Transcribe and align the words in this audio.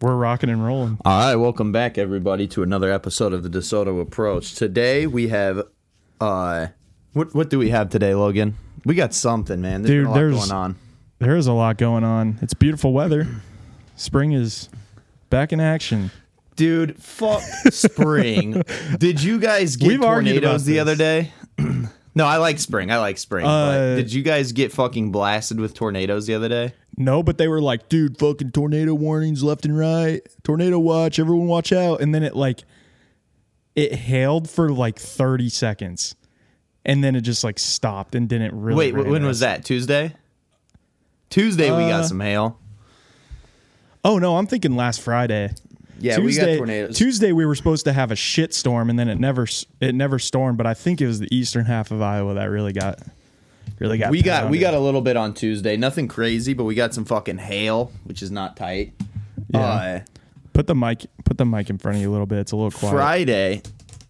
We're 0.00 0.14
rocking 0.16 0.50
and 0.50 0.64
rolling. 0.64 0.98
All 1.04 1.18
right, 1.20 1.36
welcome 1.36 1.72
back 1.72 1.96
everybody 1.96 2.46
to 2.48 2.62
another 2.62 2.92
episode 2.92 3.32
of 3.32 3.42
the 3.42 3.48
DeSoto 3.48 4.00
Approach. 4.00 4.54
Today 4.54 5.06
we 5.06 5.28
have 5.28 5.62
uh 6.20 6.68
what 7.14 7.34
what 7.34 7.48
do 7.50 7.58
we 7.58 7.70
have 7.70 7.88
today, 7.90 8.14
Logan? 8.14 8.56
We 8.84 8.94
got 8.94 9.14
something, 9.14 9.60
man. 9.60 9.82
There's 9.82 9.90
Dude, 9.92 10.04
been 10.04 10.06
a 10.06 10.10
lot 10.10 10.14
there's- 10.16 10.48
going 10.48 10.52
on. 10.52 10.76
There 11.18 11.36
is 11.36 11.46
a 11.46 11.52
lot 11.54 11.78
going 11.78 12.04
on. 12.04 12.38
It's 12.42 12.52
beautiful 12.52 12.92
weather. 12.92 13.26
Spring 13.96 14.32
is 14.32 14.68
back 15.30 15.50
in 15.50 15.60
action. 15.60 16.10
Dude, 16.56 17.02
fuck 17.02 17.40
spring. 17.70 18.62
Did 18.98 19.22
you 19.22 19.38
guys 19.38 19.76
get 19.76 19.88
We've 19.88 20.00
tornadoes 20.00 20.66
the 20.66 20.78
other 20.78 20.94
day? 20.94 21.32
no, 22.16 22.24
I 22.26 22.38
like 22.38 22.58
spring. 22.58 22.90
I 22.90 22.96
like 22.98 23.18
spring. 23.18 23.44
Uh, 23.46 23.94
but 23.94 23.96
did 23.96 24.12
you 24.12 24.22
guys 24.22 24.52
get 24.52 24.72
fucking 24.72 25.12
blasted 25.12 25.60
with 25.60 25.74
tornadoes 25.74 26.26
the 26.26 26.34
other 26.34 26.48
day? 26.48 26.72
No, 26.96 27.22
but 27.22 27.36
they 27.36 27.46
were 27.46 27.60
like, 27.60 27.90
dude, 27.90 28.18
fucking 28.18 28.52
tornado 28.52 28.94
warnings 28.94 29.42
left 29.44 29.66
and 29.66 29.76
right. 29.78 30.22
Tornado 30.42 30.78
watch. 30.78 31.18
Everyone 31.18 31.46
watch 31.46 31.72
out. 31.72 32.00
And 32.00 32.14
then 32.14 32.22
it 32.22 32.34
like, 32.34 32.64
it 33.74 33.92
hailed 33.94 34.48
for 34.48 34.70
like 34.72 34.98
30 34.98 35.50
seconds. 35.50 36.16
And 36.86 37.04
then 37.04 37.14
it 37.16 37.20
just 37.20 37.44
like 37.44 37.58
stopped 37.58 38.14
and 38.14 38.26
didn't 38.26 38.58
really. 38.58 38.92
Wait, 38.92 39.06
when 39.06 39.22
us. 39.22 39.28
was 39.28 39.40
that? 39.40 39.64
Tuesday? 39.66 40.14
Tuesday 41.28 41.70
we 41.70 41.82
got 41.90 42.00
Uh, 42.00 42.04
some 42.08 42.20
hail. 42.20 42.58
Oh, 44.04 44.18
no, 44.18 44.38
I'm 44.38 44.46
thinking 44.46 44.74
last 44.74 45.02
Friday. 45.02 45.50
Yeah, 45.98 46.18
we 46.18 46.34
got 46.34 46.44
Tuesday, 46.44 46.56
tornadoes. 46.56 46.96
Tuesday 46.96 47.32
we 47.32 47.46
were 47.46 47.54
supposed 47.54 47.84
to 47.86 47.92
have 47.92 48.10
a 48.10 48.16
shit 48.16 48.52
storm, 48.52 48.90
and 48.90 48.98
then 48.98 49.08
it 49.08 49.18
never 49.18 49.46
it 49.80 49.94
never 49.94 50.18
stormed. 50.18 50.58
But 50.58 50.66
I 50.66 50.74
think 50.74 51.00
it 51.00 51.06
was 51.06 51.20
the 51.20 51.34
eastern 51.34 51.64
half 51.64 51.90
of 51.90 52.02
Iowa 52.02 52.34
that 52.34 52.46
really 52.46 52.72
got 52.72 53.00
really 53.78 53.98
got. 53.98 54.10
we 54.10 54.22
got 54.22 54.50
we 54.50 54.58
got 54.58 54.74
a 54.74 54.80
little 54.80 55.00
bit 55.00 55.16
on 55.16 55.34
Tuesday. 55.34 55.76
Nothing 55.76 56.08
crazy, 56.08 56.54
but 56.54 56.64
we 56.64 56.74
got 56.74 56.94
some 56.94 57.04
fucking 57.04 57.38
hail, 57.38 57.92
which 58.04 58.22
is 58.22 58.30
not 58.30 58.56
tight. 58.56 58.92
Yeah. 59.48 59.60
Uh, 59.60 60.00
put 60.52 60.66
the 60.66 60.74
mic 60.74 61.06
put 61.24 61.38
the 61.38 61.46
mic 61.46 61.70
in 61.70 61.78
front 61.78 61.96
of 61.96 62.02
you 62.02 62.10
a 62.10 62.12
little 62.12 62.26
bit. 62.26 62.40
It's 62.40 62.52
a 62.52 62.56
little 62.56 62.78
quiet. 62.78 62.92
Friday, 62.92 63.62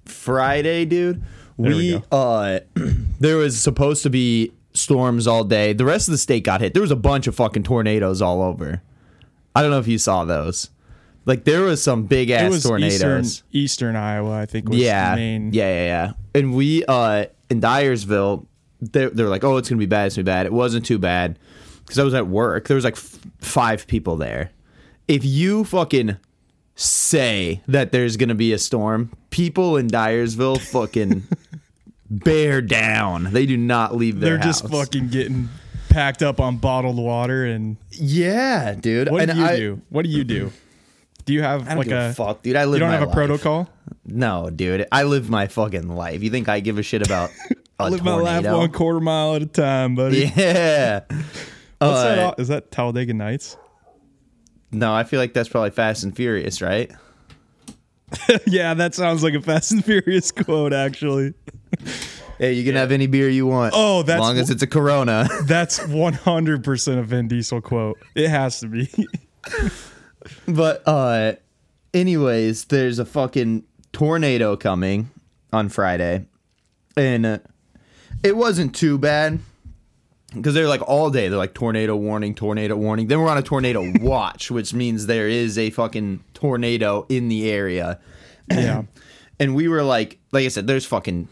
Friday, 0.05 0.85
dude. 0.85 1.23
There 1.59 1.71
we 1.75 1.95
We, 1.95 2.03
uh, 2.13 2.61
there 3.21 3.37
was 3.37 3.61
supposed 3.61 4.03
to 4.03 4.11
be 4.11 4.53
storms 4.75 5.27
all 5.27 5.45
day. 5.45 5.73
The 5.73 5.85
rest 5.85 6.09
of 6.09 6.13
the 6.13 6.19
state 6.19 6.45
got 6.45 6.61
hit. 6.61 6.75
There 6.75 6.83
was 6.83 6.91
a 6.91 6.97
bunch 6.97 7.27
of 7.27 7.35
fucking 7.35 7.63
tornadoes 7.63 8.21
all 8.21 8.43
over. 8.43 8.83
I 9.55 9.63
don't 9.63 9.71
know 9.71 9.79
if 9.79 9.89
you 9.89 9.99
saw 9.99 10.25
those. 10.25 10.69
Like 11.27 11.43
there 11.45 11.63
was 11.63 11.83
some 11.83 12.05
big 12.05 12.31
ass 12.31 12.63
tornadoes. 12.63 12.95
eastern 12.95 13.49
eastern 13.53 13.97
Iowa. 13.97 14.39
I 14.41 14.47
think 14.47 14.69
was 14.69 14.79
yeah, 14.79 15.11
the 15.11 15.17
main. 15.17 15.53
yeah, 15.53 15.69
yeah, 15.69 15.85
yeah. 15.85 16.13
And 16.35 16.55
we 16.55 16.85
uh 16.87 17.27
in 17.51 17.61
Dyersville, 17.61 18.47
they 18.81 19.07
they're 19.07 19.29
like, 19.29 19.43
oh, 19.45 19.57
it's 19.57 19.69
gonna 19.69 19.81
be 19.81 19.87
bad. 19.87 20.07
It's 20.07 20.17
gonna 20.17 20.25
be 20.25 20.31
bad. 20.31 20.47
It 20.47 20.53
wasn't 20.53 20.87
too 20.87 20.99
bad 20.99 21.39
because 21.81 21.99
I 21.99 22.05
was 22.05 22.15
at 22.15 22.29
work. 22.29 22.69
There 22.69 22.77
was 22.77 22.85
like 22.85 22.97
f- 22.97 23.19
five 23.41 23.87
people 23.89 24.17
there. 24.17 24.53
If 25.09 25.25
you 25.25 25.65
fucking 25.65 26.17
say 26.77 27.61
that 27.67 27.91
there's 27.91 28.17
gonna 28.17 28.35
be 28.37 28.53
a 28.53 28.59
storm, 28.59 29.11
people 29.31 29.77
in 29.77 29.89
Dyersville 29.89 30.61
fucking 30.61 31.25
bear 32.11 32.63
down. 32.63 33.33
They 33.33 33.47
do 33.47 33.57
not 33.57 33.97
leave 33.97 34.21
their 34.21 34.37
They're 34.37 34.45
just 34.45 34.69
fucking 34.69 35.09
getting 35.09 35.49
packed 35.89 36.23
up 36.23 36.41
on 36.41 36.59
bottled 36.59 36.99
water. 36.99 37.45
And 37.45 37.79
yeah, 37.91 38.75
dude. 38.75 39.11
what 39.11 39.23
and 39.23 39.33
do 39.33 39.39
you 39.39 39.45
I, 39.45 39.57
do? 39.57 39.83
What 39.89 40.05
do 40.05 40.11
you 40.11 40.23
do? 40.23 40.53
Do 41.27 41.33
you 41.35 41.43
have 41.43 41.63
I 41.67 41.69
don't 41.71 41.79
like 41.79 41.89
give 41.89 41.99
a, 41.99 42.09
a? 42.09 42.13
fuck, 42.15 42.43
dude. 42.43 42.57
I 42.57 42.65
live. 42.65 42.75
you 42.75 42.81
don't 42.81 42.91
have 42.93 43.03
a 43.03 43.07
life. 43.07 43.15
protocol. 43.15 43.69
No, 44.07 44.49
dude. 44.49 44.87
I 44.91 45.03
live 45.03 45.29
my 45.29 45.49
fucking 45.49 45.89
life. 45.89 46.23
You 46.23 46.31
think 46.31 46.49
I 46.49 46.61
give 46.61 46.79
a 46.79 46.83
shit 46.83 47.03
about 47.05 47.31
a 47.51 47.85
I 47.85 47.89
live 47.89 48.03
my 48.03 48.15
life 48.15 48.45
one 48.47 48.73
quarter 48.73 49.01
mile 49.01 49.35
at 49.37 49.43
a 49.43 49.47
time, 49.47 49.95
buddy. 49.95 50.33
Yeah. 50.35 51.01
What's 51.11 51.29
Uh, 51.81 52.15
that? 52.17 52.41
Is 52.41 52.49
that 52.49 52.71
Talladega 52.71 53.13
Nights? 53.13 53.57
No, 54.73 54.95
I 54.95 55.05
feel 55.05 55.21
like 55.21 55.35
that's 55.35 55.49
probably 55.49 55.71
Fast 55.71 56.05
and 56.05 56.15
Furious, 56.17 56.63
right? 56.63 56.91
yeah, 58.47 58.73
that 58.75 58.95
sounds 58.95 59.23
like 59.23 59.35
a 59.35 59.43
Fast 59.43 59.73
and 59.73 59.85
Furious 59.85 60.31
quote, 60.33 60.73
actually. 60.73 61.35
Hey, 62.39 62.53
you 62.53 62.65
can 62.65 62.75
have 62.77 62.93
any 62.93 63.07
beer 63.07 63.29
you 63.29 63.47
want. 63.47 63.75
Oh, 63.77 64.01
as 64.01 64.07
that's 64.07 64.21
long 64.21 64.39
as 64.39 64.51
it's 64.51 64.63
a 64.63 64.67
Corona. 64.67 65.29
That's 65.45 65.79
100% 65.81 66.99
a 66.99 67.03
Vin 67.03 67.29
Diesel 67.29 67.61
quote. 67.61 67.99
It 68.15 68.29
has 68.29 68.61
to 68.61 68.69
be. 68.69 68.89
But 70.47 70.83
uh 70.87 71.33
anyways, 71.95 72.67
there's 72.67 72.99
a 72.99 73.05
fucking 73.05 73.65
tornado 73.93 74.57
coming 74.57 75.11
on 75.53 75.69
Friday. 75.69 76.27
And 76.97 77.27
uh, 77.27 77.39
it 78.23 78.37
wasn't 78.37 78.75
too 78.75 78.99
bad 78.99 79.41
because 80.35 80.55
they're 80.55 80.69
like 80.69 80.87
all 80.87 81.11
day 81.11 81.29
they're 81.29 81.39
like 81.39 81.55
tornado 81.55 81.97
warning, 81.97 82.35
tornado 82.35 82.77
warning. 82.77 83.07
Then 83.07 83.21
we're 83.21 83.29
on 83.29 83.39
a 83.39 83.43
tornado 83.43 83.93
watch, 84.01 84.51
which 84.51 84.75
means 84.75 85.07
there 85.07 85.29
is 85.29 85.59
a 85.59 85.71
fucking 85.71 86.23
tornado 86.35 87.07
in 87.09 87.29
the 87.29 87.51
area. 87.51 87.99
yeah. 88.51 88.85
And 89.39 89.55
we 89.55 89.69
were 89.69 89.83
like, 89.83 90.19
like 90.33 90.45
I 90.45 90.49
said, 90.49 90.67
there's 90.67 90.87
fucking 90.87 91.29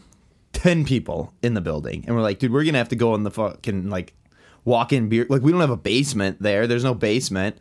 10 0.53 0.85
people 0.85 1.33
in 1.41 1.53
the 1.53 1.61
building. 1.61 2.03
And 2.05 2.15
we're 2.15 2.21
like, 2.21 2.39
dude, 2.39 2.51
we're 2.51 2.63
going 2.63 2.73
to 2.73 2.79
have 2.79 2.89
to 2.89 2.95
go 2.95 3.15
in 3.15 3.23
the 3.23 3.31
fucking, 3.31 3.89
like, 3.89 4.13
walk 4.63 4.93
in 4.93 5.09
beer. 5.09 5.25
Like, 5.27 5.41
we 5.41 5.51
don't 5.51 5.61
have 5.61 5.71
a 5.71 5.77
basement 5.77 6.39
there. 6.39 6.67
There's 6.67 6.83
no 6.83 6.93
basement. 6.93 7.57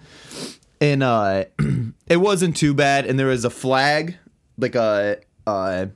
And 0.81 1.03
uh 1.03 1.45
it 2.07 2.19
wasn't 2.19 2.57
too 2.57 2.75
bad. 2.75 3.07
And 3.07 3.19
there 3.19 3.29
was 3.29 3.45
a 3.45 3.51
flag, 3.51 4.17
like 4.59 4.75
a, 4.75 5.19
uh 5.47 5.87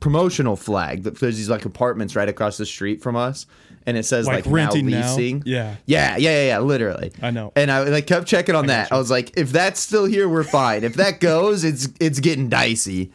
promotional 0.00 0.54
flag. 0.56 1.02
that 1.02 1.18
There's 1.18 1.36
these, 1.36 1.50
like, 1.50 1.64
apartments 1.64 2.14
right 2.14 2.28
across 2.28 2.56
the 2.56 2.64
street 2.66 3.02
from 3.02 3.16
us. 3.16 3.46
And 3.84 3.96
it 3.96 4.04
says, 4.04 4.26
Like 4.26 4.44
like, 4.46 4.54
renting 4.54 4.86
now 4.86 5.00
now? 5.00 5.08
leasing. 5.16 5.42
Yeah. 5.46 5.76
Yeah, 5.86 6.16
yeah, 6.18 6.30
yeah, 6.30 6.46
yeah, 6.46 6.58
literally. 6.60 7.10
I 7.22 7.30
know. 7.30 7.52
And 7.56 7.70
I 7.70 7.82
like 7.84 8.06
kept 8.06 8.26
checking 8.28 8.54
on 8.54 8.66
that. 8.66 8.92
I 8.92 8.98
was 8.98 9.10
like, 9.10 9.36
if 9.36 9.50
that's 9.50 9.80
still 9.80 10.04
here, 10.04 10.28
we're 10.28 10.44
fine. 10.44 10.84
If 10.84 10.94
that 10.94 11.20
goes, 11.20 11.64
it's 11.64 11.88
it's 11.98 12.20
getting 12.20 12.48
dicey. 12.50 13.10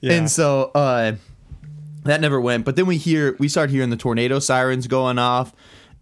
Yeah. 0.00 0.14
And 0.14 0.30
so 0.30 0.72
uh 0.74 1.12
that 2.02 2.20
never 2.20 2.40
went. 2.40 2.64
But 2.64 2.74
then 2.76 2.86
we 2.86 2.96
hear 2.96 3.36
we 3.38 3.48
start 3.48 3.70
hearing 3.70 3.90
the 3.90 3.96
tornado 3.96 4.38
sirens 4.40 4.86
going 4.88 5.18
off, 5.18 5.52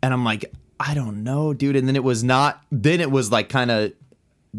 and 0.02 0.14
I'm 0.14 0.24
like, 0.24 0.50
I 0.80 0.94
don't 0.94 1.22
know, 1.22 1.52
dude. 1.52 1.76
And 1.76 1.86
then 1.86 1.96
it 1.96 2.04
was 2.04 2.24
not. 2.24 2.62
Then 2.72 3.00
it 3.02 3.10
was 3.10 3.30
like 3.30 3.48
kind 3.50 3.70
of 3.70 3.92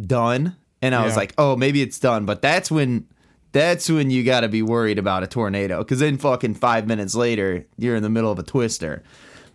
done, 0.06 0.56
and 0.81 0.94
I 0.94 1.03
was 1.06 1.16
like, 1.16 1.34
oh, 1.38 1.56
maybe 1.56 1.81
it's 1.81 2.00
done. 2.00 2.25
But 2.25 2.41
that's 2.41 2.69
when. 2.72 3.08
That's 3.53 3.90
when 3.90 4.12
you 4.12 4.24
got 4.24 4.41
to 4.41 4.50
be 4.50 4.62
worried 4.62 5.00
about 5.00 5.24
a 5.24 5.28
tornado, 5.28 5.80
because 5.80 6.00
then 6.00 6.18
fucking 6.18 6.56
five 6.56 6.85
minutes 6.85 7.16
later, 7.16 7.66
you're 7.78 7.96
in 7.96 8.03
the 8.03 8.09
middle 8.09 8.31
of 8.31 8.38
a 8.38 8.44
twister. 8.44 9.02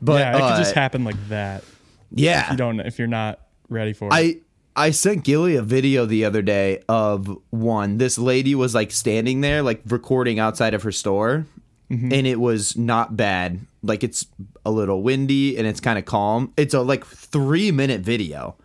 But 0.01 0.19
yeah, 0.19 0.37
it 0.37 0.43
uh, 0.43 0.49
could 0.49 0.63
just 0.63 0.75
happen 0.75 1.05
like 1.05 1.29
that. 1.29 1.63
yeah, 2.11 2.51
You 2.51 2.57
don't 2.57 2.81
if 2.81 2.99
you're 2.99 3.07
not 3.07 3.39
ready 3.69 3.93
for 3.93 4.07
it. 4.07 4.13
I 4.13 4.37
I 4.75 4.91
sent 4.91 5.25
Gilly 5.25 5.55
a 5.57 5.63
video 5.63 6.07
the 6.07 6.25
other 6.25 6.43
day 6.43 6.83
of 6.89 7.39
one. 7.51 7.99
This 7.99 8.17
lady 8.19 8.55
was 8.55 8.75
like 8.75 8.91
standing 8.91 9.43
there, 9.43 9.63
like 9.63 9.83
recording 9.87 10.39
outside 10.41 10.73
of 10.75 10.83
her 10.83 10.93
store, 10.93 11.47
and 11.91 12.27
it 12.27 12.41
was 12.41 12.77
not 12.77 13.17
bad. 13.17 13.61
Like 13.83 14.03
it's 14.03 14.27
a 14.65 14.71
little 14.71 15.03
windy 15.03 15.59
and 15.59 15.67
it's 15.67 15.81
kind 15.81 15.99
of 15.99 16.07
calm. 16.07 16.53
It's 16.57 16.73
a 16.73 16.81
like 16.81 17.07
three 17.07 17.71
minute 17.71 18.01
video, 18.01 18.57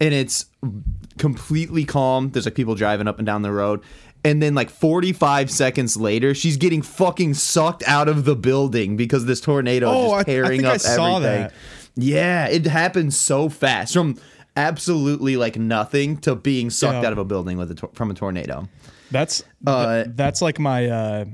and 0.00 0.12
it's 0.12 0.46
completely 1.22 1.84
calm. 1.84 2.30
There's 2.30 2.44
like 2.46 2.54
people 2.56 2.74
driving 2.74 3.06
up 3.08 3.18
and 3.18 3.24
down 3.26 3.42
the 3.42 3.52
road. 3.52 3.80
And 4.24 4.42
then, 4.42 4.54
like 4.54 4.70
45 4.70 5.50
seconds 5.50 5.96
later, 5.96 6.34
she's 6.34 6.56
getting 6.56 6.82
fucking 6.82 7.34
sucked 7.34 7.82
out 7.86 8.08
of 8.08 8.24
the 8.24 8.36
building 8.36 8.96
because 8.96 9.24
this 9.24 9.40
tornado 9.40 9.86
Oh, 9.88 10.06
is 10.06 10.12
I- 10.12 10.14
I 10.14 10.18
just 10.18 10.26
tearing 10.26 10.60
think 10.60 10.64
I 10.64 10.74
up 10.74 10.80
saw 10.80 11.16
everything. 11.16 11.42
that. 11.42 11.52
Yeah, 11.96 12.46
it 12.48 12.66
happens 12.66 13.18
so 13.18 13.48
fast 13.48 13.92
from 13.94 14.16
absolutely 14.56 15.36
like 15.36 15.56
nothing 15.58 16.16
to 16.18 16.34
being 16.34 16.70
sucked 16.70 17.02
Yeah. 17.02 17.06
out 17.08 17.12
of 17.12 17.18
a 17.18 17.24
building 17.24 17.56
with 17.58 17.70
a 17.70 17.74
tor- 17.74 17.90
from 17.94 18.10
a 18.10 18.14
tornado. 18.14 18.68
that's 19.10 19.42
uh, 19.66 20.04
th- 20.04 20.16
that's 20.16 20.40
like 20.42 20.58
my 20.58 20.86
uh 20.86 21.24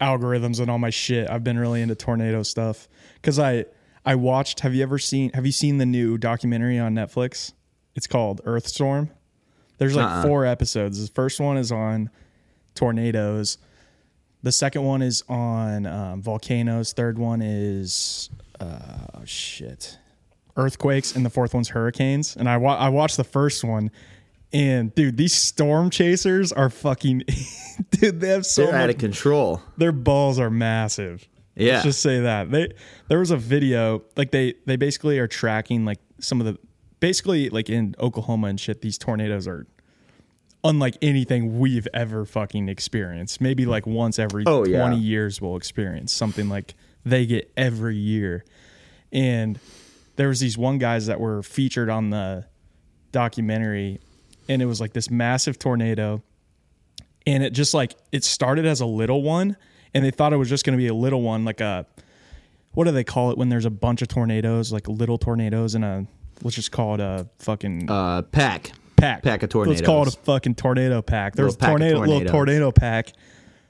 algorithms 0.00 0.58
and 0.60 0.70
all 0.70 0.78
my 0.78 0.90
shit. 0.90 1.28
I've 1.30 1.44
been 1.44 1.58
really 1.58 1.80
into 1.82 1.94
tornado 1.94 2.42
stuff 2.42 2.88
cuz 3.22 3.38
I 3.38 3.64
I 4.04 4.14
watched 4.16 4.60
have 4.60 4.74
you 4.74 4.82
ever 4.82 4.98
seen 4.98 5.30
have 5.34 5.46
you 5.46 5.52
seen 5.52 5.78
the 5.78 5.86
new 5.86 6.18
documentary 6.18 6.78
on 6.78 6.94
Netflix? 6.94 7.52
It's 7.94 8.06
called 8.06 8.40
Earthstorm. 8.44 9.10
There's 9.78 9.96
like 9.96 10.06
Uh-uh. 10.06 10.22
four 10.22 10.46
episodes. 10.46 11.00
The 11.06 11.12
first 11.12 11.40
one 11.40 11.56
is 11.56 11.72
on 11.72 12.10
tornadoes. 12.74 13.58
The 14.42 14.52
second 14.52 14.82
one 14.84 15.02
is 15.02 15.22
on 15.28 15.86
um, 15.86 16.22
volcanoes. 16.22 16.92
Third 16.92 17.18
one 17.18 17.42
is 17.42 18.30
uh, 18.60 19.24
shit, 19.24 19.98
earthquakes, 20.56 21.14
and 21.14 21.24
the 21.24 21.30
fourth 21.30 21.54
one's 21.54 21.68
hurricanes. 21.70 22.36
And 22.36 22.48
I 22.48 22.56
wa- 22.56 22.76
I 22.76 22.88
watched 22.88 23.16
the 23.16 23.24
first 23.24 23.62
one, 23.62 23.90
and 24.52 24.92
dude, 24.94 25.16
these 25.16 25.32
storm 25.34 25.90
chasers 25.90 26.52
are 26.52 26.70
fucking, 26.70 27.22
dude. 27.90 28.20
They 28.20 28.28
have 28.28 28.46
so 28.46 28.66
They're 28.66 28.74
out 28.74 28.90
of 28.90 28.98
control. 28.98 29.60
Their 29.76 29.92
balls 29.92 30.38
are 30.40 30.50
massive. 30.50 31.26
Yeah. 31.54 31.74
Let's 31.74 31.84
just 31.84 32.02
say 32.02 32.20
that 32.20 32.50
they 32.50 32.72
there 33.08 33.18
was 33.18 33.30
a 33.30 33.36
video 33.36 34.02
like 34.16 34.30
they 34.30 34.54
they 34.66 34.76
basically 34.76 35.18
are 35.18 35.28
tracking 35.28 35.84
like 35.84 35.98
some 36.18 36.40
of 36.40 36.46
the 36.46 36.58
basically 37.02 37.50
like 37.50 37.68
in 37.68 37.96
Oklahoma 37.98 38.46
and 38.46 38.60
shit. 38.60 38.80
These 38.80 38.96
tornadoes 38.96 39.48
are 39.48 39.66
unlike 40.62 40.96
anything 41.02 41.58
we've 41.58 41.88
ever 41.92 42.24
fucking 42.24 42.68
experienced. 42.68 43.40
Maybe 43.40 43.66
like 43.66 43.86
once 43.86 44.20
every 44.20 44.44
Oh, 44.46 44.64
yeah. 44.64 44.78
20 44.78 44.98
years 44.98 45.40
we'll 45.40 45.56
experience 45.56 46.12
something 46.12 46.48
like 46.48 46.74
they 47.04 47.26
get 47.26 47.52
every 47.56 47.96
year. 47.96 48.44
And 49.12 49.58
there 50.14 50.28
was 50.28 50.38
these 50.38 50.56
one 50.56 50.78
guys 50.78 51.06
that 51.06 51.18
were 51.18 51.42
featured 51.42 51.90
on 51.90 52.10
the 52.10 52.46
documentary 53.10 53.98
and 54.48 54.62
it 54.62 54.66
was 54.66 54.80
like 54.80 54.92
this 54.92 55.10
massive 55.10 55.58
tornado, 55.58 56.22
and 57.26 57.42
it 57.42 57.52
just 57.52 57.74
like 57.74 57.94
it 58.12 58.22
started 58.24 58.64
as 58.64 58.80
a 58.80 58.86
little 58.86 59.22
one, 59.22 59.56
and 59.94 60.04
they 60.04 60.10
thought 60.10 60.32
it 60.32 60.36
was 60.36 60.48
just 60.48 60.64
going 60.64 60.76
to 60.76 60.82
be 60.82 60.88
a 60.88 60.94
little 60.94 61.22
one, 61.22 61.44
like 61.44 61.60
a 61.60 61.86
what 62.72 62.84
do 62.84 62.90
they 62.90 63.04
call 63.04 63.30
it 63.30 63.38
when 63.38 63.48
there's 63.48 63.64
a 63.64 63.70
bunch 63.70 64.02
of 64.02 64.08
tornadoes, 64.08 64.72
like 64.72 64.88
little 64.88 65.18
tornadoes 65.18 65.74
in 65.74 65.84
a 65.84 66.06
let's 66.42 66.56
just 66.56 66.72
call 66.72 66.94
it 66.94 67.00
a 67.00 67.26
fucking 67.38 67.90
Uh, 67.90 68.22
pack. 68.22 68.72
pack. 68.96 69.22
pack 69.22 69.42
of 69.42 69.48
tornadoes. 69.50 69.78
Let's 69.80 69.86
call 69.86 70.02
it 70.02 70.08
a 70.08 70.18
fucking 70.18 70.54
tornado 70.56 71.02
pack. 71.02 71.34
There 71.34 71.44
was 71.44 71.54
a 71.54 71.58
tornado, 71.58 72.00
little 72.00 72.24
tornado 72.24 72.70
pack 72.72 73.12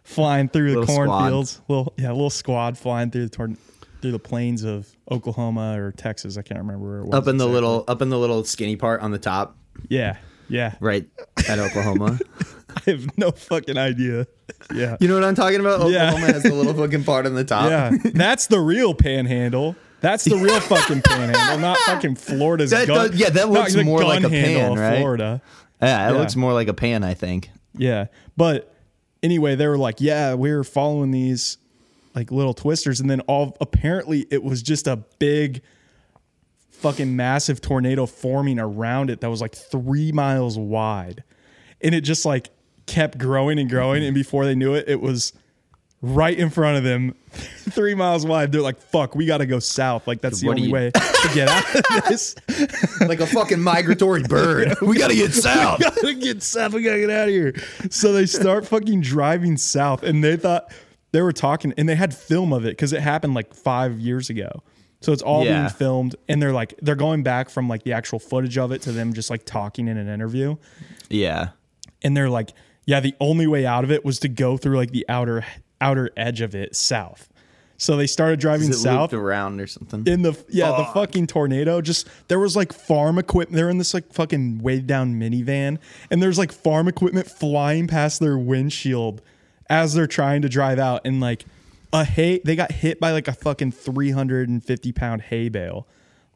flying 0.04 0.48
through 0.48 0.80
the 0.80 0.86
cornfields. 0.86 1.60
Little 1.68 1.92
yeah, 1.96 2.10
little 2.12 2.30
squad 2.30 2.76
flying 2.78 3.10
through 3.10 3.24
the 3.24 3.30
tor- 3.30 3.56
through 4.00 4.12
the 4.12 4.18
plains 4.18 4.64
of 4.64 4.88
Oklahoma 5.10 5.80
or 5.80 5.92
Texas. 5.92 6.36
I 6.36 6.42
can't 6.42 6.58
remember 6.58 6.84
where 6.86 6.98
it 6.98 7.06
was. 7.06 7.14
Up 7.14 7.28
in 7.28 7.36
the 7.36 7.44
exactly. 7.44 7.52
little 7.54 7.84
up 7.88 8.02
in 8.02 8.08
the 8.08 8.18
little 8.18 8.44
skinny 8.44 8.76
part 8.76 9.00
on 9.00 9.10
the 9.12 9.18
top, 9.18 9.56
yeah, 9.88 10.16
yeah. 10.48 10.74
right 10.80 11.06
at 11.48 11.58
Oklahoma. 11.58 12.18
I 12.86 12.90
have 12.90 13.18
no 13.18 13.30
fucking 13.30 13.76
idea. 13.76 14.26
Yeah, 14.74 14.96
you 14.98 15.06
know 15.06 15.14
what 15.14 15.24
I'm 15.24 15.34
talking 15.34 15.60
about? 15.60 15.88
Yeah. 15.90 16.08
Oklahoma 16.08 16.32
has 16.32 16.42
the 16.42 16.54
little 16.54 16.74
fucking 16.74 17.04
part 17.04 17.26
on 17.26 17.34
the 17.34 17.44
top. 17.44 17.70
yeah. 17.70 17.92
That's 18.14 18.46
the 18.46 18.60
real 18.60 18.94
panhandle. 18.94 19.76
That's 20.02 20.24
the 20.24 20.36
real 20.36 20.60
fucking 20.60 21.00
panhandle, 21.02 21.58
not 21.58 21.78
fucking 21.78 22.16
Florida's 22.16 22.70
That 22.70 22.86
gun. 22.88 23.10
does- 23.12 23.18
yeah, 23.20 23.30
that 23.30 23.48
looks 23.48 23.74
more 23.76 24.02
like 24.04 24.22
a 24.24 24.28
pan, 24.28 24.74
right? 24.78 24.98
Florida. 24.98 25.40
Yeah, 25.80 26.08
it 26.08 26.12
Yeah. 26.12 26.18
looks 26.18 26.36
more 26.36 26.52
like 26.52 26.68
a 26.68 26.74
pan, 26.74 27.02
I 27.04 27.14
think. 27.14 27.50
Yeah. 27.76 28.06
But 28.36 28.72
anyway, 29.22 29.54
they 29.54 29.66
were 29.66 29.78
like, 29.78 30.00
yeah, 30.00 30.34
we 30.34 30.52
were 30.52 30.64
following 30.64 31.10
these 31.12 31.56
like 32.14 32.30
little 32.30 32.52
twisters. 32.52 33.00
And 33.00 33.08
then 33.08 33.20
all 33.22 33.56
apparently 33.60 34.26
it 34.30 34.42
was 34.44 34.62
just 34.62 34.86
a 34.86 34.96
big 35.18 35.62
fucking 36.70 37.14
massive 37.16 37.60
tornado 37.60 38.06
forming 38.06 38.58
around 38.58 39.08
it 39.10 39.20
that 39.20 39.30
was 39.30 39.40
like 39.40 39.54
three 39.54 40.12
miles 40.12 40.58
wide. 40.58 41.22
And 41.80 41.94
it 41.94 42.02
just 42.02 42.24
like 42.24 42.50
kept 42.86 43.18
growing 43.18 43.58
and 43.58 43.70
growing. 43.70 44.04
And 44.04 44.14
before 44.14 44.44
they 44.44 44.54
knew 44.54 44.74
it, 44.74 44.84
it 44.88 45.00
was 45.00 45.32
right 46.02 46.36
in 46.36 46.50
front 46.50 46.76
of 46.76 46.84
them, 46.84 47.14
three 47.30 47.94
miles 47.94 48.26
wide. 48.26 48.50
They're 48.52 48.60
like, 48.60 48.80
fuck, 48.80 49.14
we 49.14 49.24
got 49.24 49.38
to 49.38 49.46
go 49.46 49.58
south. 49.60 50.06
Like, 50.06 50.20
that's 50.20 50.40
the 50.40 50.48
only 50.48 50.62
you- 50.62 50.72
way 50.72 50.90
to 50.94 51.30
get 51.32 51.48
out 51.48 51.74
of 51.76 52.04
this. 52.08 52.34
like 53.00 53.20
a 53.20 53.26
fucking 53.26 53.60
migratory 53.60 54.22
bird. 54.24 54.74
we 54.82 54.98
gotta 54.98 55.14
get 55.14 55.32
south. 55.32 55.78
we 55.78 55.84
gotta 55.84 56.14
get 56.14 56.42
south. 56.42 56.72
We 56.74 56.82
gotta 56.82 57.00
get 57.00 57.10
out 57.10 57.28
of 57.28 57.34
here. 57.34 57.54
So 57.90 58.12
they 58.12 58.26
start 58.26 58.66
fucking 58.66 59.00
driving 59.02 59.56
south, 59.56 60.02
and 60.02 60.22
they 60.22 60.36
thought 60.36 60.72
they 61.12 61.22
were 61.22 61.32
talking, 61.32 61.72
and 61.76 61.88
they 61.88 61.94
had 61.94 62.14
film 62.14 62.52
of 62.52 62.64
it 62.64 62.70
because 62.70 62.92
it 62.92 63.00
happened 63.00 63.34
like 63.34 63.54
five 63.54 63.98
years 64.00 64.28
ago. 64.30 64.62
So 65.00 65.12
it's 65.12 65.22
all 65.22 65.44
Yeah. 65.44 65.58
being 65.62 65.68
filmed, 65.70 66.16
and 66.28 66.40
they're 66.42 66.52
like 66.52 66.74
they're 66.82 66.94
going 66.96 67.22
back 67.22 67.48
from 67.50 67.68
like 67.68 67.82
the 67.84 67.92
actual 67.92 68.18
footage 68.18 68.56
of 68.58 68.70
it 68.72 68.82
to 68.82 68.92
them 68.92 69.12
just 69.12 69.30
like 69.30 69.44
talking 69.44 69.88
in 69.88 69.96
an 69.98 70.08
interview, 70.08 70.56
Yeah. 71.10 71.48
and 72.02 72.16
they're 72.16 72.30
like, 72.30 72.50
yeah, 72.86 73.00
the 73.00 73.14
only 73.20 73.46
way 73.46 73.64
out 73.66 73.84
of 73.84 73.90
it 73.90 74.04
was 74.04 74.18
to 74.20 74.28
go 74.28 74.56
through 74.56 74.76
like 74.76 74.90
the 74.92 75.04
outer 75.08 75.44
outer 75.82 76.10
edge 76.16 76.40
of 76.40 76.54
it 76.54 76.74
south. 76.74 77.28
So 77.82 77.96
they 77.96 78.06
started 78.06 78.38
driving 78.38 78.68
it 78.68 78.74
south 78.74 79.12
around 79.12 79.60
or 79.60 79.66
something? 79.66 80.06
in 80.06 80.22
the 80.22 80.40
yeah 80.48 80.68
the 80.76 80.84
fucking 80.94 81.26
tornado. 81.26 81.80
Just 81.80 82.08
there 82.28 82.38
was 82.38 82.54
like 82.54 82.72
farm 82.72 83.18
equipment 83.18 83.56
they're 83.56 83.68
in 83.68 83.78
this 83.78 83.92
like 83.92 84.12
fucking 84.12 84.62
weighed 84.62 84.86
down 84.86 85.14
minivan 85.14 85.78
and 86.08 86.22
there's 86.22 86.38
like 86.38 86.52
farm 86.52 86.86
equipment 86.86 87.26
flying 87.26 87.88
past 87.88 88.20
their 88.20 88.38
windshield 88.38 89.20
as 89.68 89.94
they're 89.94 90.06
trying 90.06 90.42
to 90.42 90.48
drive 90.48 90.78
out 90.78 91.00
and 91.04 91.20
like 91.20 91.44
a 91.92 92.04
hay 92.04 92.40
they 92.44 92.54
got 92.54 92.70
hit 92.70 93.00
by 93.00 93.10
like 93.10 93.26
a 93.26 93.32
fucking 93.32 93.72
350 93.72 94.92
pound 94.92 95.22
hay 95.22 95.48
bale. 95.48 95.88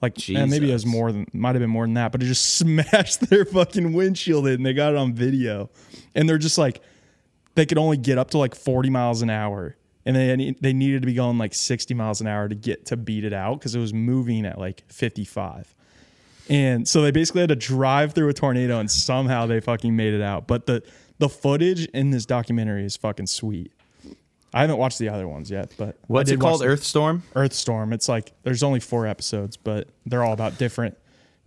Like 0.03 0.29
and 0.29 0.51
maybe 0.51 0.71
it 0.71 0.75
was 0.75 0.85
more 0.85 1.13
than 1.13 1.27
might 1.33 1.55
have 1.55 1.61
been 1.61 1.71
more 1.71 1.85
than 1.85 1.95
that 1.95 2.11
but 2.11 2.25
it 2.25 2.27
just 2.27 2.57
smashed 2.59 3.31
their 3.31 3.45
fucking 3.45 3.93
windshield 3.93 4.49
in. 4.49 4.55
And 4.55 4.67
they 4.67 4.75
got 4.75 4.95
it 4.95 4.99
on 4.99 5.15
video. 5.15 5.71
And 6.17 6.29
they're 6.29 6.39
just 6.39 6.59
like 6.59 6.83
they 7.57 7.67
could 7.67 7.79
only 7.79 7.97
get 7.97 8.17
up 8.19 8.31
to 8.31 8.39
like 8.39 8.55
40 8.55 8.89
miles 8.91 9.23
an 9.23 9.31
hour 9.31 9.77
and 10.05 10.15
they 10.15 10.55
they 10.61 10.73
needed 10.73 11.03
to 11.03 11.07
be 11.07 11.15
going 11.15 11.37
like 11.39 11.53
60 11.55 11.93
miles 11.95 12.21
an 12.21 12.27
hour 12.29 12.49
to 12.49 12.55
get 12.55 12.87
to 12.87 12.97
beat 12.97 13.25
it 13.25 13.33
out 13.33 13.59
because 13.59 13.75
it 13.75 13.81
was 13.81 13.93
moving 13.93 14.47
at 14.47 14.59
like 14.59 14.85
55 14.93 15.75
and 16.49 16.87
so 16.87 17.03
they 17.03 17.11
basically 17.11 17.41
had 17.41 17.49
to 17.49 17.57
drive 17.57 18.13
through 18.13 18.29
a 18.29 18.33
tornado 18.33 18.79
and 18.79 18.89
somehow 18.91 19.47
they 19.47 19.59
fucking 19.61 19.97
made 19.97 20.15
it 20.15 20.23
out 20.23 20.47
but 20.47 20.67
the 20.67 20.83
the 21.19 21.29
footage 21.29 21.87
in 21.87 22.11
this 22.11 22.25
documentary 22.27 22.85
is 22.85 22.97
fucking 22.97 23.27
sweet 23.27 23.73
i 24.55 24.61
haven't 24.61 24.77
watched 24.77 24.99
the 25.01 25.09
other 25.09 25.27
ones 25.27 25.51
yet 25.51 25.73
but 25.77 25.97
What's 26.07 26.31
it 26.31 26.39
called? 26.39 26.61
watch 26.61 26.61
the 26.61 26.67
Earthstorm? 26.67 27.23
earthstorm 27.35 27.93
it's 27.93 28.09
like 28.09 28.33
there's 28.45 28.63
only 28.63 28.79
four 28.81 29.07
episodes 29.07 29.57
but 29.57 29.89
they're 30.05 30.23
all 30.23 30.33
about 30.35 30.57
different 30.59 30.97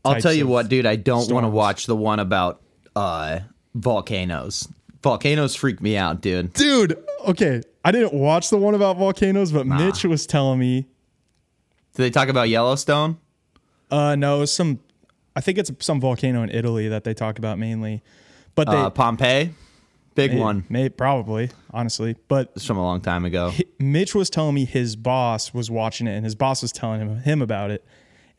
I'll 0.06 0.20
tell 0.22 0.32
you 0.34 0.46
of- 0.46 0.50
what, 0.50 0.70
dude, 0.70 0.86
I 0.86 0.96
don't 0.96 1.30
want 1.30 1.44
to 1.44 1.50
watch 1.50 1.86
the 1.86 1.96
one 1.96 2.20
about 2.20 2.62
uh 2.96 3.40
volcanoes. 3.76 4.66
Volcanoes 5.01 5.56
freak 5.56 5.81
me 5.81 5.96
out, 5.98 6.22
dude. 6.22 6.54
dude 6.54 6.98
okay 7.28 7.62
i 7.86 7.92
didn't 7.92 8.13
watch 8.13 8.50
the 8.50 8.57
one 8.57 8.74
about 8.75 8.98
volcanoes 8.98 9.51
but 9.51 9.66
mitch 9.68 10.04
was 10.06 10.25
telling 10.25 10.57
me 10.60 10.81
Do 11.96 12.04
they 12.04 12.10
talk 12.10 12.30
about 12.30 12.50
Yellowstone? 12.50 13.18
Uh, 13.92 14.16
no, 14.16 14.46
some. 14.46 14.80
I 15.36 15.42
think 15.42 15.57
it's 15.57 15.72
some 15.80 16.00
volcano 16.00 16.44
in 16.44 16.50
Italy 16.51 16.88
that 16.90 17.04
they 17.04 17.13
talk 17.16 17.40
about 17.40 17.57
mainly, 17.57 18.04
but 18.56 18.69
they 18.69 18.75
Uh, 18.78 18.90
Pompeii? 18.92 19.51
Big 20.16 20.34
may- 20.34 20.40
one. 20.40 20.63
may 20.69 20.90
probably 20.90 21.50
honestly. 21.74 22.16
But 22.28 22.52
It's 22.56 22.66
from 22.66 22.78
a 22.78 22.84
long 22.84 23.02
time 23.02 23.25
ago. 23.25 23.52
Mitch 23.80 24.13
was 24.13 24.30
telling 24.30 24.54
me 24.56 24.66
his 24.66 24.95
boss 24.95 25.54
was 25.54 25.72
watching 25.72 26.06
it, 26.07 26.12
and 26.16 26.24
his 26.24 26.36
boss 26.36 26.62
was 26.62 26.72
telling 26.72 27.02
him 27.02 27.19
him 27.22 27.42
about 27.42 27.72
it, 27.72 27.84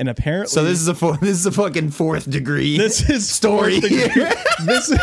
and 0.01 0.09
apparently, 0.09 0.49
So 0.49 0.65
this 0.65 0.81
is 0.81 0.89
a 0.89 0.95
four, 0.95 1.17
this 1.21 1.31
is 1.39 1.47
a 1.47 1.53
fucking 1.53 1.91
fourth 1.91 2.29
degree. 2.29 2.77
this 2.79 3.09
is 3.09 3.29
story 3.31 3.81
fourth 3.81 3.91
here. 3.93 4.09
degree- 4.09 4.27
this 4.65 4.99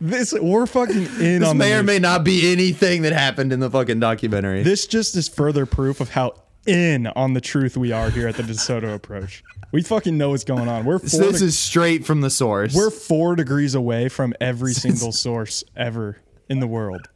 this 0.00 0.32
we're 0.34 0.66
fucking 0.66 0.96
in 1.20 1.40
this 1.40 1.48
on 1.48 1.56
may 1.56 1.72
or 1.74 1.82
may 1.82 1.98
not 1.98 2.24
be 2.24 2.52
anything 2.52 3.02
that 3.02 3.12
happened 3.14 3.52
in 3.52 3.60
the 3.60 3.70
fucking 3.70 4.00
documentary. 4.00 4.62
This 4.62 4.86
just 4.86 5.16
is 5.16 5.28
further 5.28 5.64
proof 5.64 6.00
of 6.00 6.10
how 6.10 6.34
in 6.66 7.06
on 7.06 7.32
the 7.32 7.40
truth 7.40 7.76
we 7.76 7.90
are 7.92 8.10
here 8.10 8.28
at 8.28 8.34
the 8.36 8.42
DeSoto 8.42 8.94
approach. 8.94 9.42
We 9.72 9.82
fucking 9.82 10.18
know 10.18 10.30
what's 10.30 10.44
going 10.44 10.68
on. 10.68 10.84
We're 10.84 10.98
So 10.98 11.18
four 11.18 11.30
this 11.32 11.40
de- 11.40 11.46
is 11.46 11.58
straight 11.58 12.04
from 12.04 12.20
the 12.20 12.28
source. 12.30 12.74
we're 12.74 12.90
four 12.90 13.34
degrees 13.36 13.74
away 13.74 14.08
from 14.10 14.34
every 14.40 14.72
single 14.84 15.12
source 15.12 15.64
ever 15.76 16.18
in 16.50 16.60
the 16.60 16.66
world. 16.66 17.08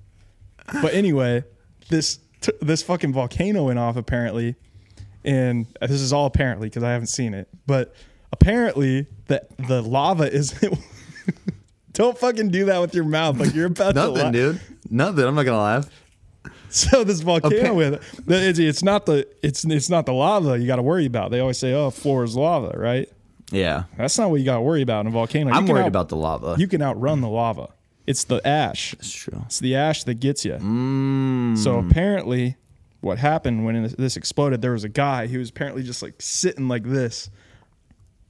But 0.81 0.95
anyway, 0.95 1.45
this 1.91 2.21
t- 2.41 2.53
this 2.63 2.83
fucking 2.83 3.13
volcano 3.13 3.65
went 3.65 3.79
off 3.79 3.97
apparently, 3.97 4.55
and 5.25 5.67
this 5.81 5.91
is 6.00 6.12
all 6.12 6.26
apparently 6.26 6.69
because 6.69 6.82
I 6.82 6.93
haven't 6.93 7.06
seen 7.09 7.35
it. 7.35 7.49
But 7.67 7.94
apparently, 8.32 9.06
the 9.26 9.47
the 9.59 9.82
lava 9.82 10.25
is. 10.32 10.55
Don't 11.93 12.19
fucking 12.19 12.49
do 12.50 12.65
that 12.67 12.81
with 12.81 12.93
your 12.93 13.05
mouth 13.05 13.38
like 13.38 13.55
you're 13.55 13.67
about 13.67 13.94
to. 13.94 14.09
Nothing, 14.09 14.33
dude. 14.33 14.61
Nothing. 14.90 15.25
I'm 15.25 15.35
not 15.37 15.45
gonna 15.45 15.62
laugh. 15.62 15.88
So 16.69 17.04
this 17.04 17.21
volcano 17.21 17.73
with 17.73 18.25
it's, 18.26 18.59
it's 18.59 18.83
not 18.83 19.07
the 19.07 19.28
it's 19.45 19.64
it's 19.64 19.88
not 19.88 20.07
the 20.07 20.12
lava 20.12 20.59
you 20.59 20.66
got 20.66 20.76
to 20.76 20.83
worry 20.83 21.07
about. 21.07 21.31
They 21.31 21.38
always 21.38 21.57
say, 21.57 21.73
"Oh, 21.73 21.90
floor 21.90 22.25
is 22.25 22.35
lava," 22.35 22.76
right? 22.76 23.09
Yeah. 23.52 23.85
That's 23.97 24.19
not 24.19 24.31
what 24.31 24.40
you 24.40 24.45
got 24.45 24.57
to 24.57 24.61
worry 24.62 24.83
about 24.83 25.02
in 25.02 25.07
a 25.07 25.11
volcano. 25.11 25.50
You 25.50 25.57
I'm 25.57 25.66
worried 25.66 25.83
out- 25.83 25.88
about 25.88 26.09
the 26.09 26.16
lava. 26.16 26.57
You 26.59 26.66
can 26.66 26.83
outrun 26.83 27.21
the 27.21 27.28
lava. 27.28 27.69
It's 28.09 28.25
the 28.25 28.45
ash. 28.47 28.93
It's 28.95 29.12
true. 29.12 29.43
It's 29.47 29.61
the 29.61 29.76
ash 29.76 30.02
that 30.04 30.14
gets 30.14 30.45
you. 30.45 30.54
Mm. 30.54 31.57
So 31.57 31.78
apparently, 31.78 32.57
what 33.04 33.18
happened 33.18 33.64
when 33.64 33.94
this 33.99 34.16
exploded? 34.16 34.62
There 34.62 34.73
was 34.73 34.84
a 34.84 34.88
guy. 34.88 35.26
He 35.26 35.37
was 35.37 35.50
apparently 35.50 35.82
just 35.82 36.02
like 36.02 36.14
sitting 36.20 36.68
like 36.68 36.84
this, 36.84 37.30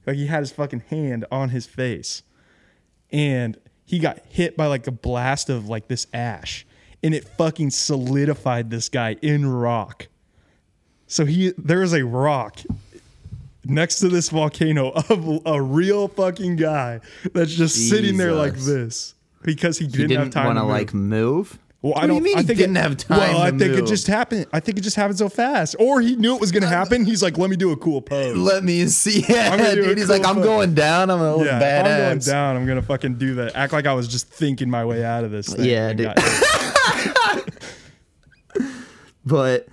like 0.05 0.17
he 0.17 0.27
had 0.27 0.41
his 0.41 0.51
fucking 0.51 0.83
hand 0.89 1.25
on 1.31 1.49
his 1.49 1.65
face, 1.65 2.23
and 3.11 3.57
he 3.85 3.99
got 3.99 4.19
hit 4.29 4.57
by 4.57 4.67
like 4.67 4.85
a 4.87 4.91
blast 4.91 5.49
of 5.49 5.67
like 5.67 5.87
this 5.87 6.07
ash, 6.13 6.65
and 7.01 7.15
it 7.15 7.23
fucking 7.23 7.71
solidified 7.71 8.69
this 8.69 8.89
guy 8.89 9.15
in 9.21 9.47
rock. 9.47 10.07
So 11.07 11.25
he 11.25 11.53
there 11.57 11.81
is 11.81 11.93
a 11.93 12.03
rock 12.03 12.59
next 13.63 13.99
to 13.99 14.09
this 14.09 14.29
volcano 14.29 14.89
of 14.89 15.41
a 15.45 15.61
real 15.61 16.07
fucking 16.07 16.55
guy 16.57 16.99
that's 17.33 17.53
just 17.53 17.89
sitting 17.89 18.17
there 18.17 18.33
like 18.33 18.55
this 18.55 19.15
because 19.43 19.77
he 19.77 19.85
He 19.85 19.91
didn't, 19.91 20.11
have 20.11 20.19
didn't 20.25 20.33
time 20.33 20.45
want 20.47 20.59
to 20.59 20.63
like 20.63 20.93
move. 20.93 21.59
Well, 21.85 21.93
What 21.93 22.03
I 22.03 22.07
do 22.07 22.13
you 22.13 22.19
don't. 22.19 22.23
mean 22.23 22.37
I 22.37 22.41
he 22.41 22.47
think 22.47 22.57
didn't 22.57 22.77
it, 22.77 22.81
have 22.81 22.97
time 22.97 23.19
Well, 23.19 23.41
I 23.43 23.51
to 23.51 23.59
think 23.59 23.77
it 23.77 23.85
just 23.85 24.07
happened. 24.07 24.47
I 24.51 24.59
think 24.59 24.79
it 24.79 24.81
just 24.81 24.95
happened 24.95 25.19
so 25.19 25.29
fast, 25.29 25.75
or 25.77 26.01
he 26.01 26.15
knew 26.15 26.33
it 26.33 26.41
was 26.41 26.51
going 26.51 26.63
to 26.63 26.67
happen. 26.67 27.05
He's 27.05 27.21
like, 27.21 27.37
"Let 27.37 27.51
me 27.51 27.55
do 27.55 27.71
a 27.71 27.77
cool 27.77 28.01
pose." 28.01 28.35
Let 28.35 28.63
me 28.63 28.87
see. 28.87 29.21
Gonna 29.27 29.75
dude. 29.75 29.95
He's 29.95 30.09
like, 30.09 30.23
cool 30.23 30.31
I'm 30.31 30.41
going 30.41 30.73
down. 30.73 31.11
I'm 31.11 31.21
look 31.21 31.45
yeah, 31.45 31.61
badass. 31.61 31.85
I'm 31.85 32.07
going 32.07 32.19
down. 32.19 32.55
I'm 32.55 32.65
gonna 32.65 32.81
fucking 32.81 33.19
do 33.19 33.35
that. 33.35 33.55
Act 33.55 33.71
like 33.71 33.85
I 33.85 33.93
was 33.93 34.07
just 34.07 34.29
thinking 34.29 34.67
my 34.67 34.83
way 34.83 35.05
out 35.05 35.25
of 35.25 35.29
this. 35.29 35.53
Thing 35.53 35.65
Yeah, 35.65 35.93
dude. 35.93 36.11
but 39.25 39.67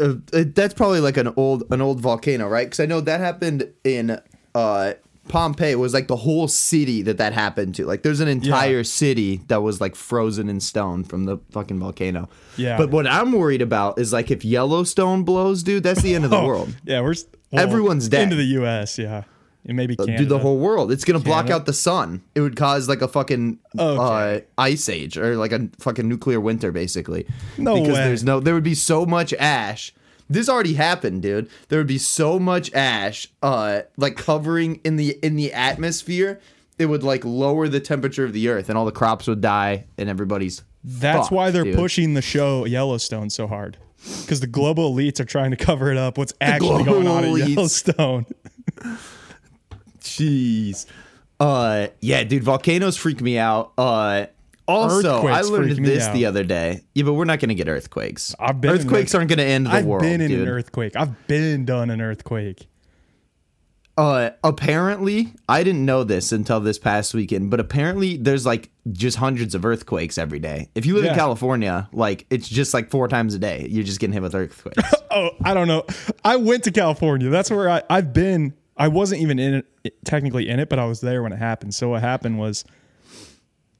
uh, 0.00 0.14
that's 0.32 0.72
probably 0.72 1.00
like 1.00 1.18
an 1.18 1.34
old 1.36 1.64
an 1.70 1.82
old 1.82 2.00
volcano, 2.00 2.48
right? 2.48 2.64
Because 2.66 2.80
I 2.80 2.86
know 2.86 3.02
that 3.02 3.20
happened 3.20 3.70
in 3.84 4.18
uh, 4.54 4.94
Pompeii. 5.28 5.74
Was 5.76 5.94
like 5.94 6.08
the 6.08 6.16
whole 6.16 6.48
city 6.48 7.02
that 7.02 7.18
that 7.18 7.32
happened 7.32 7.74
to. 7.76 7.86
Like, 7.86 8.02
there's 8.02 8.20
an 8.20 8.28
entire 8.28 8.84
city 8.84 9.42
that 9.48 9.62
was 9.62 9.80
like 9.80 9.94
frozen 9.94 10.48
in 10.48 10.60
stone 10.60 11.04
from 11.04 11.24
the 11.24 11.38
fucking 11.50 11.78
volcano. 11.78 12.28
Yeah. 12.56 12.76
But 12.76 12.90
what 12.90 13.06
I'm 13.06 13.32
worried 13.32 13.62
about 13.62 13.98
is 13.98 14.12
like 14.12 14.30
if 14.30 14.44
Yellowstone 14.44 15.22
blows, 15.22 15.62
dude, 15.62 15.82
that's 15.84 16.02
the 16.02 16.14
end 16.14 16.24
of 16.24 16.30
the 16.30 16.36
Oh, 16.42 16.46
world. 16.46 16.74
Yeah, 16.84 17.00
we're 17.00 17.14
well, 17.50 17.62
Everyone's 17.62 18.08
dead. 18.08 18.24
into 18.24 18.36
the 18.36 18.44
U.S. 18.44 18.98
Yeah, 18.98 19.24
It 19.64 19.74
may 19.74 19.86
be 19.86 19.94
Uh, 19.98 20.04
Canada. 20.06 20.22
Dude, 20.24 20.28
the 20.30 20.38
whole 20.38 20.58
world. 20.58 20.90
It's 20.90 21.04
gonna 21.04 21.18
block 21.20 21.50
out 21.50 21.66
the 21.66 21.72
sun. 21.72 22.22
It 22.34 22.40
would 22.40 22.56
cause 22.56 22.88
like 22.88 23.02
a 23.02 23.08
fucking 23.08 23.58
Okay. 23.78 24.36
uh, 24.36 24.40
ice 24.58 24.88
age 24.88 25.16
or 25.18 25.36
like 25.36 25.52
a 25.52 25.68
fucking 25.78 26.08
nuclear 26.08 26.40
winter, 26.40 26.72
basically. 26.72 27.26
No 27.58 27.74
because 27.74 27.88
way. 27.98 28.04
there's 28.04 28.24
no. 28.24 28.40
There 28.40 28.54
would 28.54 28.64
be 28.64 28.74
so 28.74 29.04
much 29.06 29.32
ash. 29.34 29.92
This 30.32 30.48
already 30.48 30.74
happened, 30.74 31.22
dude. 31.22 31.48
There 31.68 31.78
would 31.78 31.86
be 31.86 31.98
so 31.98 32.38
much 32.38 32.72
ash, 32.72 33.28
uh, 33.42 33.82
like 33.96 34.16
covering 34.16 34.80
in 34.84 34.96
the 34.96 35.18
in 35.22 35.36
the 35.36 35.52
atmosphere. 35.52 36.40
It 36.78 36.86
would 36.86 37.02
like 37.02 37.24
lower 37.24 37.68
the 37.68 37.80
temperature 37.80 38.24
of 38.24 38.32
the 38.32 38.48
earth, 38.48 38.68
and 38.68 38.78
all 38.78 38.84
the 38.84 38.92
crops 38.92 39.26
would 39.28 39.40
die, 39.40 39.84
and 39.98 40.08
everybody's. 40.08 40.62
That's 40.84 41.18
fucked, 41.28 41.32
why 41.32 41.50
they're 41.50 41.64
dude. 41.64 41.76
pushing 41.76 42.14
the 42.14 42.22
show 42.22 42.64
Yellowstone 42.64 43.30
so 43.30 43.46
hard. 43.46 43.76
Because 44.22 44.40
the 44.40 44.48
global 44.48 44.92
elites 44.92 45.20
are 45.20 45.24
trying 45.24 45.52
to 45.52 45.56
cover 45.56 45.92
it 45.92 45.96
up. 45.96 46.18
What's 46.18 46.32
actually 46.40 46.82
going 46.82 47.06
on 47.06 47.22
in 47.24 47.34
elites. 47.34 47.54
Yellowstone? 47.54 48.26
Jeez. 50.00 50.86
Uh 51.38 51.88
yeah, 52.00 52.24
dude, 52.24 52.42
volcanoes 52.42 52.96
freak 52.96 53.20
me 53.20 53.38
out. 53.38 53.72
Uh 53.78 54.26
also, 54.68 55.26
I 55.26 55.40
learned 55.42 55.84
this 55.84 56.04
out. 56.04 56.14
the 56.14 56.26
other 56.26 56.44
day. 56.44 56.82
Yeah, 56.94 57.04
but 57.04 57.14
we're 57.14 57.24
not 57.24 57.40
gonna 57.40 57.54
get 57.54 57.68
earthquakes. 57.68 58.34
I've 58.38 58.60
been 58.60 58.70
earthquakes 58.70 59.14
aren't 59.14 59.30
gonna 59.30 59.42
end 59.42 59.66
the 59.66 59.84
world. 59.84 60.02
I've 60.04 60.10
been 60.10 60.20
in 60.20 60.30
dude. 60.30 60.40
an 60.40 60.48
earthquake. 60.48 60.96
I've 60.96 61.26
been 61.26 61.64
done 61.64 61.90
an 61.90 62.00
earthquake. 62.00 62.68
Uh 63.98 64.30
apparently, 64.42 65.34
I 65.50 65.62
didn't 65.62 65.84
know 65.84 66.02
this 66.02 66.32
until 66.32 66.60
this 66.60 66.78
past 66.78 67.12
weekend, 67.12 67.50
but 67.50 67.60
apparently 67.60 68.16
there's 68.16 68.46
like 68.46 68.70
just 68.90 69.18
hundreds 69.18 69.54
of 69.54 69.66
earthquakes 69.66 70.16
every 70.16 70.38
day. 70.38 70.70
If 70.74 70.86
you 70.86 70.94
live 70.94 71.04
in 71.04 71.14
California, 71.14 71.90
like 71.92 72.24
it's 72.30 72.48
just 72.48 72.72
like 72.72 72.88
four 72.90 73.06
times 73.08 73.34
a 73.34 73.38
day. 73.38 73.66
You're 73.68 73.84
just 73.84 74.00
getting 74.00 74.14
hit 74.14 74.22
with 74.22 74.34
earthquakes. 74.34 74.78
Oh, 75.14 75.28
I 75.44 75.52
don't 75.52 75.68
know. 75.68 75.84
I 76.24 76.36
went 76.36 76.64
to 76.64 76.70
California. 76.70 77.28
That's 77.28 77.50
where 77.50 77.68
I, 77.68 77.82
I've 77.90 78.14
been. 78.14 78.54
I 78.78 78.88
wasn't 78.88 79.20
even 79.20 79.38
in 79.38 79.62
it, 79.84 80.04
technically 80.06 80.48
in 80.48 80.58
it, 80.58 80.70
but 80.70 80.78
I 80.78 80.86
was 80.86 81.02
there 81.02 81.22
when 81.22 81.34
it 81.34 81.38
happened. 81.38 81.74
So 81.74 81.90
what 81.90 82.00
happened 82.00 82.38
was 82.38 82.64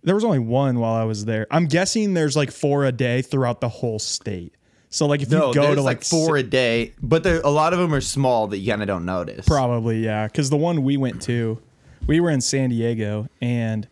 there 0.02 0.14
was 0.14 0.24
only 0.24 0.38
one 0.38 0.78
while 0.78 0.94
I 0.94 1.04
was 1.04 1.24
there. 1.24 1.46
I'm 1.50 1.66
guessing 1.66 2.14
there's 2.14 2.36
like 2.36 2.50
four 2.50 2.84
a 2.84 2.92
day 2.92 3.22
throughout 3.22 3.60
the 3.60 3.68
whole 3.68 3.98
state. 3.98 4.54
So 4.90 5.06
like 5.06 5.22
if 5.22 5.30
no, 5.30 5.48
you 5.48 5.54
go 5.54 5.74
to 5.74 5.80
like, 5.80 5.98
like 5.98 6.04
four 6.04 6.36
a 6.36 6.42
day, 6.42 6.92
but 7.00 7.22
there, 7.22 7.40
a 7.42 7.50
lot 7.50 7.72
of 7.72 7.78
them 7.78 7.94
are 7.94 8.00
small 8.00 8.48
that 8.48 8.58
you 8.58 8.70
kind 8.70 8.82
of 8.82 8.88
don't 8.88 9.06
notice. 9.06 9.46
Probably, 9.46 10.04
yeah. 10.04 10.26
Because 10.26 10.50
the 10.50 10.56
one 10.56 10.82
we 10.82 10.98
went 10.98 11.22
to, 11.22 11.62
we 12.06 12.20
were 12.20 12.30
in 12.30 12.42
San 12.42 12.70
Diego, 12.70 13.26
and 13.40 13.88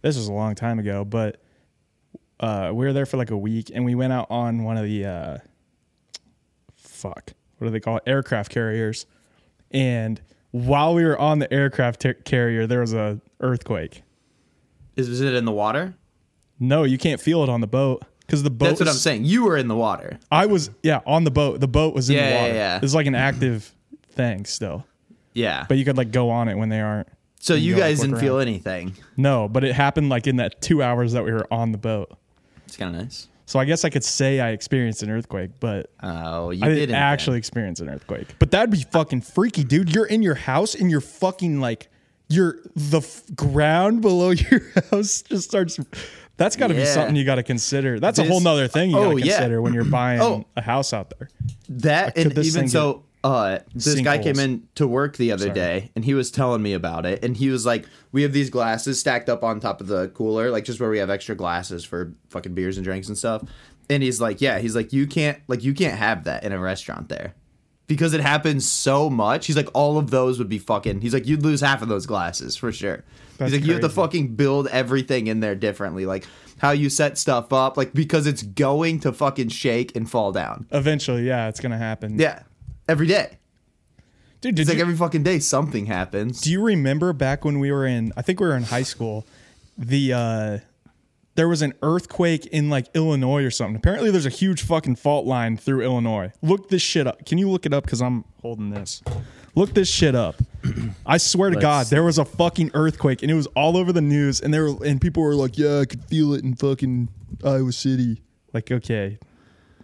this 0.00 0.16
was 0.16 0.26
a 0.26 0.32
long 0.32 0.56
time 0.56 0.80
ago, 0.80 1.04
but 1.04 1.40
uh, 2.40 2.72
we 2.74 2.84
were 2.86 2.92
there 2.92 3.06
for 3.06 3.18
like 3.18 3.30
a 3.30 3.36
week, 3.38 3.70
and 3.72 3.84
we 3.84 3.94
went 3.94 4.12
out 4.12 4.26
on 4.30 4.64
one 4.64 4.76
of 4.76 4.84
the 4.84 5.04
uh, 5.04 5.38
fuck, 6.74 7.34
what 7.58 7.68
do 7.68 7.70
they 7.70 7.78
call 7.78 7.98
it? 7.98 8.02
Aircraft 8.06 8.50
carriers, 8.50 9.06
and 9.70 10.20
while 10.50 10.92
we 10.92 11.04
were 11.04 11.18
on 11.18 11.38
the 11.38 11.52
aircraft 11.52 12.00
ter- 12.00 12.14
carrier, 12.14 12.66
there 12.66 12.80
was 12.80 12.92
a 12.92 13.20
earthquake. 13.40 14.02
Is, 14.96 15.08
is 15.08 15.20
it 15.20 15.34
in 15.34 15.44
the 15.44 15.52
water? 15.52 15.94
No, 16.60 16.84
you 16.84 16.98
can't 16.98 17.20
feel 17.20 17.42
it 17.42 17.48
on 17.48 17.60
the 17.60 17.66
boat 17.66 18.04
because 18.20 18.42
the 18.42 18.50
boat. 18.50 18.66
That's 18.68 18.80
what 18.80 18.88
I'm 18.88 18.94
saying. 18.94 19.24
You 19.24 19.44
were 19.44 19.56
in 19.56 19.68
the 19.68 19.74
water. 19.76 20.18
I 20.30 20.46
was, 20.46 20.70
yeah, 20.82 21.00
on 21.06 21.24
the 21.24 21.30
boat. 21.30 21.60
The 21.60 21.68
boat 21.68 21.94
was 21.94 22.08
in 22.10 22.16
Yeah, 22.16 22.22
the 22.22 22.30
yeah, 22.34 22.42
water. 22.42 22.54
yeah. 22.54 22.80
It's 22.82 22.94
like 22.94 23.06
an 23.06 23.14
active 23.14 23.74
thing 24.10 24.44
still, 24.44 24.86
Yeah. 25.34 25.64
but 25.68 25.78
you 25.78 25.84
could 25.84 25.96
like 25.96 26.12
go 26.12 26.30
on 26.30 26.48
it 26.48 26.56
when 26.56 26.68
they 26.68 26.80
aren't. 26.80 27.08
so 27.40 27.54
you 27.54 27.74
go, 27.74 27.80
like, 27.80 27.88
guys 27.90 27.98
look 28.00 28.08
didn't 28.10 28.20
feel 28.20 28.36
around. 28.38 28.48
anything. 28.48 28.92
No, 29.16 29.48
but 29.48 29.64
it 29.64 29.74
happened 29.74 30.08
like 30.10 30.26
in 30.26 30.36
that 30.36 30.60
two 30.60 30.82
hours 30.82 31.12
that 31.14 31.24
we 31.24 31.32
were 31.32 31.46
on 31.52 31.72
the 31.72 31.78
boat. 31.78 32.12
It's 32.66 32.76
kind 32.76 32.94
of 32.94 33.02
nice. 33.02 33.28
So 33.46 33.58
I 33.58 33.64
guess 33.64 33.84
I 33.84 33.90
could 33.90 34.04
say 34.04 34.38
I 34.40 34.50
experienced 34.50 35.02
an 35.02 35.10
earthquake, 35.10 35.50
but 35.60 35.90
Oh, 36.02 36.50
you 36.50 36.62
I 36.62 36.68
didn't, 36.68 36.78
didn't 36.80 36.94
actually 36.94 37.38
experience 37.38 37.80
an 37.80 37.88
earthquake. 37.90 38.28
But 38.38 38.50
that'd 38.52 38.70
be 38.70 38.82
fucking 38.92 39.22
freaky, 39.22 39.64
dude. 39.64 39.94
You're 39.94 40.06
in 40.06 40.22
your 40.22 40.36
house 40.36 40.74
and 40.74 40.90
you're 40.90 41.00
fucking 41.02 41.60
like, 41.60 41.88
you're 42.32 42.58
the 42.74 42.98
f- 42.98 43.22
ground 43.34 44.00
below 44.02 44.30
your 44.50 44.60
house 44.90 45.22
just 45.22 45.44
starts. 45.48 45.78
That's 46.38 46.56
got 46.56 46.68
to 46.68 46.74
be 46.74 46.84
something 46.86 47.14
you 47.14 47.24
got 47.24 47.34
to 47.36 47.42
consider. 47.42 48.00
That's 48.00 48.18
a 48.18 48.24
whole 48.24 48.40
nother 48.40 48.66
thing 48.66 48.90
you 48.90 48.96
got 48.96 49.02
to 49.02 49.08
Oh, 49.10 49.16
yeah. 49.16 49.36
consider 49.36 49.62
when 49.62 49.74
you're 49.74 49.84
buying 50.00 50.20
Oh. 50.20 50.44
a 50.56 50.62
house 50.62 50.92
out 50.92 51.12
there. 51.18 51.28
That 51.68 52.14
could 52.14 52.36
and 52.36 52.38
even 52.46 52.68
so, 52.68 53.04
uh, 53.22 53.58
this 53.74 54.00
guy 54.00 54.18
came 54.18 54.38
in 54.40 54.66
to 54.74 54.86
work 54.88 55.16
the 55.16 55.30
other 55.30 55.44
Sorry. 55.44 55.54
day, 55.54 55.90
and 55.94 56.04
he 56.04 56.14
was 56.14 56.30
telling 56.30 56.62
me 56.62 56.72
about 56.72 57.06
it. 57.06 57.22
And 57.22 57.36
he 57.36 57.50
was 57.50 57.64
like, 57.64 57.86
"We 58.10 58.22
have 58.22 58.32
these 58.32 58.50
glasses 58.50 58.98
stacked 58.98 59.28
up 59.28 59.44
on 59.44 59.60
top 59.60 59.80
of 59.80 59.86
the 59.86 60.08
cooler, 60.08 60.50
like 60.50 60.64
just 60.64 60.80
where 60.80 60.90
we 60.90 60.98
have 60.98 61.10
extra 61.10 61.36
glasses 61.36 61.84
for 61.84 62.12
fucking 62.30 62.54
beers 62.54 62.76
and 62.78 62.84
drinks 62.84 63.06
and 63.08 63.16
stuff." 63.16 63.44
And 63.90 64.02
he's 64.02 64.20
like, 64.20 64.40
"Yeah, 64.40 64.58
he's 64.58 64.74
like, 64.74 64.92
you 64.92 65.06
can't 65.06 65.38
like 65.48 65.62
you 65.62 65.72
can't 65.74 65.98
have 65.98 66.24
that 66.24 66.42
in 66.44 66.52
a 66.52 66.58
restaurant 66.58 67.08
there." 67.10 67.34
Because 67.92 68.14
it 68.14 68.22
happens 68.22 68.66
so 68.66 69.10
much. 69.10 69.46
He's 69.46 69.56
like, 69.56 69.68
all 69.74 69.98
of 69.98 70.10
those 70.10 70.38
would 70.38 70.48
be 70.48 70.58
fucking. 70.58 71.02
He's 71.02 71.12
like, 71.12 71.26
you'd 71.26 71.42
lose 71.42 71.60
half 71.60 71.82
of 71.82 71.88
those 71.88 72.06
glasses 72.06 72.56
for 72.56 72.72
sure. 72.72 73.04
That's 73.36 73.52
he's 73.52 73.60
like, 73.60 73.66
you 73.66 73.74
have 73.74 73.82
to 73.82 73.90
fucking 73.90 74.34
build 74.34 74.66
everything 74.68 75.26
in 75.26 75.40
there 75.40 75.54
differently. 75.54 76.06
Like 76.06 76.26
how 76.56 76.70
you 76.70 76.88
set 76.88 77.18
stuff 77.18 77.52
up, 77.52 77.76
like 77.76 77.92
because 77.92 78.26
it's 78.26 78.42
going 78.42 79.00
to 79.00 79.12
fucking 79.12 79.48
shake 79.48 79.94
and 79.94 80.10
fall 80.10 80.32
down. 80.32 80.66
Eventually, 80.70 81.26
yeah, 81.26 81.48
it's 81.48 81.60
gonna 81.60 81.76
happen. 81.76 82.18
Yeah. 82.18 82.44
Every 82.88 83.06
day. 83.06 83.38
dude. 84.40 84.58
It's 84.58 84.70
like 84.70 84.78
every 84.78 84.96
fucking 84.96 85.22
day 85.22 85.38
something 85.38 85.86
happens. 85.86 86.40
do 86.40 86.50
you 86.50 86.62
remember 86.62 87.12
back 87.12 87.44
when 87.44 87.58
we 87.58 87.70
were 87.70 87.84
in? 87.86 88.12
I 88.16 88.22
think 88.22 88.40
we 88.40 88.46
were 88.46 88.56
in 88.56 88.62
high 88.64 88.82
school. 88.84 89.26
The 89.76 90.12
uh, 90.12 90.58
there 91.34 91.48
was 91.48 91.62
an 91.62 91.72
earthquake 91.82 92.46
in 92.46 92.68
like 92.70 92.86
Illinois 92.94 93.42
or 93.44 93.50
something. 93.50 93.76
Apparently, 93.76 94.10
there's 94.10 94.26
a 94.26 94.30
huge 94.30 94.62
fucking 94.62 94.96
fault 94.96 95.26
line 95.26 95.56
through 95.56 95.80
Illinois. 95.82 96.30
Look 96.42 96.68
this 96.68 96.82
shit 96.82 97.06
up. 97.06 97.24
Can 97.24 97.38
you 97.38 97.48
look 97.48 97.64
it 97.66 97.72
up? 97.72 97.84
Because 97.84 98.02
I'm 98.02 98.24
holding 98.42 98.70
this. 98.70 99.02
Look 99.54 99.74
this 99.74 99.88
shit 99.90 100.14
up. 100.14 100.36
I 101.06 101.18
swear 101.18 101.50
to 101.50 101.56
Let's 101.56 101.62
God, 101.62 101.86
there 101.86 102.02
was 102.02 102.18
a 102.18 102.24
fucking 102.24 102.70
earthquake, 102.74 103.22
and 103.22 103.30
it 103.30 103.34
was 103.34 103.46
all 103.48 103.76
over 103.76 103.92
the 103.92 104.00
news. 104.00 104.40
And 104.40 104.52
there 104.52 104.72
were, 104.72 104.84
and 104.84 105.00
people 105.00 105.22
were 105.22 105.34
like, 105.34 105.58
"Yeah, 105.58 105.80
I 105.80 105.84
could 105.84 106.04
feel 106.04 106.32
it 106.34 106.42
in 106.44 106.54
fucking 106.54 107.08
Iowa 107.44 107.72
City." 107.72 108.22
Like, 108.52 108.70
okay, 108.70 109.18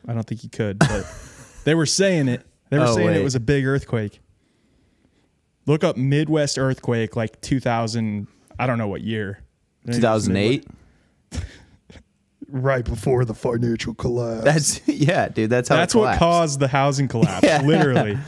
I 0.07 0.13
don't 0.15 0.27
think 0.27 0.43
you 0.45 0.51
could, 0.51 0.79
but 0.79 1.07
they 1.65 1.75
were 1.75 1.87
saying 1.87 2.29
it. 2.29 2.47
They 2.71 2.79
were 2.79 2.85
Oh, 2.87 2.95
saying 2.95 3.15
it 3.15 3.25
was 3.25 3.35
a 3.35 3.41
big 3.41 3.65
earthquake. 3.67 4.21
Look 5.67 5.85
up 5.85 5.97
Midwest 5.97 6.59
earthquake, 6.59 7.15
like 7.17 7.41
2000. 7.41 8.27
I 8.59 8.67
don't 8.67 8.79
know 8.79 8.89
what 8.89 9.03
year. 9.03 9.41
I 9.87 9.93
think 9.93 10.03
it 10.05 10.09
was 10.09 10.27
2008. 10.27 10.67
Right 12.49 12.85
before 12.85 13.25
the 13.25 13.35
financial 13.35 13.95
collapse. 13.95 14.45
That's 14.45 14.89
yeah, 14.89 15.29
dude. 15.29 15.51
That's 15.51 15.69
how. 15.69 15.77
That's 15.77 15.95
it 15.95 15.99
what 15.99 16.19
caused 16.19 16.61
the 16.61 16.69
housing 16.69 17.09
collapse. 17.09 17.43
Yeah. 17.47 17.63
Literally, 17.63 18.19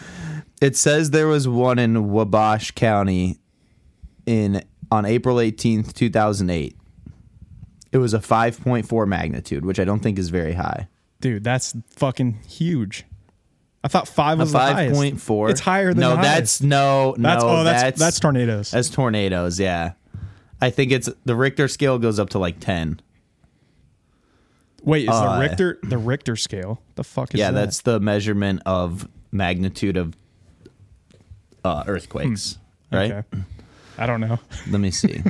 It 0.61 0.77
says 0.77 1.11
there 1.11 1.27
was 1.27 1.49
one 1.49 1.79
in 1.79 2.11
Wabash 2.11 2.73
County 2.73 3.39
in 4.27 4.63
on 4.93 5.05
April 5.07 5.37
18th, 5.37 5.93
2008. 5.95 6.77
It 7.93 7.99
was 7.99 8.15
a 8.15 8.19
5.4 8.21 9.09
magnitude, 9.09 9.65
which 9.65 9.81
I 9.81 9.85
don't 9.85 10.01
think 10.01 10.19
is 10.19 10.29
very 10.31 10.53
high. 10.53 10.89
dude, 11.21 11.43
that's 11.43 11.75
fucking 11.91 12.35
huge. 12.47 13.05
I 13.83 13.89
thought 13.89 14.07
five 14.07 14.39
was 14.39 14.53
the 14.53 14.59
highest. 14.59 15.01
5.4. 15.01 15.51
It's 15.51 15.61
higher 15.61 15.89
than 15.95 16.01
no. 16.03 16.11
the 16.11 16.17
highest. 16.17 16.35
that's 16.35 16.61
no, 16.63 17.15
That's 17.19 17.43
no. 17.43 17.49
oh, 17.49 17.65
that's 17.65 17.83
that's 17.83 17.99
that's, 17.99 18.21
tornadoes. 18.21 18.71
that's 18.71 18.91
tornadoes. 18.91 19.59
Yeah, 19.59 19.93
I 20.61 20.69
think 20.71 20.93
it's 20.93 21.09
the 21.25 21.35
Richter 21.35 21.67
scale 21.67 21.99
goes 21.99 22.19
up 22.19 22.29
to 22.31 22.39
like 22.39 22.61
10. 22.61 23.01
Wait, 24.83 25.05
is 25.05 25.11
uh, 25.11 25.35
the 25.35 25.41
Richter 25.41 25.79
the 25.83 25.99
Richter 25.99 26.37
scale? 26.37 26.81
The 26.95 27.05
fuck 27.05 27.35
is 27.35 27.39
yeah, 27.39 27.51
that? 27.51 27.59
Yeah, 27.59 27.65
that's 27.65 27.83
the 27.83 28.01
measurement 28.01 28.63
of 28.67 29.09
magnitude 29.33 29.97
of 29.97 30.17
uh, 31.65 31.85
earthquakes. 31.87 32.59
Right. 32.93 33.13
Hmm. 33.13 33.19
Okay. 33.19 33.45
I 33.99 34.07
don't 34.07 34.21
know. 34.21 34.39
Let 34.71 34.81
me 34.81 34.91
see. 34.91 35.23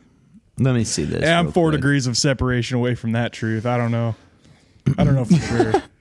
Let 0.58 0.74
me 0.74 0.84
see 0.84 1.04
this. 1.04 1.22
Yeah, 1.22 1.38
I'm 1.38 1.52
four 1.52 1.70
quick. 1.70 1.80
degrees 1.80 2.06
of 2.06 2.16
separation 2.16 2.76
away 2.76 2.94
from 2.94 3.12
that 3.12 3.32
truth. 3.32 3.66
I 3.66 3.76
don't 3.76 3.90
know. 3.90 4.14
I 4.98 5.04
don't 5.04 5.14
know 5.14 5.24
for 5.24 5.34
sure. 5.34 5.82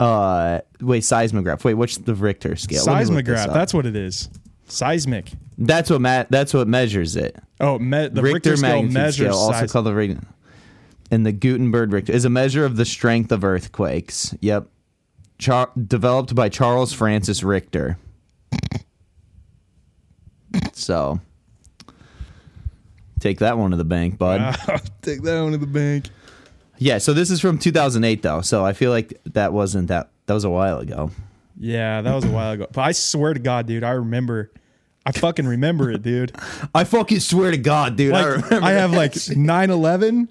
Uh, 0.00 0.60
wait, 0.80 1.04
seismograph. 1.04 1.64
Wait, 1.64 1.74
what's 1.74 1.96
the 1.96 2.14
Richter 2.16 2.56
scale? 2.56 2.82
Let 2.86 3.08
me 3.08 3.14
look 3.14 3.24
this 3.24 3.38
Seismograph. 3.38 3.54
That's 3.54 3.72
what 3.72 3.86
it 3.86 3.94
is. 3.94 4.28
Seismic. 4.66 5.30
that's 5.58 5.90
what 5.90 6.00
ma- 6.00 6.24
That's 6.28 6.52
what 6.52 6.66
measures 6.66 7.14
it. 7.14 7.36
Oh, 7.60 7.78
me- 7.78 8.08
the 8.08 8.20
Richter, 8.20 8.34
Richter, 8.34 8.56
scale 8.56 8.68
magnitude 8.70 8.94
measures 8.94 9.26
scale, 9.28 9.38
also 9.38 9.60
seis- 9.60 9.70
called 9.70 9.86
the 9.86 9.94
Richter. 9.94 10.20
And 11.12 11.24
the 11.26 11.30
Gutenberg 11.32 11.92
Richter 11.92 12.12
is 12.12 12.24
a 12.24 12.30
measure 12.30 12.64
of 12.64 12.76
the 12.76 12.84
strength 12.86 13.30
of 13.30 13.44
earthquakes. 13.44 14.34
Yep, 14.40 14.66
Char- 15.38 15.70
developed 15.86 16.34
by 16.34 16.48
Charles 16.48 16.92
Francis 16.94 17.42
Richter. 17.42 17.98
So, 20.72 21.20
take 23.20 23.38
that 23.40 23.56
one 23.58 23.70
to 23.70 23.76
the 23.76 23.84
bank, 23.84 24.18
bud. 24.18 24.54
Take 25.02 25.22
that 25.22 25.42
one 25.42 25.52
to 25.52 25.58
the 25.58 25.66
bank. 25.66 26.08
Yeah, 26.78 26.98
so 26.98 27.12
this 27.12 27.30
is 27.30 27.40
from 27.40 27.58
2008 27.58 28.22
though. 28.22 28.40
So 28.40 28.64
I 28.64 28.72
feel 28.72 28.90
like 28.90 29.20
that 29.32 29.52
wasn't 29.52 29.88
that 29.88 30.10
that 30.26 30.34
was 30.34 30.44
a 30.44 30.50
while 30.50 30.78
ago. 30.78 31.10
Yeah, 31.58 32.00
that 32.02 32.14
was 32.14 32.24
a 32.24 32.30
while 32.30 32.52
ago. 32.52 32.66
But 32.72 32.80
I 32.82 32.92
swear 32.92 33.34
to 33.34 33.40
God, 33.40 33.66
dude, 33.66 33.84
I 33.84 33.90
remember. 33.92 34.50
I 35.04 35.12
fucking 35.12 35.46
remember 35.46 35.90
it, 35.90 36.02
dude. 36.02 36.32
I 36.74 36.84
fucking 36.84 37.20
swear 37.20 37.50
to 37.50 37.56
God, 37.58 37.96
dude. 37.96 38.12
I 38.14 38.22
Like, 38.34 38.44
remember. 38.44 38.66
I 38.66 38.70
have 38.72 38.92
like 38.92 39.14
9 39.28 39.70
11, 39.70 40.28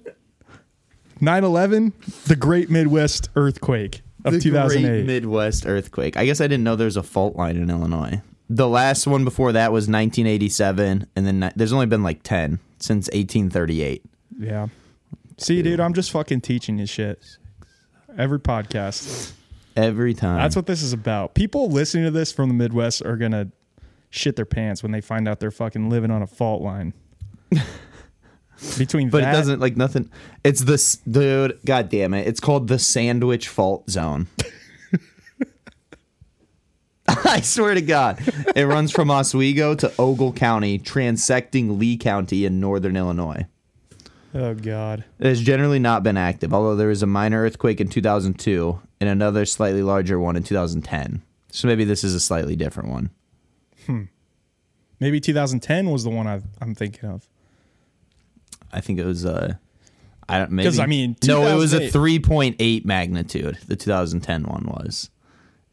9 1.22 1.44
11, 1.44 1.92
the 2.26 2.34
Great 2.34 2.68
Midwest 2.68 3.30
Earthquake 3.36 4.02
of 4.24 4.32
the 4.32 4.40
2008. 4.40 4.88
Great 4.88 5.06
Midwest 5.06 5.64
earthquake. 5.66 6.16
I 6.16 6.26
guess 6.26 6.40
I 6.40 6.48
didn't 6.48 6.64
know 6.64 6.74
there's 6.74 6.96
a 6.96 7.02
fault 7.02 7.36
line 7.36 7.56
in 7.56 7.70
Illinois. 7.70 8.20
the 8.50 8.68
last 8.68 9.06
one 9.06 9.24
before 9.24 9.52
that 9.52 9.70
was 9.72 9.84
1987, 9.84 11.06
and 11.14 11.26
then 11.26 11.40
ni- 11.40 11.50
there's 11.54 11.72
only 11.72 11.86
been 11.86 12.02
like 12.02 12.24
10 12.24 12.58
since 12.80 13.06
1838. 13.12 14.04
Yeah. 14.38 14.66
See, 15.38 15.62
dude, 15.62 15.78
I'm 15.78 15.94
just 15.94 16.10
fucking 16.10 16.40
teaching 16.40 16.78
you 16.78 16.86
shit. 16.86 17.22
Every 18.18 18.40
podcast. 18.40 19.32
Every 19.76 20.14
time. 20.14 20.38
That's 20.38 20.56
what 20.56 20.66
this 20.66 20.82
is 20.82 20.92
about. 20.92 21.34
People 21.34 21.70
listening 21.70 22.04
to 22.04 22.10
this 22.10 22.32
from 22.32 22.48
the 22.48 22.54
Midwest 22.54 23.00
are 23.02 23.16
gonna 23.16 23.48
shit 24.10 24.34
their 24.36 24.44
pants 24.44 24.82
when 24.82 24.90
they 24.92 25.00
find 25.00 25.26
out 25.28 25.38
they're 25.40 25.50
fucking 25.52 25.88
living 25.88 26.10
on 26.10 26.20
a 26.20 26.26
fault 26.26 26.62
line. 26.62 26.92
Between 28.78 29.10
But 29.10 29.22
that, 29.22 29.34
it 29.34 29.36
doesn't 29.36 29.60
like 29.60 29.76
nothing. 29.76 30.10
It's 30.44 30.62
this 30.62 30.96
dude. 30.96 31.58
God 31.64 31.88
damn 31.88 32.14
it! 32.14 32.26
It's 32.26 32.40
called 32.40 32.68
the 32.68 32.78
Sandwich 32.78 33.48
Fault 33.48 33.90
Zone. 33.90 34.28
I 37.08 37.40
swear 37.40 37.74
to 37.74 37.82
God, 37.82 38.22
it 38.54 38.64
runs 38.64 38.92
from 38.92 39.10
Oswego 39.10 39.74
to 39.74 39.92
Ogle 39.98 40.32
County, 40.32 40.78
transecting 40.78 41.78
Lee 41.78 41.96
County 41.96 42.44
in 42.44 42.60
northern 42.60 42.96
Illinois. 42.96 43.46
Oh 44.34 44.54
god. 44.54 45.04
It 45.18 45.26
has 45.26 45.40
generally 45.40 45.78
not 45.78 46.02
been 46.02 46.16
active, 46.16 46.54
although 46.54 46.76
there 46.76 46.88
was 46.88 47.02
a 47.02 47.06
minor 47.06 47.42
earthquake 47.42 47.80
in 47.80 47.88
2002 47.88 48.80
and 49.00 49.08
another 49.08 49.44
slightly 49.44 49.82
larger 49.82 50.18
one 50.18 50.36
in 50.36 50.42
2010. 50.42 51.22
So 51.50 51.68
maybe 51.68 51.84
this 51.84 52.02
is 52.02 52.14
a 52.14 52.20
slightly 52.20 52.56
different 52.56 52.88
one. 52.88 53.10
Hmm. 53.86 54.04
Maybe 55.00 55.20
2010 55.20 55.90
was 55.90 56.04
the 56.04 56.10
one 56.10 56.26
I, 56.26 56.40
I'm 56.60 56.74
thinking 56.74 57.10
of. 57.10 57.28
I 58.72 58.80
think 58.80 58.98
it 58.98 59.04
was 59.06 59.24
uh 59.26 59.54
I 60.28 60.38
don't 60.38 60.50
maybe 60.52 60.68
'Cause, 60.68 60.78
I 60.78 60.86
mean, 60.86 61.16
no, 61.26 61.46
it 61.46 61.56
was 61.56 61.72
a 61.74 61.80
3.8 61.90 62.84
magnitude. 62.84 63.58
The 63.66 63.76
2010 63.76 64.44
one 64.44 64.64
was. 64.66 65.10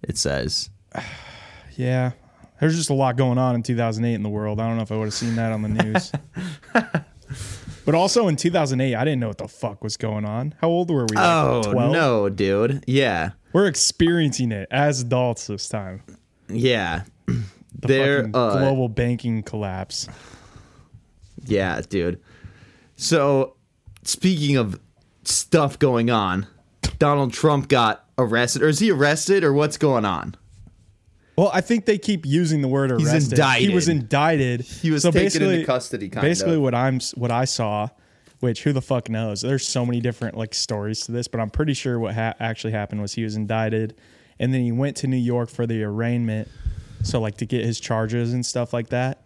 It 0.04 0.18
says. 0.18 0.70
Yeah. 1.78 2.12
There's 2.60 2.76
just 2.76 2.90
a 2.90 2.94
lot 2.94 3.16
going 3.16 3.38
on 3.38 3.56
in 3.56 3.64
2008 3.64 4.14
in 4.16 4.22
the 4.24 4.28
world. 4.28 4.60
I 4.60 4.68
don't 4.68 4.76
know 4.76 4.84
if 4.84 4.92
I 4.92 4.98
would 4.98 5.06
have 5.06 5.14
seen 5.14 5.38
that 5.38 5.54
on 5.54 5.62
the 5.62 5.70
news. 5.70 6.12
but 7.86 7.96
also 7.96 8.28
in 8.28 8.36
2008, 8.36 8.96
I 8.96 9.04
didn't 9.06 9.22
know 9.22 9.30
what 9.30 9.38
the 9.38 9.48
fuck 9.48 9.82
was 9.82 9.96
going 9.96 10.26
on. 10.26 10.54
How 10.60 10.68
old 10.68 10.90
were 10.92 11.06
we? 11.10 11.16
Like 11.16 11.26
Oh 11.26 11.72
12? 11.72 11.92
no, 11.94 12.28
dude. 12.28 12.84
Yeah, 12.86 13.32
We're 13.54 13.68
experiencing 13.68 14.52
it 14.52 14.68
as 14.72 15.02
adults 15.02 15.48
this 15.48 15.70
time. 15.70 16.04
yeah, 16.50 17.04
The 17.28 17.42
There, 17.88 18.26
uh, 18.34 18.58
global 18.60 18.90
banking 18.90 19.42
collapse. 19.44 20.10
yeah, 21.46 21.80
dude. 21.88 22.20
So, 23.02 23.56
speaking 24.04 24.58
of 24.58 24.78
stuff 25.24 25.80
going 25.80 26.10
on, 26.10 26.48
Donald 26.98 27.32
Trump 27.32 27.70
got 27.70 28.04
arrested, 28.18 28.62
or 28.62 28.68
is 28.68 28.80
he 28.80 28.92
arrested, 28.92 29.46
or 29.46 29.54
what's 29.54 29.78
going 29.78 30.04
on? 30.04 30.36
Well, 31.38 31.50
I 31.54 31.62
think 31.62 31.86
they 31.86 31.98
keep 31.98 32.26
using 32.26 32.62
the 32.62 32.68
word 32.68 32.92
He's 32.92 33.08
arrested. 33.14 33.40
He 33.62 33.74
was 33.74 33.88
indicted. 33.88 34.60
indicted. 34.60 34.62
He 34.82 34.92
was 34.92 35.04
so 35.04 35.12
taken 35.12 35.26
basically, 35.28 35.54
into 35.54 35.66
custody, 35.66 36.10
kind 36.10 36.26
basically, 36.26 36.56
of. 36.56 36.62
what 36.62 36.76
I'm 36.76 37.00
what 37.16 37.32
I 37.32 37.46
saw, 37.46 37.88
which 38.42 38.64
who 38.64 38.74
the 38.74 38.82
fuck 38.82 39.08
knows? 39.10 39.40
There's 39.40 39.66
so 39.66 39.86
many 39.86 40.02
different 40.02 40.36
like 40.36 40.54
stories 40.54 41.00
to 41.06 41.14
this, 41.14 41.30
but 41.30 41.40
I'm 41.40 41.50
pretty 41.50 41.74
sure 41.76 41.98
what 42.00 42.16
ha- 42.16 42.34
actually 42.42 42.74
happened 42.74 43.02
was 43.02 43.14
he 43.14 43.24
was 43.24 43.38
indicted, 43.38 43.96
and 44.40 44.54
then 44.54 44.60
he 44.60 44.74
went 44.74 44.98
to 44.98 45.08
New 45.08 45.16
York 45.16 45.50
for 45.50 45.66
the 45.66 45.82
arraignment, 45.84 46.50
so 47.04 47.22
like 47.22 47.38
to 47.38 47.46
get 47.46 47.64
his 47.64 47.80
charges 47.80 48.34
and 48.34 48.46
stuff 48.46 48.74
like 48.74 48.90
that, 48.90 49.26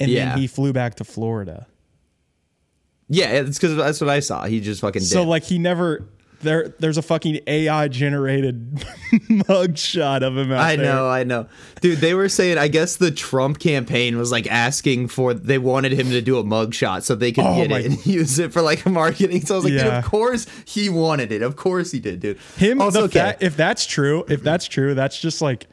and 0.00 0.10
Yeah. 0.10 0.30
then 0.30 0.38
he 0.38 0.46
flew 0.46 0.72
back 0.72 0.94
to 0.94 1.04
Florida. 1.04 1.66
Yeah, 3.08 3.26
it's 3.30 3.58
because 3.58 3.76
that's 3.76 4.00
what 4.00 4.08
I 4.10 4.20
saw. 4.20 4.44
He 4.46 4.60
just 4.60 4.80
fucking 4.80 5.02
So 5.02 5.20
did. 5.20 5.28
like 5.28 5.44
he 5.44 5.58
never. 5.58 6.06
There, 6.40 6.70
there's 6.80 6.98
a 6.98 7.02
fucking 7.02 7.38
AI 7.46 7.86
generated 7.86 8.84
mug 9.48 9.78
shot 9.78 10.24
of 10.24 10.36
him 10.36 10.50
out 10.50 10.58
I 10.58 10.74
there. 10.74 10.86
know, 10.86 11.08
I 11.08 11.22
know. 11.22 11.46
Dude, 11.80 11.98
they 11.98 12.14
were 12.14 12.28
saying 12.28 12.58
I 12.58 12.66
guess 12.66 12.96
the 12.96 13.12
Trump 13.12 13.60
campaign 13.60 14.18
was 14.18 14.32
like 14.32 14.48
asking 14.48 15.06
for 15.06 15.34
they 15.34 15.58
wanted 15.58 15.92
him 15.92 16.10
to 16.10 16.20
do 16.20 16.38
a 16.38 16.42
mugshot 16.42 17.04
so 17.04 17.14
they 17.14 17.30
could 17.30 17.44
Oh 17.44 17.54
get 17.54 17.70
my- 17.70 17.78
it 17.78 17.86
and 17.86 18.06
use 18.06 18.40
it 18.40 18.52
for 18.52 18.60
like 18.60 18.84
marketing. 18.86 19.40
So 19.46 19.54
I 19.54 19.56
was 19.58 19.64
like, 19.66 19.74
dude, 19.74 19.82
of 19.86 20.04
course 20.04 20.46
he 20.64 20.88
wanted 20.88 21.30
it. 21.30 21.42
Of 21.42 21.54
course 21.54 21.92
he 21.92 22.00
did, 22.00 22.18
dude. 22.18 22.38
Him, 22.56 22.80
also 22.80 23.04
okay. 23.04 23.20
fact, 23.20 23.42
if 23.44 23.56
that's 23.56 23.86
true, 23.86 24.24
if 24.28 24.42
that's 24.42 24.66
true, 24.66 24.94
that's 24.96 25.20
just 25.20 25.42
like 25.42 25.68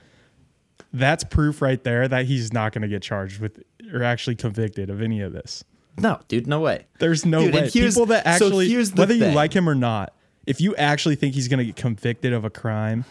that's 0.93 1.23
proof 1.23 1.63
right 1.63 1.83
there 1.83 2.07
that 2.07 2.25
he's 2.25 2.53
not 2.53 2.73
going 2.73 2.83
to 2.83 2.87
get 2.87 3.01
charged 3.01 3.39
with 3.39 3.63
or 3.91 4.03
actually 4.03 4.35
convicted 4.35 4.91
of 4.91 5.01
any 5.01 5.21
of 5.21 5.33
this. 5.33 5.63
No, 6.01 6.19
dude, 6.27 6.47
no 6.47 6.59
way. 6.61 6.85
There's 6.99 7.25
no 7.25 7.43
Dude, 7.45 7.53
way. 7.53 7.69
here's- 7.69 7.93
People 7.93 8.07
that 8.07 8.23
so 8.23 8.45
actually, 8.47 8.67
the 8.73 8.91
whether 8.95 9.13
you 9.13 9.25
like 9.31 9.53
him 9.53 9.67
or 9.69 9.75
not, 9.75 10.13
if 10.45 10.59
you 10.61 10.75
actually 10.75 11.15
think 11.15 11.35
he's 11.35 11.47
going 11.47 11.59
to 11.59 11.65
get 11.65 11.75
convicted 11.75 12.33
of 12.33 12.43
a 12.45 12.49
crime, 12.49 13.05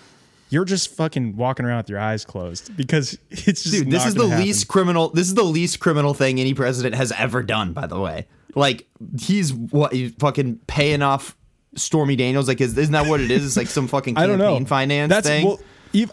you're 0.50 0.64
just 0.64 0.94
fucking 0.96 1.36
walking 1.36 1.66
around 1.66 1.78
with 1.78 1.90
your 1.90 1.98
eyes 2.00 2.24
closed 2.24 2.74
because 2.76 3.18
it's 3.30 3.62
just 3.62 3.70
Dude, 3.72 3.90
this 3.90 4.06
is 4.06 4.14
the 4.14 4.28
happen. 4.28 4.44
least 4.44 4.66
criminal. 4.68 5.10
This 5.10 5.28
is 5.28 5.34
the 5.34 5.42
least 5.44 5.78
criminal 5.80 6.14
thing 6.14 6.40
any 6.40 6.54
president 6.54 6.94
has 6.94 7.12
ever 7.12 7.42
done. 7.42 7.72
By 7.74 7.86
the 7.86 8.00
way, 8.00 8.26
like 8.54 8.86
he's 9.20 9.52
what 9.52 9.92
he's 9.92 10.12
fucking 10.18 10.60
paying 10.66 11.02
off 11.02 11.36
Stormy 11.76 12.16
Daniels. 12.16 12.48
Like, 12.48 12.60
is, 12.62 12.76
isn't 12.78 12.92
that 12.92 13.06
what 13.06 13.20
it 13.20 13.30
is? 13.30 13.44
It's 13.44 13.56
like 13.58 13.66
some 13.66 13.88
fucking 13.88 14.16
I 14.16 14.22
campaign 14.26 14.38
don't 14.38 14.62
know. 14.62 14.66
finance 14.66 15.10
that's, 15.10 15.26
thing. 15.28 15.46
Well, 15.46 15.60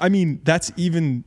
I 0.02 0.10
mean, 0.10 0.42
that's 0.44 0.72
even 0.76 1.24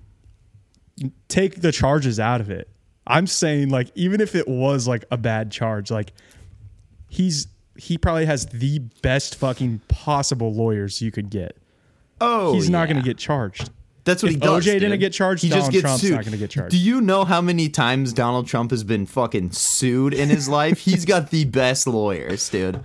take 1.28 1.60
the 1.60 1.72
charges 1.72 2.18
out 2.20 2.40
of 2.40 2.50
it. 2.50 2.68
I'm 3.08 3.26
saying 3.26 3.70
like 3.70 3.90
even 3.94 4.20
if 4.20 4.34
it 4.34 4.46
was 4.46 4.86
like 4.86 5.04
a 5.10 5.16
bad 5.16 5.50
charge, 5.50 5.90
like 5.90 6.12
he's 7.08 7.48
he 7.76 7.96
probably 7.98 8.26
has 8.26 8.46
the 8.46 8.80
best 9.02 9.36
fucking 9.36 9.80
possible 9.88 10.52
lawyers 10.52 11.00
you 11.00 11.10
could 11.10 11.30
get. 11.30 11.56
oh, 12.20 12.52
he's 12.54 12.68
not 12.68 12.82
yeah. 12.88 12.94
going 12.94 13.04
to 13.04 13.08
get 13.08 13.18
charged. 13.18 13.70
That's 14.04 14.22
what 14.22 14.30
If 14.30 14.36
he 14.36 14.40
does. 14.40 14.64
OJ 14.66 14.80
didn't 14.80 14.98
get 15.00 15.12
charged, 15.12 15.42
he 15.42 15.48
just 15.50 15.58
Donald 15.58 15.72
gets 15.72 15.82
Trump's 15.82 16.00
sued. 16.00 16.12
not 16.12 16.24
gonna 16.24 16.36
get 16.38 16.50
charged. 16.50 16.70
Do 16.70 16.78
you 16.78 17.02
know 17.02 17.26
how 17.26 17.42
many 17.42 17.68
times 17.68 18.14
Donald 18.14 18.46
Trump 18.46 18.70
has 18.70 18.82
been 18.82 19.04
fucking 19.04 19.50
sued 19.50 20.14
in 20.14 20.30
his 20.30 20.48
life? 20.48 20.78
He's 20.78 21.04
got 21.04 21.28
the 21.30 21.44
best 21.44 21.86
lawyers, 21.86 22.48
dude. 22.48 22.82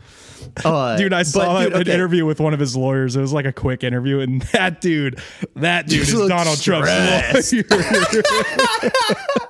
Uh, 0.66 0.98
Dude, 0.98 1.14
I 1.14 1.20
but, 1.22 1.28
saw 1.28 1.64
dude, 1.64 1.72
an 1.72 1.82
okay. 1.84 1.94
interview 1.94 2.26
with 2.26 2.42
one 2.42 2.54
of 2.54 2.60
his 2.60 2.76
lawyers. 2.76 3.16
It 3.16 3.22
was 3.22 3.32
like 3.32 3.46
a 3.46 3.54
quick 3.54 3.82
interview, 3.86 4.20
and 4.20 4.42
that 4.52 4.82
dude, 4.82 5.22
that 5.56 5.88
dude 5.88 6.02
Just 6.06 6.14
is 6.14 6.28
Donald 6.28 6.62
Trump's 6.62 7.54
lawyer. 7.54 7.64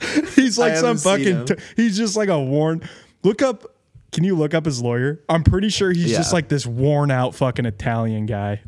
he's 0.34 0.58
like 0.58 0.76
some 0.76 0.96
fucking. 0.98 1.46
T- 1.46 1.54
he's 1.76 1.96
just 1.96 2.16
like 2.16 2.28
a 2.28 2.38
worn. 2.40 2.88
Look 3.22 3.42
up. 3.42 3.64
Can 4.12 4.24
you 4.24 4.34
look 4.36 4.54
up 4.54 4.64
his 4.64 4.80
lawyer? 4.82 5.20
I'm 5.28 5.44
pretty 5.44 5.68
sure 5.68 5.92
he's 5.92 6.12
just 6.16 6.32
like 6.32 6.48
this 6.48 6.64
worn 6.66 7.10
out 7.10 7.34
fucking 7.34 7.66
Italian 7.66 8.26
guy. 8.26 8.62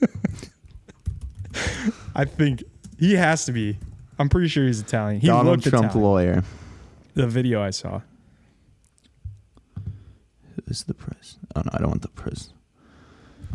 I 2.14 2.24
think 2.24 2.64
he 2.98 3.14
has 3.14 3.44
to 3.46 3.52
be. 3.52 3.78
I'm 4.18 4.28
pretty 4.28 4.48
sure 4.48 4.66
he's 4.66 4.80
Italian. 4.80 5.20
He 5.20 5.28
Donald 5.28 5.58
looked 5.58 5.68
Trump 5.68 5.86
Italian. 5.86 6.04
lawyer. 6.04 6.44
The 7.14 7.26
video 7.26 7.62
I 7.62 7.70
saw. 7.70 8.00
Who's 10.66 10.84
the 10.84 10.94
press? 10.94 11.36
Oh 11.54 11.60
no, 11.64 11.70
I 11.72 11.78
don't 11.78 11.88
want 11.88 12.02
the 12.02 12.08
press. 12.08 12.52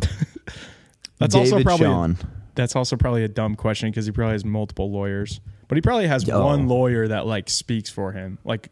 That's 1.18 1.34
David 1.34 1.52
also 1.52 1.62
probably 1.62 1.86
Sean. 1.86 2.16
that's 2.54 2.76
also 2.76 2.96
probably 2.96 3.24
a 3.24 3.28
dumb 3.28 3.56
question 3.56 3.90
because 3.90 4.06
he 4.06 4.12
probably 4.12 4.32
has 4.34 4.44
multiple 4.44 4.88
lawyers, 4.90 5.40
but 5.68 5.76
he 5.76 5.82
probably 5.82 6.06
has 6.08 6.26
Yo. 6.26 6.44
one 6.44 6.66
lawyer 6.68 7.06
that 7.08 7.26
like 7.26 7.48
speaks 7.50 7.90
for 7.90 8.12
him, 8.12 8.38
like 8.44 8.70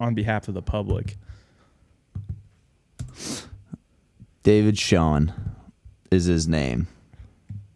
on 0.00 0.14
behalf 0.14 0.48
of 0.48 0.54
the 0.54 0.62
public. 0.62 1.16
David 4.42 4.78
Schoen 4.78 5.32
is 6.10 6.24
his 6.24 6.48
name. 6.48 6.88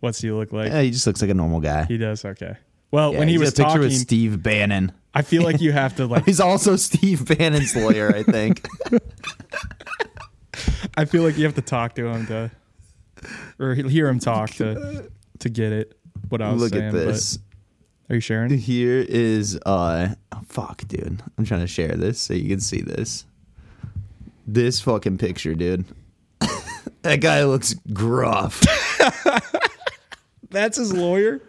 What's 0.00 0.20
he 0.20 0.30
look 0.32 0.52
like? 0.52 0.68
Yeah, 0.68 0.82
he 0.82 0.90
just 0.90 1.06
looks 1.06 1.20
like 1.20 1.30
a 1.30 1.34
normal 1.34 1.60
guy. 1.60 1.84
He 1.84 1.98
does 1.98 2.24
okay. 2.24 2.56
Well, 2.90 3.12
Yeah, 3.12 3.20
when 3.20 3.28
he 3.28 3.38
was 3.38 3.50
a 3.50 3.52
picture 3.52 3.62
talking, 3.64 3.80
with 3.82 3.96
Steve 3.96 4.42
Bannon. 4.42 4.92
I 5.14 5.22
feel 5.22 5.42
like 5.42 5.60
you 5.60 5.72
have 5.80 5.96
to 5.96 6.06
like. 6.06 6.24
He's 6.24 6.40
also 6.40 6.76
Steve 6.76 7.26
Bannon's 7.26 7.76
lawyer, 7.76 8.14
I 8.14 8.22
think. 8.22 8.66
I 10.96 11.04
feel 11.04 11.22
like 11.22 11.36
you 11.38 11.44
have 11.44 11.54
to 11.54 11.62
talk 11.62 11.94
to 11.96 12.06
him 12.06 12.26
to, 12.26 12.50
or 13.58 13.74
hear 13.74 14.08
him 14.08 14.18
talk 14.18 14.50
to, 14.52 15.10
to 15.38 15.48
get 15.48 15.72
it. 15.72 15.96
What 16.28 16.42
I 16.42 16.52
was 16.52 16.62
Look 16.62 16.72
saying. 16.72 16.86
at 16.86 16.92
this. 16.92 17.36
But 17.36 17.44
are 18.12 18.16
you 18.16 18.20
sharing? 18.20 18.50
Here 18.58 19.04
is 19.08 19.58
uh 19.66 20.14
oh, 20.32 20.40
fuck, 20.46 20.86
dude. 20.88 21.22
I'm 21.38 21.44
trying 21.44 21.60
to 21.60 21.66
share 21.66 21.94
this 21.96 22.20
so 22.20 22.34
you 22.34 22.48
can 22.48 22.60
see 22.60 22.80
this. 22.80 23.24
This 24.46 24.80
fucking 24.80 25.18
picture, 25.18 25.54
dude. 25.54 25.84
that 27.02 27.20
guy 27.20 27.44
looks 27.44 27.74
gruff. 27.92 28.60
That's 30.50 30.76
his 30.76 30.92
lawyer. 30.92 31.40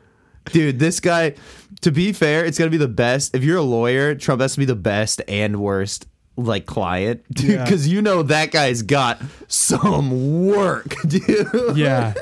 dude, 0.45 0.79
this 0.79 0.99
guy 0.99 1.35
to 1.81 1.91
be 1.91 2.13
fair, 2.13 2.45
it's 2.45 2.57
gonna 2.57 2.71
be 2.71 2.77
the 2.77 2.87
best. 2.87 3.35
If 3.35 3.43
you're 3.43 3.57
a 3.57 3.61
lawyer, 3.63 4.15
Trump 4.15 4.41
has 4.41 4.53
to 4.53 4.59
be 4.59 4.65
the 4.65 4.75
best 4.75 5.21
and 5.27 5.57
worst 5.59 6.07
like 6.37 6.65
client. 6.65 7.23
Dude, 7.31 7.51
Yeah. 7.51 7.63
because 7.63 7.87
you 7.87 8.01
know 8.01 8.23
that 8.23 8.51
guy's 8.51 8.81
got 8.83 9.21
some 9.47 10.47
work, 10.47 10.95
dude. 11.07 11.75
Yeah. 11.77 12.13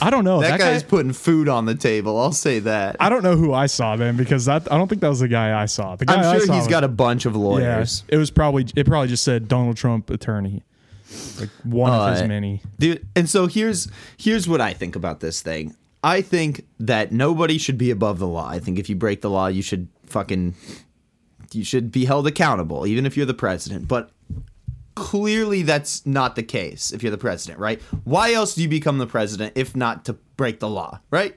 I 0.00 0.10
don't 0.10 0.24
know. 0.24 0.40
That, 0.40 0.52
That, 0.52 0.60
guy's 0.60 0.82
guy. 0.82 0.88
putting 0.88 1.12
food 1.12 1.48
on 1.48 1.64
the 1.66 1.74
table. 1.74 2.18
I'll 2.20 2.32
say 2.32 2.58
that. 2.60 2.96
I 3.00 3.08
don't 3.08 3.22
know 3.22 3.36
who 3.36 3.52
I 3.52 3.66
saw 3.66 3.96
then 3.96 4.16
because 4.16 4.44
that 4.46 4.70
I 4.72 4.76
don't 4.78 4.88
think 4.88 5.00
that 5.00 5.08
was 5.08 5.20
the 5.20 5.28
guy 5.28 5.60
I 5.60 5.66
saw. 5.66 5.96
The 5.96 6.06
guy 6.06 6.14
I'm 6.16 6.22
sure 6.38 6.40
he's 6.54 6.64
was- 6.64 6.68
got 6.68 6.84
a 6.84 6.88
bunch 6.88 7.26
of 7.26 7.34
Yeah, 7.34 7.38
lawyers. 7.40 8.04
it 8.08 8.16
was 8.16 8.30
probably 8.30 8.66
it 8.76 8.86
probably 8.86 9.08
just 9.08 9.24
said 9.24 9.48
Donald 9.48 9.76
Trump 9.76 10.10
attorney, 10.10 10.62
like 11.40 11.50
one 11.64 11.92
of 11.92 12.12
his 12.12 12.22
Uh, 12.22 12.26
many. 12.26 12.62
dude 12.78 13.06
and 13.16 13.28
so 13.28 13.46
here's 13.46 13.88
here's 14.16 14.48
what 14.48 14.60
i 14.60 14.72
think 14.72 14.96
about 14.96 15.20
this 15.20 15.40
thing 15.42 15.74
I 16.04 16.20
think 16.20 16.66
that 16.80 17.12
nobody 17.12 17.58
should 17.58 17.78
be 17.78 17.92
above 17.92 18.18
the 18.18 18.26
law. 18.26 18.48
I 18.48 18.58
think 18.58 18.76
if 18.80 18.88
you 18.90 18.96
break 18.96 19.20
the 19.20 19.30
law, 19.30 19.46
you 19.46 19.62
should 19.62 19.86
fucking 20.06 20.54
you 21.52 21.62
should 21.64 21.92
be 21.92 22.06
held 22.06 22.26
accountable, 22.26 22.88
even 22.88 23.06
if 23.06 23.16
you're 23.16 23.24
the 23.26 23.34
president. 23.34 23.86
But 23.86 24.10
clearly, 24.94 25.62
that's 25.62 26.04
not 26.06 26.36
the 26.36 26.42
case 26.42 26.92
if 26.92 27.02
you're 27.02 27.10
the 27.10 27.18
president, 27.18 27.58
right? 27.60 27.80
Why 28.04 28.32
else 28.32 28.54
do 28.54 28.62
you 28.62 28.68
become 28.68 28.98
the 28.98 29.06
president 29.06 29.52
if 29.56 29.74
not 29.76 30.04
to 30.06 30.14
break 30.36 30.60
the 30.60 30.68
law, 30.68 31.00
right? 31.10 31.34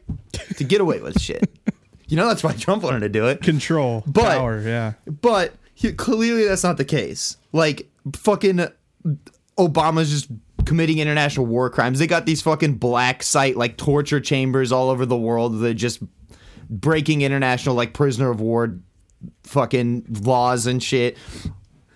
to 0.58 0.64
get 0.64 0.82
away 0.82 1.00
with 1.00 1.20
shit. 1.22 1.50
You 2.08 2.18
know, 2.18 2.28
that's 2.28 2.44
why 2.44 2.54
Trump 2.54 2.84
wanted 2.84 3.00
to 3.00 3.10
do 3.10 3.26
it. 3.30 3.42
Control, 3.42 4.04
But- 4.06 4.38
power, 4.38 4.62
yeah. 4.62 4.94
But 5.08 5.56
he, 5.74 5.92
clearly, 5.92 6.46
that's 6.46 6.64
not 6.64 6.78
the 6.78 6.86
case. 6.86 7.38
Like 7.52 7.90
fucking 8.16 8.68
Obama's 9.58 10.12
just 10.12 10.28
committing 10.66 11.00
international 11.00 11.48
war 11.48 11.68
crimes. 11.72 11.98
They 11.98 12.06
got 12.06 12.28
these 12.28 12.44
fucking 12.44 12.76
black 12.76 13.24
site 13.24 13.58
like 13.58 13.78
torture 13.78 14.20
chambers 14.20 14.72
all 14.72 14.92
over 14.92 15.04
the 15.08 15.18
world 15.18 15.60
that 15.62 15.74
just 15.74 16.00
breaking 16.70 17.24
international 17.24 17.74
like 17.74 17.96
prisoner 17.96 18.30
of 18.30 18.40
war 18.40 18.78
fucking 19.44 20.06
laws 20.22 20.68
and 20.68 20.84
shit. 20.84 21.18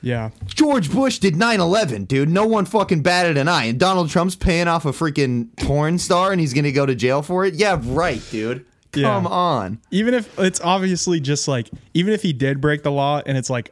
Yeah. 0.02 0.30
George 0.46 0.92
Bush 0.92 1.20
did 1.20 1.36
9/11, 1.36 2.08
dude. 2.08 2.30
No 2.30 2.46
one 2.48 2.66
fucking 2.66 3.02
batted 3.02 3.38
an 3.38 3.48
eye. 3.48 3.66
And 3.66 3.80
Donald 3.80 4.10
Trump's 4.10 4.36
paying 4.36 4.68
off 4.68 4.86
a 4.86 4.92
freaking 4.92 5.50
porn 5.58 5.98
star 6.00 6.32
and 6.32 6.40
he's 6.40 6.54
going 6.54 6.64
to 6.64 6.72
go 6.72 6.86
to 6.86 6.96
jail 6.96 7.22
for 7.22 7.46
it? 7.46 7.56
Yeah, 7.56 7.78
right, 7.84 8.22
dude. 8.32 8.66
Yeah. 8.96 9.04
Come 9.14 9.28
on. 9.28 9.80
Even 9.92 10.14
if 10.14 10.40
it's 10.40 10.62
obviously 10.62 11.20
just 11.20 11.48
like, 11.48 11.70
even 11.94 12.14
if 12.14 12.22
he 12.24 12.34
did 12.34 12.60
break 12.62 12.84
the 12.84 12.92
law 12.92 13.22
and 13.26 13.38
it's 13.38 13.50
like, 13.50 13.72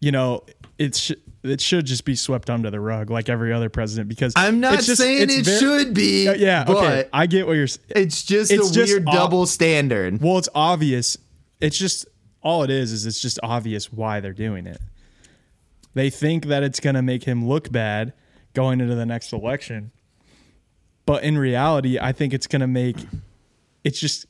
you 0.00 0.12
know, 0.12 0.42
it's 0.78 0.98
sh- 0.98 1.12
it 1.42 1.60
should 1.60 1.86
just 1.86 2.04
be 2.04 2.14
swept 2.16 2.50
under 2.50 2.70
the 2.70 2.80
rug 2.80 3.08
like 3.10 3.28
every 3.28 3.52
other 3.52 3.68
president 3.68 4.08
because 4.08 4.32
I'm 4.36 4.60
not 4.60 4.74
it's 4.74 4.86
just- 4.86 5.00
saying 5.00 5.22
it's 5.22 5.34
it 5.36 5.44
ver- 5.44 5.58
should 5.58 5.94
be. 5.94 6.24
Yeah, 6.24 6.34
yeah, 6.34 6.64
but 6.64 6.76
okay. 6.76 7.08
I 7.12 7.26
get 7.26 7.46
what 7.46 7.54
you're 7.54 7.66
saying. 7.66 7.86
It's 7.90 8.22
just 8.22 8.50
It's 8.50 8.70
a 8.70 8.74
just 8.74 8.92
weird 8.92 9.04
double 9.06 9.46
standard. 9.46 10.20
Well, 10.22 10.38
it's 10.38 10.48
obvious. 10.54 11.16
It's 11.60 11.78
just 11.78 12.06
all 12.46 12.62
it 12.62 12.70
is 12.70 12.92
is 12.92 13.06
it's 13.06 13.20
just 13.20 13.40
obvious 13.42 13.92
why 13.92 14.20
they're 14.20 14.32
doing 14.32 14.68
it. 14.68 14.80
They 15.94 16.10
think 16.10 16.46
that 16.46 16.62
it's 16.62 16.78
going 16.78 16.94
to 16.94 17.02
make 17.02 17.24
him 17.24 17.48
look 17.48 17.72
bad 17.72 18.12
going 18.54 18.80
into 18.80 18.94
the 18.94 19.04
next 19.04 19.32
election. 19.32 19.90
But 21.06 21.24
in 21.24 21.38
reality, 21.38 21.98
I 21.98 22.12
think 22.12 22.32
it's 22.32 22.46
going 22.46 22.60
to 22.60 22.68
make 22.68 22.98
it's 23.82 23.98
just 23.98 24.26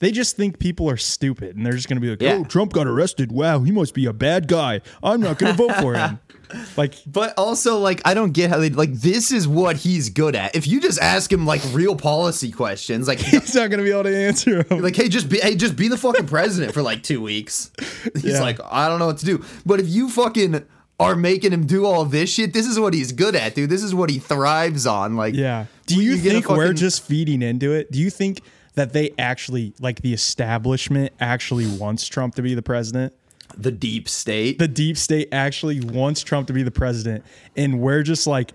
they 0.00 0.10
just 0.10 0.36
think 0.36 0.58
people 0.58 0.90
are 0.90 0.96
stupid 0.96 1.56
and 1.56 1.64
they're 1.64 1.72
just 1.74 1.88
going 1.88 1.96
to 1.96 2.00
be 2.00 2.10
like, 2.10 2.20
Yeah. 2.20 2.38
"Oh, 2.40 2.44
Trump 2.44 2.72
got 2.72 2.86
arrested. 2.86 3.30
Wow, 3.32 3.60
he 3.60 3.70
must 3.70 3.94
be 3.94 4.06
a 4.06 4.12
bad 4.12 4.48
guy. 4.48 4.80
I'm 5.02 5.20
not 5.20 5.38
going 5.38 5.56
to 5.56 5.66
vote 5.66 5.76
for 5.76 5.94
him." 5.94 6.18
Like 6.76 6.94
But 7.06 7.34
also, 7.38 7.78
like, 7.78 8.02
I 8.04 8.12
don't 8.12 8.32
get 8.32 8.50
how 8.50 8.58
they 8.58 8.70
like. 8.70 8.92
This 8.92 9.30
is 9.30 9.46
what 9.46 9.76
he's 9.76 10.10
good 10.10 10.34
at. 10.34 10.56
If 10.56 10.66
you 10.66 10.80
just 10.80 10.98
ask 11.00 11.32
him 11.32 11.46
like 11.46 11.60
real 11.70 11.94
policy 11.94 12.50
questions, 12.50 13.06
like, 13.06 13.18
he's 13.20 13.54
not 13.54 13.70
going 13.70 13.78
to 13.78 13.84
be 13.84 13.92
able 13.92 14.02
to 14.02 14.16
answer 14.16 14.64
them. 14.64 14.80
like, 14.80 14.96
hey, 14.96 15.08
just 15.08 15.28
be, 15.28 15.38
hey, 15.38 15.54
just 15.54 15.76
be 15.76 15.86
the 15.86 15.96
fucking 15.96 16.26
president 16.26 16.74
for 16.74 16.82
like 16.82 17.04
two 17.04 17.20
weeks. 17.22 17.70
He's 18.14 18.24
Yeah. 18.24 18.40
like, 18.40 18.58
I 18.68 18.88
don't 18.88 18.98
know 18.98 19.06
what 19.06 19.18
to 19.18 19.26
do. 19.26 19.44
But 19.64 19.78
if 19.78 19.88
you 19.88 20.10
fucking 20.10 20.64
are 20.98 21.14
making 21.14 21.52
him 21.52 21.66
do 21.66 21.86
all 21.86 22.04
this 22.04 22.30
shit, 22.34 22.52
this 22.52 22.66
is 22.66 22.80
what 22.80 22.94
he's 22.94 23.12
good 23.12 23.36
at, 23.36 23.54
dude. 23.54 23.70
This 23.70 23.84
is 23.84 23.94
what 23.94 24.10
he 24.10 24.18
thrives 24.18 24.88
on. 24.88 25.14
Like, 25.14 25.34
Yeah. 25.36 25.66
Do 25.86 26.02
you, 26.02 26.14
a 26.14 26.18
think 26.18 26.48
we're 26.48 26.72
just 26.72 27.04
feeding 27.04 27.42
into 27.42 27.70
it? 27.72 27.92
Do 27.92 28.00
you 28.00 28.10
think 28.10 28.42
that 28.74 28.92
they 28.92 29.10
actually, 29.18 29.74
like 29.80 30.02
the 30.02 30.12
establishment, 30.12 31.12
actually 31.20 31.66
wants 31.66 32.06
Trump 32.06 32.34
to 32.36 32.42
be 32.42 32.54
the 32.54 32.62
president? 32.62 33.14
the 33.56 33.70
deep 33.70 34.08
state? 34.08 34.58
The 34.58 34.68
deep 34.68 34.96
state 34.96 35.28
actually 35.32 35.80
wants 35.80 36.22
Trump 36.22 36.46
to 36.48 36.52
be 36.52 36.62
the 36.62 36.70
president, 36.70 37.24
and 37.56 37.80
we're 37.80 38.02
just 38.02 38.26
like, 38.26 38.52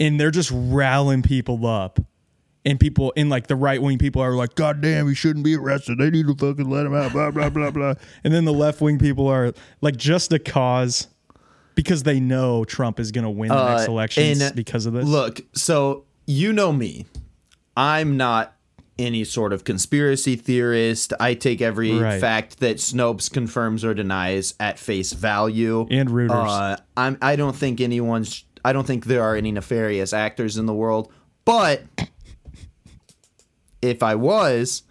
and 0.00 0.18
they're 0.18 0.30
just 0.30 0.50
rallying 0.52 1.22
people 1.22 1.66
up. 1.66 2.00
And 2.64 2.78
people 2.78 3.10
in 3.16 3.28
like 3.28 3.48
the 3.48 3.56
right 3.56 3.82
wing 3.82 3.98
people 3.98 4.22
are 4.22 4.34
like, 4.34 4.54
God 4.54 4.80
damn, 4.80 5.08
he 5.08 5.14
shouldn't 5.14 5.44
be 5.44 5.56
arrested. 5.56 5.98
They 5.98 6.10
need 6.10 6.28
to 6.28 6.34
fucking 6.36 6.70
let 6.70 6.86
him 6.86 6.94
out, 6.94 7.12
blah, 7.12 7.32
blah, 7.32 7.50
blah, 7.50 7.72
blah. 7.72 7.94
And 8.22 8.32
then 8.32 8.44
the 8.44 8.52
left 8.52 8.80
wing 8.80 9.00
people 9.00 9.26
are 9.26 9.52
like, 9.80 9.96
just 9.96 10.32
a 10.32 10.38
cause 10.38 11.08
because 11.74 12.04
they 12.04 12.20
know 12.20 12.64
Trump 12.64 13.00
is 13.00 13.10
going 13.10 13.24
to 13.24 13.30
win 13.30 13.48
the 13.48 13.68
next 13.68 13.88
Uh, 13.88 13.92
elections 13.92 14.40
and 14.40 14.54
because 14.54 14.86
of 14.86 14.92
this. 14.92 15.04
Look, 15.04 15.40
so 15.54 16.04
you 16.24 16.52
know 16.52 16.72
me. 16.72 17.06
I'm 17.76 18.16
not 18.16 18.54
any 18.98 19.24
sort 19.24 19.52
of 19.52 19.64
conspiracy 19.64 20.36
theorist. 20.36 21.12
I 21.18 21.34
take 21.34 21.60
every 21.60 21.98
Right. 21.98 22.20
fact 22.20 22.60
that 22.60 22.76
Snopes 22.76 23.30
confirms 23.32 23.84
or 23.84 23.94
denies 23.94 24.54
at 24.60 24.78
face 24.78 25.12
value. 25.12 25.86
And 25.90 26.08
Reuters. 26.10 26.30
Uh, 26.48 26.76
I'm, 26.96 27.18
I 27.22 27.36
don't 27.36 27.56
think 27.56 27.80
anyone's. 27.80 28.44
I 28.64 28.72
don't 28.72 28.86
think 28.86 29.06
there 29.06 29.22
are 29.22 29.34
any 29.34 29.50
nefarious 29.50 30.12
actors 30.12 30.56
in 30.56 30.66
the 30.66 30.74
world. 30.74 31.10
But 31.44 31.82
if 33.80 34.02
I 34.02 34.14
was, 34.14 34.82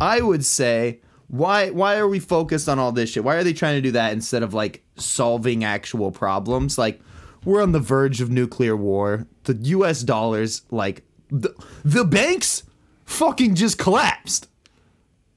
I 0.00 0.20
would 0.20 0.44
say 0.44 1.00
why 1.28 1.70
why 1.70 1.96
are 1.96 2.08
we 2.08 2.18
focused 2.18 2.68
on 2.68 2.78
all 2.78 2.92
this 2.92 3.10
shit? 3.10 3.24
Why 3.24 3.36
are 3.36 3.44
they 3.44 3.52
trying 3.52 3.76
to 3.76 3.80
do 3.80 3.92
that 3.92 4.12
instead 4.12 4.42
of 4.42 4.52
like 4.54 4.82
solving 4.96 5.64
actual 5.64 6.10
problems? 6.10 6.76
Like 6.78 7.00
we're 7.44 7.62
on 7.62 7.72
the 7.72 7.80
verge 7.80 8.20
of 8.20 8.30
nuclear 8.30 8.76
war. 8.76 9.26
The 9.44 9.54
US 9.54 10.02
dollars 10.02 10.62
like 10.70 11.04
the, 11.30 11.54
the 11.84 12.04
banks 12.04 12.64
fucking 13.04 13.54
just 13.54 13.78
collapsed. 13.78 14.48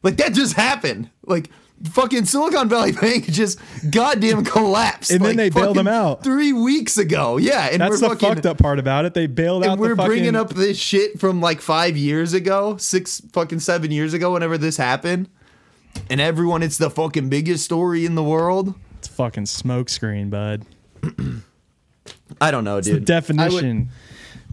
Like 0.03 0.17
that 0.17 0.33
just 0.33 0.53
happened. 0.53 1.09
Like 1.25 1.49
fucking 1.91 2.25
Silicon 2.25 2.69
Valley 2.69 2.91
Bank 3.01 3.25
just 3.25 3.59
goddamn 3.89 4.45
collapsed. 4.45 5.11
And 5.11 5.19
then 5.21 5.29
like, 5.35 5.37
they 5.37 5.49
bailed 5.49 5.75
them 5.77 5.87
out. 5.87 6.23
three 6.23 6.53
weeks 6.53 6.97
ago. 6.97 7.37
Yeah, 7.37 7.69
and 7.71 7.81
That's 7.81 7.91
we're 7.91 7.97
the 7.97 8.09
fucking, 8.15 8.29
fucked 8.35 8.45
up 8.45 8.57
part 8.57 8.79
about 8.79 9.05
it. 9.05 9.13
They 9.13 9.27
bailed 9.27 9.63
out 9.63 9.71
and 9.73 9.81
we're 9.81 9.89
the 9.89 9.95
fucking, 9.97 10.07
bringing 10.09 10.35
up 10.35 10.49
this 10.51 10.77
shit 10.77 11.19
from 11.19 11.41
like 11.41 11.59
five 11.61 11.97
years 11.97 12.33
ago, 12.33 12.77
six 12.77 13.21
fucking 13.33 13.59
seven 13.59 13.91
years 13.91 14.13
ago, 14.13 14.33
whenever 14.33 14.57
this 14.57 14.77
happened. 14.77 15.27
And 16.09 16.19
everyone, 16.21 16.61
it's 16.61 16.77
the 16.77 16.89
fucking 16.89 17.29
biggest 17.29 17.63
story 17.65 18.05
in 18.05 18.15
the 18.15 18.23
world. 18.23 18.75
It's 18.99 19.07
fucking 19.07 19.45
smokescreen, 19.45 20.29
bud. 20.29 20.65
I 22.41 22.51
don't 22.51 22.63
know, 22.63 22.77
The 22.77 22.81
dude. 22.83 22.93
Would- 22.95 23.05
definition. 23.05 23.89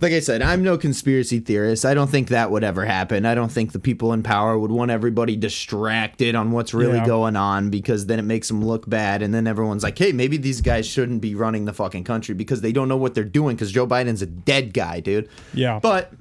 Like 0.02 0.12
I 0.12 0.18
said, 0.20 0.42
I'm 0.42 0.62
no 0.64 0.76
conspiracy 0.76 1.38
theorist. 1.38 1.84
I 1.86 1.94
don't 1.94 2.10
think 2.10 2.28
that 2.28 2.50
would 2.50 2.64
ever 2.64 2.84
happen. 2.84 3.24
I 3.24 3.34
don't 3.36 3.50
think 3.52 3.70
the 3.72 3.78
people 3.78 4.12
in 4.12 4.22
power 4.24 4.58
would 4.58 4.72
want 4.72 4.90
everybody 4.90 5.36
distracted 5.36 6.34
on 6.34 6.50
what's 6.50 6.74
really 6.74 6.96
Yeah. 6.98 7.06
going 7.06 7.36
on 7.36 7.70
because 7.70 8.06
then 8.06 8.18
it 8.18 8.22
makes 8.22 8.48
them 8.48 8.64
look 8.64 8.88
bad. 8.90 9.22
And 9.22 9.32
then 9.32 9.46
everyone's 9.46 9.82
like, 9.84 9.96
hey, 9.96 10.10
maybe 10.12 10.36
these 10.36 10.60
guys 10.60 10.86
shouldn't 10.86 11.20
be 11.22 11.34
running 11.36 11.64
the 11.66 11.72
fucking 11.72 12.02
country 12.04 12.34
because 12.34 12.60
they 12.62 12.72
don't 12.72 12.88
know 12.88 12.96
what 12.96 13.14
they're 13.14 13.22
doing 13.24 13.54
because 13.54 13.70
Joe 13.70 13.86
Biden's 13.86 14.22
a 14.22 14.26
dead 14.26 14.74
guy, 14.74 14.98
dude. 15.00 15.28
yeah. 15.54 15.78
But 15.80 16.12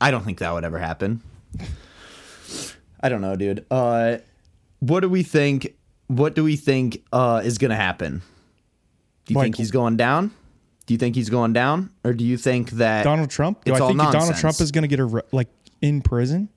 I 0.00 0.10
don't 0.10 0.24
think 0.24 0.38
that 0.40 0.52
would 0.52 0.64
ever 0.64 0.78
happen. 0.78 1.22
I 3.00 3.08
don't 3.08 3.20
know, 3.20 3.36
dude. 3.36 3.64
Uh, 3.70 4.18
what 4.80 5.00
do 5.00 5.08
we 5.08 5.22
think? 5.22 5.74
What 6.08 6.34
do 6.34 6.42
we 6.42 6.56
think 6.56 7.04
uh, 7.12 7.42
is 7.44 7.58
going 7.58 7.70
to 7.70 7.76
happen? 7.76 8.22
Do 9.26 9.34
you 9.34 9.36
Like- 9.38 9.44
think 9.46 9.56
he's 9.56 9.70
going 9.70 9.96
down? 9.96 10.32
Do 10.88 10.94
you 10.94 10.98
think 10.98 11.16
he's 11.16 11.28
going 11.28 11.52
down, 11.52 11.90
or 12.02 12.14
do 12.14 12.24
you 12.24 12.38
think 12.38 12.70
that 12.70 13.02
Donald 13.02 13.28
Trump? 13.28 13.62
Do 13.62 13.72
It's 13.72 13.80
I 13.80 13.84
all 13.84 13.90
think 13.90 14.00
Donald. 14.00 14.36
Trump 14.36 14.58
is 14.58 14.72
going 14.72 14.88
to 14.88 14.88
get 14.88 15.00
a 15.00 15.22
like 15.32 15.48
in 15.82 16.00
prison? 16.00 16.48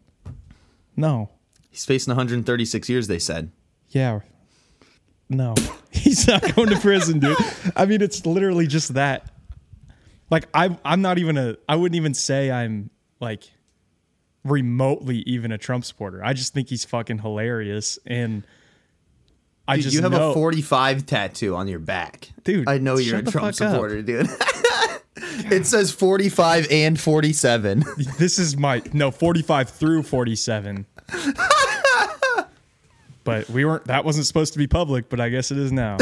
No. 0.96 1.32
he's 1.70 1.84
facing 1.84 2.12
136 2.12 2.88
years? 2.88 3.08
They 3.08 3.20
said. 3.20 3.52
Yeah. 3.90 4.22
No. 5.28 5.54
He's 5.92 6.28
not 6.28 6.56
going 6.56 6.70
to 6.70 6.80
prison, 6.80 7.20
dude. 7.20 7.36
I 7.76 7.86
mean, 7.86 8.02
it's 8.02 8.26
literally 8.26 8.68
just 8.68 8.94
that. 8.94 9.30
Like 10.30 10.48
I 10.54 10.78
I'm 10.86 11.02
not 11.02 11.18
even 11.18 11.38
a 11.38 11.58
I 11.68 11.76
wouldn't 11.76 11.98
even 11.98 12.14
say 12.14 12.50
I'm 12.52 12.90
like 13.20 13.44
remotely 14.46 15.18
even 15.26 15.52
a 15.52 15.58
Trump 15.58 15.84
supporter. 15.84 16.24
I 16.24 16.32
just 16.32 16.54
think 16.54 16.70
he's 16.70 16.86
fucking 16.86 17.20
hilarious 17.20 18.00
and 18.06 18.48
I 19.72 19.76
Dude, 19.76 19.84
just 19.84 19.96
you 19.96 20.02
have 20.02 20.12
know, 20.12 20.32
a 20.32 20.34
45 20.34 21.06
tattoo 21.06 21.56
on 21.56 21.68
your 21.68 21.80
back, 21.80 22.30
Dude, 22.44 22.68
I 22.68 22.78
know 22.78 22.98
you're 22.98 23.20
a 23.20 23.24
Trump 23.24 23.56
fuck 23.56 23.62
up. 23.62 23.72
supporter, 23.72 24.02
dude. 24.02 24.28
it 25.16 25.66
says 25.66 25.92
45 25.92 26.68
and 26.70 27.00
47. 27.00 27.84
This 28.20 28.38
is 28.38 28.58
my 28.58 28.82
no 28.94 29.12
45 29.12 29.70
through 29.70 30.04
47. 30.04 30.86
but 33.24 33.50
we 33.50 33.66
weren't 33.66 33.86
that 33.86 34.04
wasn't 34.06 34.26
supposed 34.26 34.54
to 34.54 34.60
be 34.60 34.68
public, 34.68 35.10
but 35.10 35.20
I 35.20 35.30
guess 35.30 35.52
it 35.52 35.58
is 35.58 35.72
now. 35.72 35.98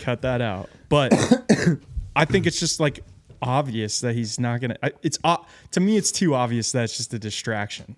Cut 0.00 0.22
that 0.22 0.40
out. 0.40 0.70
But 0.88 1.12
I 2.16 2.24
think 2.24 2.46
it's 2.46 2.58
just 2.58 2.80
like 2.80 3.00
obvious 3.40 4.00
that 4.00 4.14
he's 4.14 4.38
not 4.38 4.60
going 4.60 4.70
to 4.72 4.92
it's 5.02 5.18
o- 5.24 5.44
to 5.72 5.80
me 5.80 5.96
it's 5.96 6.12
too 6.12 6.34
obvious 6.34 6.72
that 6.72 6.84
it's 6.84 6.96
just 6.96 7.12
a 7.14 7.18
distraction. 7.18 7.96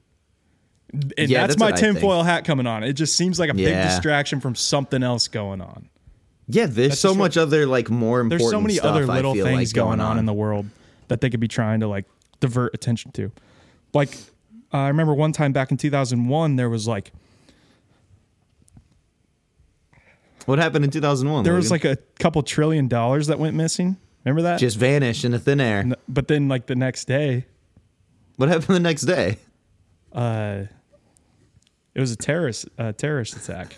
And 1.18 1.28
Yeah, 1.30 1.40
that's, 1.40 1.54
that's 1.54 1.58
my 1.58 1.66
what 1.66 1.74
I 1.74 1.80
think. 1.80 1.94
tinfoil 1.98 2.22
hat 2.22 2.44
coming 2.44 2.66
on. 2.66 2.82
It 2.84 2.92
just 2.94 3.16
seems 3.16 3.38
like 3.40 3.50
a 3.50 3.54
big 3.54 3.74
distraction 3.74 4.40
from 4.40 4.54
something 4.54 5.02
else 5.02 5.28
going 5.28 5.60
on. 5.60 5.88
Yeah, 6.46 6.66
there's 6.66 7.00
so 7.00 7.08
just 7.10 7.18
what- 7.18 7.24
much 7.24 7.36
other 7.36 7.66
like 7.66 7.90
more 7.90 8.20
important. 8.20 8.40
There's 8.40 8.50
so 8.50 8.60
many 8.60 8.74
stuff, 8.74 8.94
other 8.96 9.06
little 9.06 9.34
things 9.34 9.70
like, 9.70 9.74
going 9.74 10.00
on 10.00 10.18
in 10.18 10.26
the 10.26 10.32
world 10.34 10.66
that 11.08 11.20
they 11.20 11.30
could 11.30 11.40
be 11.40 11.48
trying 11.48 11.80
to 11.80 11.88
like 11.88 12.04
divert 12.40 12.74
attention 12.74 13.12
to. 13.12 13.32
Like 13.92 14.10
uh, 14.72 14.76
I 14.78 14.88
remember 14.88 15.14
one 15.14 15.32
time 15.32 15.52
back 15.52 15.70
in 15.70 15.76
2001 15.76 16.56
there 16.56 16.68
was 16.70 16.86
like 16.86 17.12
What 20.46 20.58
happened 20.58 20.84
in 20.84 20.90
2001? 20.90 21.44
there 21.44 21.54
was 21.54 21.70
like 21.70 21.84
a 21.84 21.96
couple 22.18 22.42
trillion 22.42 22.88
dollars 22.88 23.28
that 23.28 23.38
went 23.38 23.56
missing 23.56 23.96
Remember 24.24 24.42
that? 24.42 24.58
Just 24.58 24.78
vanished 24.78 25.24
into 25.26 25.38
thin 25.38 25.60
air. 25.60 25.84
But 26.08 26.28
then 26.28 26.48
like 26.48 26.64
the 26.66 26.74
next 26.74 27.04
day, 27.04 27.44
What 28.36 28.48
happened 28.48 28.74
the 28.76 28.80
next 28.80 29.02
day? 29.02 29.36
uh, 30.12 30.62
it 31.94 32.00
was 32.00 32.12
a 32.12 32.16
terrorist 32.16 32.68
uh, 32.78 32.92
terrorist 32.92 33.36
attack. 33.36 33.76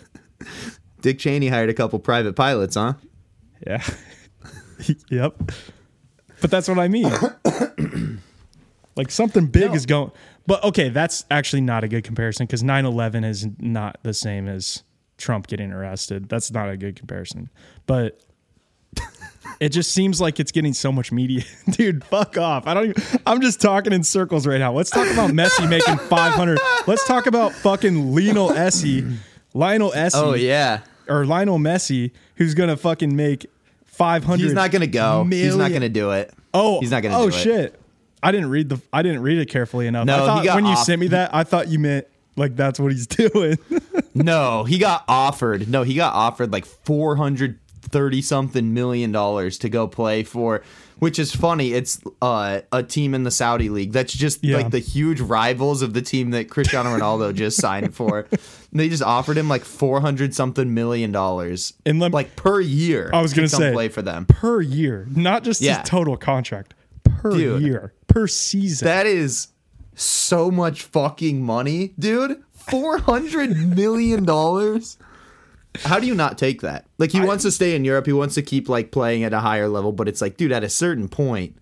Dick 1.01 1.19
Cheney 1.19 1.47
hired 1.47 1.69
a 1.69 1.73
couple 1.73 1.99
private 1.99 2.35
pilots, 2.35 2.75
huh? 2.75 2.93
Yeah. 3.65 3.83
yep. 5.09 5.35
But 6.41 6.51
that's 6.51 6.67
what 6.67 6.79
I 6.79 6.87
mean. 6.87 7.11
like 8.95 9.11
something 9.11 9.47
big 9.47 9.69
No. 9.69 9.73
is 9.73 9.85
going. 9.85 10.11
But 10.45 10.63
okay, 10.63 10.89
that's 10.89 11.25
actually 11.29 11.61
not 11.61 11.83
a 11.83 11.87
good 11.87 12.03
comparison 12.03 12.45
because 12.45 12.63
9 12.63 12.85
11 12.85 13.23
is 13.23 13.47
not 13.59 13.97
the 14.03 14.13
same 14.13 14.47
as 14.47 14.83
Trump 15.17 15.47
getting 15.47 15.71
arrested. 15.71 16.29
That's 16.29 16.51
not 16.51 16.69
a 16.69 16.77
good 16.77 16.95
comparison. 16.95 17.49
But 17.85 18.21
it 19.59 19.69
just 19.69 19.91
seems 19.91 20.19
like 20.21 20.39
it's 20.39 20.51
getting 20.51 20.73
so 20.73 20.91
much 20.91 21.11
media. 21.11 21.43
Dude, 21.71 22.03
fuck 22.03 22.37
off. 22.37 22.67
I 22.67 22.73
don't 22.73 22.89
even, 22.89 23.03
I'm 23.25 23.41
just 23.41 23.59
talking 23.61 23.93
in 23.93 24.03
circles 24.03 24.45
right 24.47 24.59
now. 24.59 24.73
Let's 24.73 24.89
talk 24.89 25.07
about 25.11 25.31
Messi 25.31 25.69
making 25.69 25.97
500. 25.97 26.59
Let's 26.87 27.05
talk 27.07 27.25
about 27.27 27.53
fucking 27.53 28.13
Lionel 28.13 28.51
Essie. 28.51 29.05
Lionel 29.53 29.91
Essie 29.93 30.17
Oh 30.19 30.33
yeah. 30.33 30.81
or 31.09 31.25
Lionel 31.25 31.57
Messi, 31.57 32.11
who's 32.35 32.53
gonna 32.53 32.77
fucking 32.77 33.15
make 33.15 33.47
five 33.85 34.23
hundred. 34.23 34.43
He's 34.43 34.53
not 34.53 34.69
gonna 34.71 34.85
go. 34.87 35.23
He's 35.23 35.55
not 35.55 35.71
gonna 35.71 35.89
do 35.89 36.11
it. 36.11 36.31
Oh, 36.53 36.79
he's 36.79 36.91
not 36.91 37.01
gonna. 37.01 37.17
Oh 37.17 37.29
do 37.29 37.35
it. 37.35 37.39
shit! 37.39 37.81
I 38.21 38.31
didn't 38.31 38.49
read 38.49 38.69
the. 38.69 38.79
I 38.93 39.01
didn't 39.01 39.21
read 39.23 39.39
it 39.39 39.49
carefully 39.49 39.87
enough. 39.87 40.05
No, 40.05 40.13
I 40.15 40.19
he 40.19 40.25
thought 40.25 40.45
got 40.45 40.55
when 40.55 40.65
you 40.65 40.75
sent 40.77 41.01
me 41.01 41.07
that, 41.07 41.33
I 41.33 41.43
thought 41.43 41.69
you 41.69 41.79
meant 41.79 42.05
like 42.35 42.55
that's 42.55 42.79
what 42.79 42.91
he's 42.91 43.07
doing. 43.07 43.57
No, 44.13 44.63
he 44.63 44.77
got 44.77 45.03
offered. 45.07 45.67
No, 45.69 45.81
he 45.83 45.95
got 45.95 46.13
offered 46.13 46.51
like 46.51 46.65
four 46.65 47.15
hundred 47.87 47.91
thirty 47.91 48.21
something 48.21 48.73
million 48.73 49.11
dollars 49.11 49.57
to 49.59 49.69
go 49.69 49.87
play 49.87 50.23
for. 50.23 50.63
Which 50.99 51.19
is 51.19 51.31
funny. 51.35 51.73
It's 51.73 52.01
uh, 52.23 52.61
a 52.71 52.81
team 52.81 53.13
in 53.13 53.21
the 53.23 53.29
Saudi 53.29 53.69
league 53.69 53.91
that's 53.91 54.11
just 54.13 54.43
Yeah. 54.43 54.57
like 54.57 54.71
the 54.71 54.79
huge 54.79 55.21
rivals 55.21 55.83
of 55.83 55.93
the 55.93 56.01
team 56.01 56.31
that 56.31 56.49
Cristiano 56.49 56.97
Ronaldo 56.97 57.35
just 57.35 57.57
signed 57.61 57.93
for. 57.93 58.21
And 58.31 58.39
they 58.73 58.89
just 58.89 59.03
offered 59.03 59.37
him 59.37 59.47
like 59.47 59.63
four 59.63 60.01
hundred 60.01 60.33
something 60.33 60.73
million 60.73 61.11
dollars, 61.11 61.73
And 61.85 61.99
lem- 61.99 62.11
like 62.13 62.35
per 62.35 62.59
year. 62.59 63.11
I 63.13 63.21
was 63.21 63.31
to 63.33 63.35
gonna 63.37 63.47
say 63.49 63.71
play 63.73 63.89
for 63.89 64.01
them. 64.01 64.25
per 64.25 64.59
year, 64.59 65.07
not 65.11 65.43
just 65.43 65.61
Yeah. 65.61 65.81
his 65.81 65.89
total 65.89 66.17
contract 66.17 66.73
per 67.03 67.29
Dude. 67.31 67.61
year, 67.61 67.93
per 68.07 68.27
season. 68.27 68.87
That 68.87 69.05
is 69.05 69.49
so 69.93 70.49
much 70.49 70.81
fucking 70.81 71.43
money, 71.43 71.93
dude. 71.99 72.41
Four 72.53 72.97
hundred 72.97 73.55
million 73.75 74.25
dollars. 74.25 74.97
How 75.75 75.99
do 75.99 76.07
you 76.07 76.15
not 76.15 76.37
take 76.37 76.61
that? 76.61 76.85
Like 76.97 77.11
he 77.11 77.21
wants 77.21 77.43
to 77.43 77.51
stay 77.51 77.75
in 77.75 77.85
Europe. 77.85 78.07
He 78.07 78.13
wants 78.13 78.35
to 78.35 78.41
keep 78.41 78.67
like 78.67 78.91
playing 78.91 79.23
at 79.23 79.33
a 79.33 79.39
higher 79.39 79.67
level, 79.67 79.91
but 79.91 80.07
it's 80.07 80.21
like, 80.21 80.37
dude, 80.37 80.51
at 80.51 80.63
a 80.63 80.69
certain 80.69 81.07
point, 81.07 81.57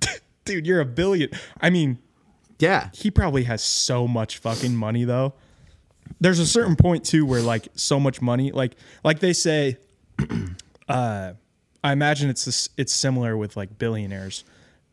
Dude, 0.44 0.66
you're 0.66 0.80
a 0.80 0.86
billion. 0.86 1.30
I 1.60 1.70
mean, 1.70 1.98
yeah, 2.58 2.90
he 2.92 3.10
probably 3.10 3.44
has 3.44 3.62
so 3.62 4.06
much 4.06 4.38
fucking 4.38 4.76
money 4.76 5.04
though. 5.04 5.34
There's 6.20 6.38
a 6.38 6.46
certain 6.46 6.76
point 6.76 7.04
too 7.04 7.24
where 7.24 7.40
like 7.40 7.68
so 7.74 7.98
much 7.98 8.20
money, 8.20 8.52
like 8.52 8.76
like 9.02 9.20
they 9.20 9.32
say, 9.32 9.78
uh, 10.88 11.32
I 11.82 11.92
imagine 11.92 12.30
it's 12.30 12.44
this, 12.44 12.68
it's 12.76 12.92
similar 12.92 13.36
with 13.36 13.56
like 13.56 13.78
billionaires, 13.78 14.44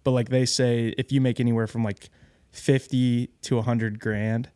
but 0.04 0.12
like 0.12 0.30
they 0.30 0.45
say 0.45 0.93
if 0.97 1.12
you 1.12 1.21
make 1.21 1.39
anywhere 1.39 1.67
from 1.67 1.84
like 1.84 2.10
fifty 2.52 3.28
to 3.43 3.58
a 3.58 3.62
hundred 3.62 4.00
grand, 4.00 4.50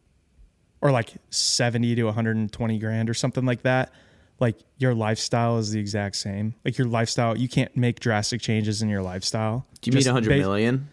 or 0.85 0.91
like 0.91 1.13
seventy 1.31 1.95
to 1.95 2.03
one 2.03 2.13
hundred 2.13 2.35
and 2.37 2.51
twenty 2.51 2.77
grand 2.77 3.09
or 3.09 3.15
something 3.15 3.43
like 3.43 3.63
that. 3.63 3.91
Like 4.39 4.57
your 4.77 4.93
lifestyle 4.93 5.57
is 5.57 5.71
the 5.71 5.79
exact 5.79 6.15
same. 6.15 6.53
Like 6.63 6.77
your 6.77 6.85
lifestyle, 6.85 7.35
you 7.35 7.49
can't 7.49 7.75
make 7.75 7.99
drastic 7.99 8.39
changes 8.39 8.83
in 8.83 8.89
your 8.89 9.01
lifestyle. 9.01 9.65
do 9.81 9.89
you 9.89 9.93
mean 9.93 10.01
Just 10.01 10.09
a 10.09 10.13
hundred 10.13 10.29
ba- 10.29 10.37
million 10.37 10.89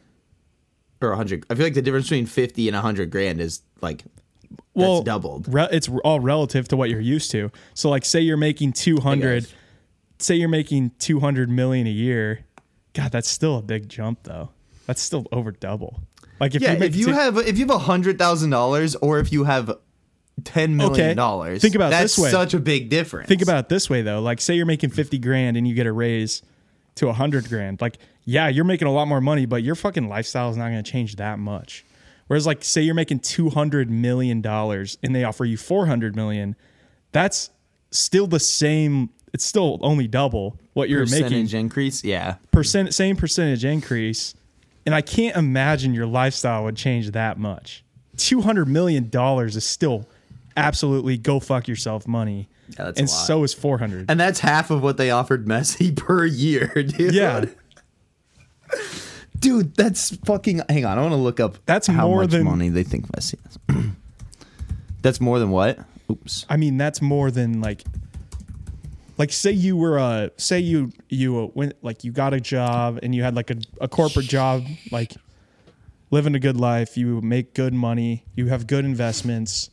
or 1.02 1.12
a 1.12 1.16
hundred? 1.16 1.44
I 1.50 1.54
feel 1.54 1.66
like 1.66 1.74
the 1.74 1.82
difference 1.82 2.06
between 2.06 2.24
fifty 2.24 2.68
and 2.68 2.76
a 2.76 2.80
hundred 2.80 3.10
grand 3.10 3.38
is 3.42 3.60
like 3.82 4.04
well, 4.72 5.02
doubled. 5.02 5.52
Re- 5.52 5.68
it's 5.70 5.90
all 6.04 6.20
relative 6.20 6.68
to 6.68 6.76
what 6.76 6.88
you're 6.88 7.00
used 7.00 7.30
to. 7.32 7.50
So, 7.74 7.90
like, 7.90 8.06
say 8.06 8.20
you're 8.20 8.38
making 8.38 8.72
200, 8.72 9.46
say 10.18 10.36
you're 10.36 10.48
making 10.48 10.92
200 10.98 11.50
million 11.50 11.86
a 11.86 11.90
year. 11.90 12.46
God, 12.94 13.12
that's 13.12 13.28
still 13.28 13.58
a 13.58 13.62
big 13.62 13.90
jump, 13.90 14.22
though. 14.22 14.50
That's 14.86 15.00
still 15.02 15.26
over 15.32 15.52
double. 15.52 16.00
Like, 16.42 16.56
if 16.56 16.62
yeah. 16.62 16.72
you 16.72 16.78
make 16.80 16.88
If 16.90 16.96
you 16.96 17.06
two- 17.06 17.12
have 17.12 17.38
if 17.38 17.56
you 17.56 17.66
have 17.66 17.76
a 17.76 17.78
hundred 17.78 18.18
thousand 18.18 18.50
dollars, 18.50 18.96
or 18.96 19.20
if 19.20 19.32
you 19.32 19.44
have 19.44 19.78
ten 20.42 20.76
million 20.76 21.16
dollars, 21.16 21.62
Think 21.62 21.76
about 21.76 21.90
that's 21.90 22.16
this 22.16 22.24
way. 22.24 22.30
such 22.32 22.52
a 22.52 22.58
big 22.58 22.88
difference. 22.88 23.28
think 23.28 23.42
about 23.42 23.58
it 23.60 23.68
this 23.68 23.88
way, 23.88 24.02
though. 24.02 24.20
Like, 24.20 24.40
say 24.40 24.54
you're 24.56 24.66
making 24.66 24.90
50 24.90 25.18
grand 25.18 25.56
and 25.56 25.68
you 25.68 25.74
get 25.76 25.86
a 25.86 25.92
raise 25.92 26.42
to 26.96 27.04
a 27.06 27.10
100 27.10 27.48
grand. 27.48 27.80
Like, 27.80 27.96
yeah, 28.24 28.48
you're 28.48 28.64
making 28.64 28.88
a 28.88 28.92
lot 28.92 29.06
more 29.06 29.20
money, 29.20 29.46
but 29.46 29.62
your 29.62 29.76
fucking 29.76 30.08
lifestyle 30.08 30.50
is 30.50 30.56
not 30.56 30.70
going 30.70 30.82
to 30.82 30.90
change 30.90 31.14
that 31.16 31.38
much. 31.38 31.84
Whereas, 32.26 32.44
like, 32.44 32.64
say 32.64 32.82
you're 32.82 32.94
making 32.96 33.20
200 33.20 33.88
million 33.88 34.40
dollars 34.40 34.98
and 35.00 35.14
they 35.14 35.22
offer 35.22 35.44
you 35.44 35.56
400 35.56 36.16
million, 36.16 36.56
that's 37.12 37.50
still 37.92 38.26
the 38.26 38.40
same. 38.40 39.10
It's 39.32 39.44
still 39.44 39.78
only 39.82 40.08
double 40.08 40.58
what 40.72 40.88
you're 40.88 41.04
making. 41.06 41.22
percentage 41.22 41.54
increase. 41.54 42.02
Yeah, 42.02 42.36
percent 42.50 42.92
same 42.94 43.14
percentage 43.14 43.64
increase 43.64 44.34
and 44.86 44.94
i 44.94 45.00
can't 45.00 45.36
imagine 45.36 45.94
your 45.94 46.06
lifestyle 46.06 46.64
would 46.64 46.76
change 46.76 47.10
that 47.12 47.38
much 47.38 47.84
200 48.16 48.66
million 48.68 49.08
dollars 49.08 49.56
is 49.56 49.64
still 49.64 50.08
absolutely 50.56 51.16
go 51.16 51.40
fuck 51.40 51.66
yourself 51.66 52.06
money 52.06 52.48
Yeah, 52.70 52.84
that's 52.84 52.98
a 52.98 53.02
and 53.02 53.10
so 53.10 53.42
is 53.42 53.54
400 53.54 54.10
And 54.10 54.20
that's 54.20 54.40
half 54.40 54.70
of 54.70 54.82
what 54.82 54.96
they 54.98 55.10
offered 55.10 55.46
Messi 55.46 55.96
per 56.04 56.24
year, 56.26 56.66
dude. 56.74 57.14
yeah 57.14 57.44
Dude, 59.38 59.74
that's 59.74 60.14
fucking 60.24 60.60
hang 60.68 60.84
on, 60.84 60.98
I 60.98 61.02
want 61.02 61.12
to 61.12 61.16
look 61.16 61.40
up 61.40 61.58
That's 61.66 61.86
how 61.88 62.06
more 62.06 62.22
much 62.22 62.30
than- 62.30 62.44
money 62.44 62.68
they 62.68 62.84
think 62.84 63.08
Messi 63.08 63.34
has. 63.44 63.84
that's 65.02 65.20
more 65.20 65.38
than 65.38 65.50
what? 65.50 65.78
Oops. 66.10 66.44
i 66.50 66.56
mean 66.58 66.76
that's 66.76 67.00
more 67.00 67.30
than 67.30 67.60
like 67.62 67.82
like 69.22 69.30
say 69.30 69.52
you 69.52 69.76
were 69.76 70.00
uh 70.00 70.28
say 70.36 70.58
you 70.58 70.90
you 71.08 71.38
uh, 71.38 71.46
went 71.54 71.74
like 71.80 72.02
you 72.02 72.10
got 72.10 72.34
a 72.34 72.40
job 72.40 72.98
and 73.04 73.14
you 73.14 73.22
had 73.22 73.36
like 73.36 73.50
a, 73.50 73.56
a 73.80 73.86
corporate 73.86 74.26
job 74.26 74.64
like 74.90 75.12
living 76.10 76.34
a 76.34 76.40
good 76.40 76.56
life 76.56 76.96
you 76.96 77.20
make 77.20 77.54
good 77.54 77.72
money 77.72 78.24
you 78.34 78.46
have 78.48 78.66
good 78.66 78.84
investments 78.84 79.70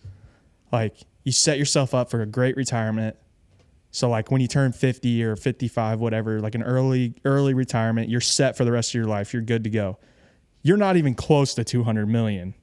like 0.71 0.97
you 1.23 1.31
set 1.31 1.57
yourself 1.57 1.95
up 1.95 2.11
for 2.11 2.21
a 2.21 2.27
great 2.27 2.55
retirement. 2.55 3.15
So 3.89 4.07
like 4.07 4.29
when 4.29 4.39
you 4.39 4.47
turn 4.47 4.71
50 4.71 5.23
or 5.23 5.35
55 5.35 5.99
whatever 5.99 6.39
like 6.39 6.53
an 6.53 6.61
early 6.61 7.15
early 7.25 7.55
retirement 7.55 8.07
you're 8.07 8.21
set 8.21 8.55
for 8.55 8.65
the 8.65 8.71
rest 8.71 8.91
of 8.91 8.93
your 8.93 9.05
life 9.07 9.33
you're 9.33 9.41
good 9.41 9.63
to 9.63 9.71
go. 9.71 9.97
You're 10.61 10.77
not 10.77 10.95
even 10.95 11.15
close 11.15 11.55
to 11.55 11.63
200 11.63 12.05
million. 12.05 12.53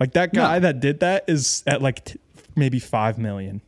Like 0.00 0.14
that 0.14 0.34
guy 0.34 0.54
No. 0.58 0.60
that 0.66 0.80
did 0.80 0.98
that 0.98 1.26
is 1.28 1.62
at 1.64 1.80
like 1.80 2.04
t- 2.06 2.18
maybe 2.56 2.80
5 2.80 3.18
million. 3.18 3.60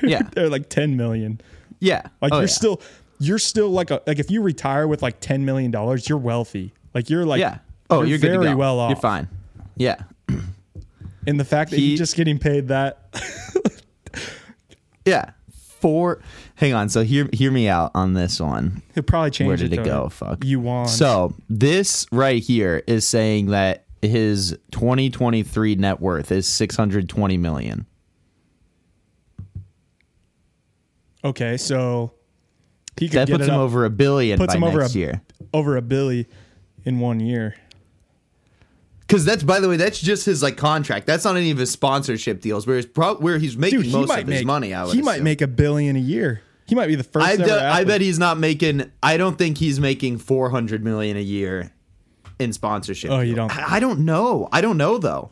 Yeah. 0.00 0.22
they're 0.32 0.48
like 0.48 0.68
10 0.68 0.96
million 0.96 1.40
Yeah. 1.80 2.02
like 2.20 2.32
Oh, 2.32 2.36
you're 2.36 2.42
yeah. 2.44 2.46
still 2.46 2.80
you're 3.20 3.38
still 3.38 3.68
like 3.70 3.90
a 3.90 4.00
like 4.06 4.18
if 4.18 4.30
you 4.30 4.42
retire 4.42 4.86
with 4.88 5.02
like 5.02 5.20
10 5.20 5.44
million 5.44 5.70
dollars 5.70 6.08
you're 6.08 6.18
wealthy 6.18 6.72
like 6.94 7.10
you're 7.10 7.24
like 7.26 7.40
Yeah. 7.40 7.58
Oh, 7.90 8.02
you're, 8.02 8.18
good 8.18 8.38
very 8.40 8.54
well 8.54 8.78
off 8.80 8.90
You're 8.90 9.00
fine. 9.00 9.28
Yeah. 9.76 9.96
and 11.26 11.40
the 11.40 11.44
fact 11.44 11.70
that 11.70 11.78
He- 11.78 11.90
he's 11.90 11.98
just 11.98 12.16
getting 12.16 12.38
paid 12.38 12.68
that 12.68 12.98
Yeah. 15.04 15.30
Four 15.80 16.20
hang 16.56 16.74
on, 16.74 16.88
so 16.88 17.04
hear 17.04 17.28
hear 17.32 17.52
me 17.52 17.68
out 17.68 17.92
on 17.94 18.14
this 18.14 18.40
one. 18.40 18.82
he'll 18.94 19.04
probably 19.04 19.30
change 19.30 19.46
Where 19.48 19.56
did 19.56 19.72
it 19.72 19.78
it 19.78 19.84
go? 19.84 20.08
Fuck. 20.08 20.44
you 20.44 20.58
want 20.58 20.88
So 20.90 21.34
this 21.48 22.04
right 22.10 22.42
here 22.42 22.82
is 22.88 23.06
saying 23.06 23.46
that 23.46 23.84
his 24.02 24.58
2023 24.72 25.76
net 25.76 26.00
worth 26.00 26.32
is 26.32 26.48
620 26.48 27.36
million. 27.36 27.86
Okay 31.24 31.56
so 31.56 32.12
he 32.98 33.08
could 33.08 33.18
That 33.20 33.26
get 33.28 33.36
puts 33.38 33.48
him 33.48 33.54
up 33.54 33.60
over 33.60 33.84
a 33.84 33.90
billion 33.90 34.38
puts 34.38 34.54
by 34.54 34.56
him 34.58 34.64
over 34.64 34.80
next 34.80 34.94
a- 34.94 34.98
year. 34.98 35.22
over 35.54 35.76
a 35.76 35.82
billy 35.82 36.26
in 36.84 36.98
one 37.00 37.20
year 37.20 37.54
Because 39.00 39.24
that's 39.24 39.42
by 39.42 39.60
the 39.60 39.68
way, 39.68 39.76
that's 39.76 40.00
just 40.00 40.26
his 40.26 40.42
like 40.42 40.56
contract. 40.56 41.06
That's 41.06 41.24
not 41.24 41.36
any 41.36 41.50
of 41.50 41.58
his 41.58 41.70
sponsorship 41.70 42.40
deals. 42.42 42.66
Where 42.66 42.76
he's 42.76 42.86
pro- 42.86 43.16
where 43.16 43.38
he's 43.38 43.56
making 43.56 43.82
dude 43.82 43.92
most 43.92 44.10
of 44.10 44.26
make 44.26 44.36
his 44.36 44.44
money. 44.44 44.74
I 44.74 44.84
would 44.84 44.94
he 44.94 45.00
might 45.02 45.22
make 45.22 45.40
a 45.40 45.46
billion 45.46 45.96
a 45.96 46.00
year 46.00 46.42
he 46.66 46.74
might 46.74 46.88
be 46.88 46.94
the 46.96 47.04
first 47.04 47.26
I, 47.26 47.32
ever 47.32 47.46
bet- 47.46 47.62
I 47.64 47.84
bet 47.84 48.00
he's 48.02 48.18
not 48.18 48.36
making. 48.38 48.90
I 49.02 49.16
don't 49.16 49.38
think 49.38 49.56
he's 49.56 49.80
making 49.80 50.18
400 50.18 50.84
million 50.84 51.16
a 51.16 51.20
year 51.20 51.72
in 52.38 52.52
sponsorship. 52.52 53.10
Oh, 53.10 53.20
you 53.20 53.34
don't- 53.34 53.56
I, 53.56 53.76
I 53.76 53.80
don't 53.80 54.00
know. 54.00 54.48
I 54.52 54.60
don't 54.60 54.76
know 54.76 54.98
though. 54.98 55.30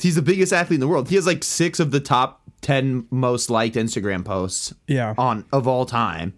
He's 0.00 0.16
the 0.16 0.22
biggest 0.22 0.52
athlete 0.52 0.78
in 0.78 0.80
the 0.80 0.88
world. 0.88 1.08
He 1.10 1.14
has 1.14 1.26
like 1.26 1.44
six 1.44 1.78
of 1.78 1.90
the 1.92 2.00
top 2.00 2.39
10 2.62 3.06
most 3.10 3.50
liked 3.50 3.76
Instagram 3.76 4.24
posts 4.24 4.74
yeah 4.86 5.14
on 5.18 5.44
of 5.52 5.66
all 5.66 5.86
time. 5.86 6.34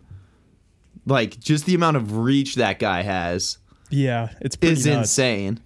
Like 1.06 1.38
just 1.40 1.66
the 1.66 1.74
amount 1.74 1.96
of 1.96 2.16
reach 2.18 2.54
that 2.56 2.78
guy 2.78 3.02
has 3.02 3.58
yeah 3.90 4.30
it's 4.40 4.56
pretty 4.56 4.74
is 4.74 4.86
nuts. 4.86 4.98
insane. 4.98 5.60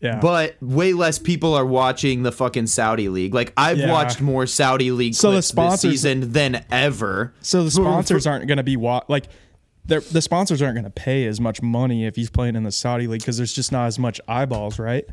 yeah 0.00 0.20
But 0.20 0.56
way 0.62 0.92
less 0.92 1.18
people 1.18 1.54
are 1.54 1.64
watching 1.64 2.22
the 2.22 2.32
fucking 2.32 2.66
Saudi 2.66 3.08
league. 3.08 3.32
Like 3.34 3.52
I've 3.56 3.78
Yeah. 3.78 3.90
watched 3.90 4.20
more 4.20 4.46
Saudi 4.46 4.90
league 4.90 5.14
So 5.14 5.32
the 5.32 5.42
sponsors- 5.42 5.80
this 5.82 6.02
season 6.02 6.32
than 6.32 6.64
ever. 6.70 7.32
So 7.40 7.64
the 7.64 7.70
sponsors 7.82 8.26
aren't 8.26 8.46
going 8.46 8.58
to 8.58 8.62
be 8.64 8.76
wa- 8.76 9.02
like 9.08 9.26
the 9.86 10.00
sponsors 10.20 10.60
aren't 10.60 10.74
going 10.74 10.84
to 10.84 10.90
pay 10.90 11.26
as 11.26 11.40
much 11.40 11.62
money 11.62 12.06
if 12.06 12.16
he's 12.16 12.28
playing 12.28 12.56
in 12.56 12.64
the 12.64 12.72
Saudi 12.72 13.06
league 13.06 13.20
because 13.20 13.36
there's 13.36 13.52
just 13.52 13.70
not 13.70 13.86
as 13.86 14.00
much 14.00 14.20
eyeballs, 14.26 14.80
right? 14.80 15.04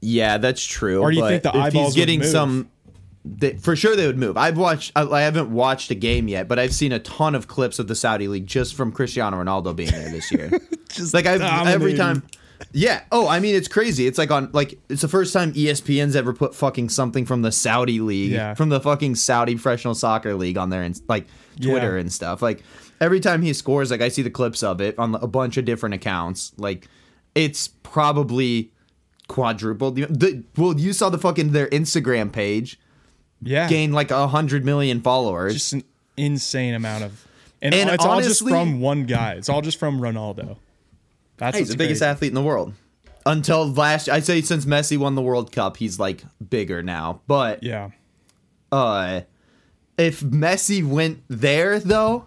Yeah, 0.00 0.38
that's 0.38 0.64
true. 0.64 1.02
Or 1.02 1.10
do 1.10 1.18
you 1.18 1.28
think 1.28 1.42
the 1.42 1.50
if 1.50 1.54
eyeballs 1.54 1.72
he's 1.72 2.00
would 2.00 2.06
getting 2.06 2.22
some? 2.22 2.70
They, 3.38 3.54
for 3.56 3.74
sure, 3.74 3.96
they 3.96 4.06
would 4.06 4.18
move. 4.18 4.36
I've 4.36 4.56
watched. 4.56 4.92
I, 4.94 5.02
I 5.02 5.22
haven't 5.22 5.50
watched 5.50 5.90
a 5.90 5.94
game 5.94 6.28
yet, 6.28 6.48
but 6.48 6.58
I've 6.58 6.72
seen 6.74 6.92
a 6.92 6.98
ton 7.00 7.34
of 7.34 7.48
clips 7.48 7.78
of 7.78 7.88
the 7.88 7.94
Saudi 7.94 8.28
league 8.28 8.46
just 8.46 8.74
from 8.74 8.92
Cristiano 8.92 9.42
Ronaldo 9.42 9.74
being 9.74 9.90
there 9.90 10.10
this 10.10 10.30
year. 10.30 10.50
just 10.88 11.12
like 11.14 11.26
I've 11.26 11.40
every 11.66 11.94
time. 11.94 12.22
Yeah. 12.72 13.02
Oh, 13.12 13.28
I 13.28 13.40
mean, 13.40 13.54
it's 13.54 13.68
crazy. 13.68 14.06
It's 14.06 14.16
like 14.16 14.30
on 14.30 14.50
like 14.52 14.78
it's 14.88 15.02
the 15.02 15.08
first 15.08 15.32
time 15.32 15.52
ESPN's 15.52 16.16
ever 16.16 16.32
put 16.32 16.54
fucking 16.54 16.88
something 16.88 17.26
from 17.26 17.42
the 17.42 17.52
Saudi 17.52 18.00
league, 18.00 18.30
Yeah. 18.32 18.54
from 18.54 18.70
the 18.70 18.80
fucking 18.80 19.16
Saudi 19.16 19.54
professional 19.54 19.94
soccer 19.94 20.34
league 20.34 20.56
on 20.56 20.70
there 20.70 20.82
and 20.82 20.98
like 21.08 21.26
Twitter 21.60 21.94
Yeah. 21.94 22.00
and 22.00 22.12
stuff. 22.12 22.40
Like 22.40 22.62
every 23.00 23.20
time 23.20 23.42
he 23.42 23.52
scores, 23.52 23.90
like 23.90 24.00
I 24.00 24.08
see 24.08 24.22
the 24.22 24.30
clips 24.30 24.62
of 24.62 24.80
it 24.80 24.98
on 24.98 25.16
a 25.16 25.26
bunch 25.26 25.56
of 25.58 25.64
different 25.66 25.94
accounts. 25.96 26.52
Like 26.56 26.88
it's 27.34 27.68
probably 27.68 28.72
quadrupled. 29.28 29.96
The, 29.96 30.44
well, 30.56 30.78
you 30.78 30.92
saw 30.92 31.10
the 31.10 31.18
fucking 31.18 31.52
their 31.52 31.66
Instagram 31.68 32.32
page 32.32 32.78
Yeah. 33.42 33.68
gain 33.68 33.92
like 33.92 34.10
a 34.10 34.26
hundred 34.28 34.64
million 34.64 35.00
followers. 35.02 35.52
just 35.54 35.72
an 35.74 35.84
insane 36.16 36.74
amount 36.74 37.04
of 37.04 37.26
and, 37.62 37.74
And 37.74 37.90
it's 37.90 38.04
all 38.04 38.16
just 38.20 38.42
honestly- 38.42 38.50
from 38.52 38.80
one 38.80 39.04
guy. 39.04 39.32
It's 39.34 39.48
all 39.48 39.62
just 39.62 39.78
from 39.78 40.00
Ronaldo. 40.00 40.56
That's 41.38 41.56
he's 41.56 41.64
what's 41.66 41.70
the 41.72 41.76
biggest 41.78 42.00
crazy. 42.00 42.10
athlete 42.10 42.30
in 42.30 42.34
the 42.34 42.42
world. 42.42 42.74
Until 43.24 43.68
last, 43.70 44.08
I'd 44.08 44.24
say 44.24 44.40
since 44.40 44.64
Messi 44.66 44.96
won 44.96 45.14
the 45.16 45.22
World 45.22 45.50
Cup, 45.52 45.76
he's 45.78 45.98
like 45.98 46.22
bigger 46.50 46.82
now. 46.82 47.20
But 47.26 47.62
Yeah. 47.62 47.90
uh, 48.72 49.22
if 49.98 50.20
Messi 50.20 50.86
went 50.86 51.22
there 51.28 51.78
though, 51.80 52.26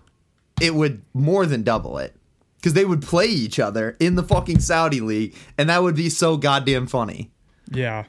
it 0.62 0.76
would 0.76 1.02
more 1.14 1.46
than 1.46 1.64
double 1.64 1.98
it 2.00 2.16
because 2.58 2.74
they 2.74 2.84
would 2.86 3.02
play 3.02 3.28
each 3.28 3.60
other 3.60 3.96
in 4.00 4.16
the 4.16 4.24
fucking 4.24 4.60
Saudi 4.60 5.00
league, 5.00 5.34
and 5.58 5.70
that 5.70 5.82
would 5.82 5.96
be 5.96 6.10
so 6.10 6.36
goddamn 6.38 6.86
funny. 6.88 7.32
Yeah. 7.72 8.04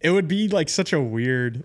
It 0.00 0.10
would 0.10 0.28
be 0.28 0.48
like 0.48 0.68
such 0.68 0.92
a 0.92 1.00
weird 1.00 1.62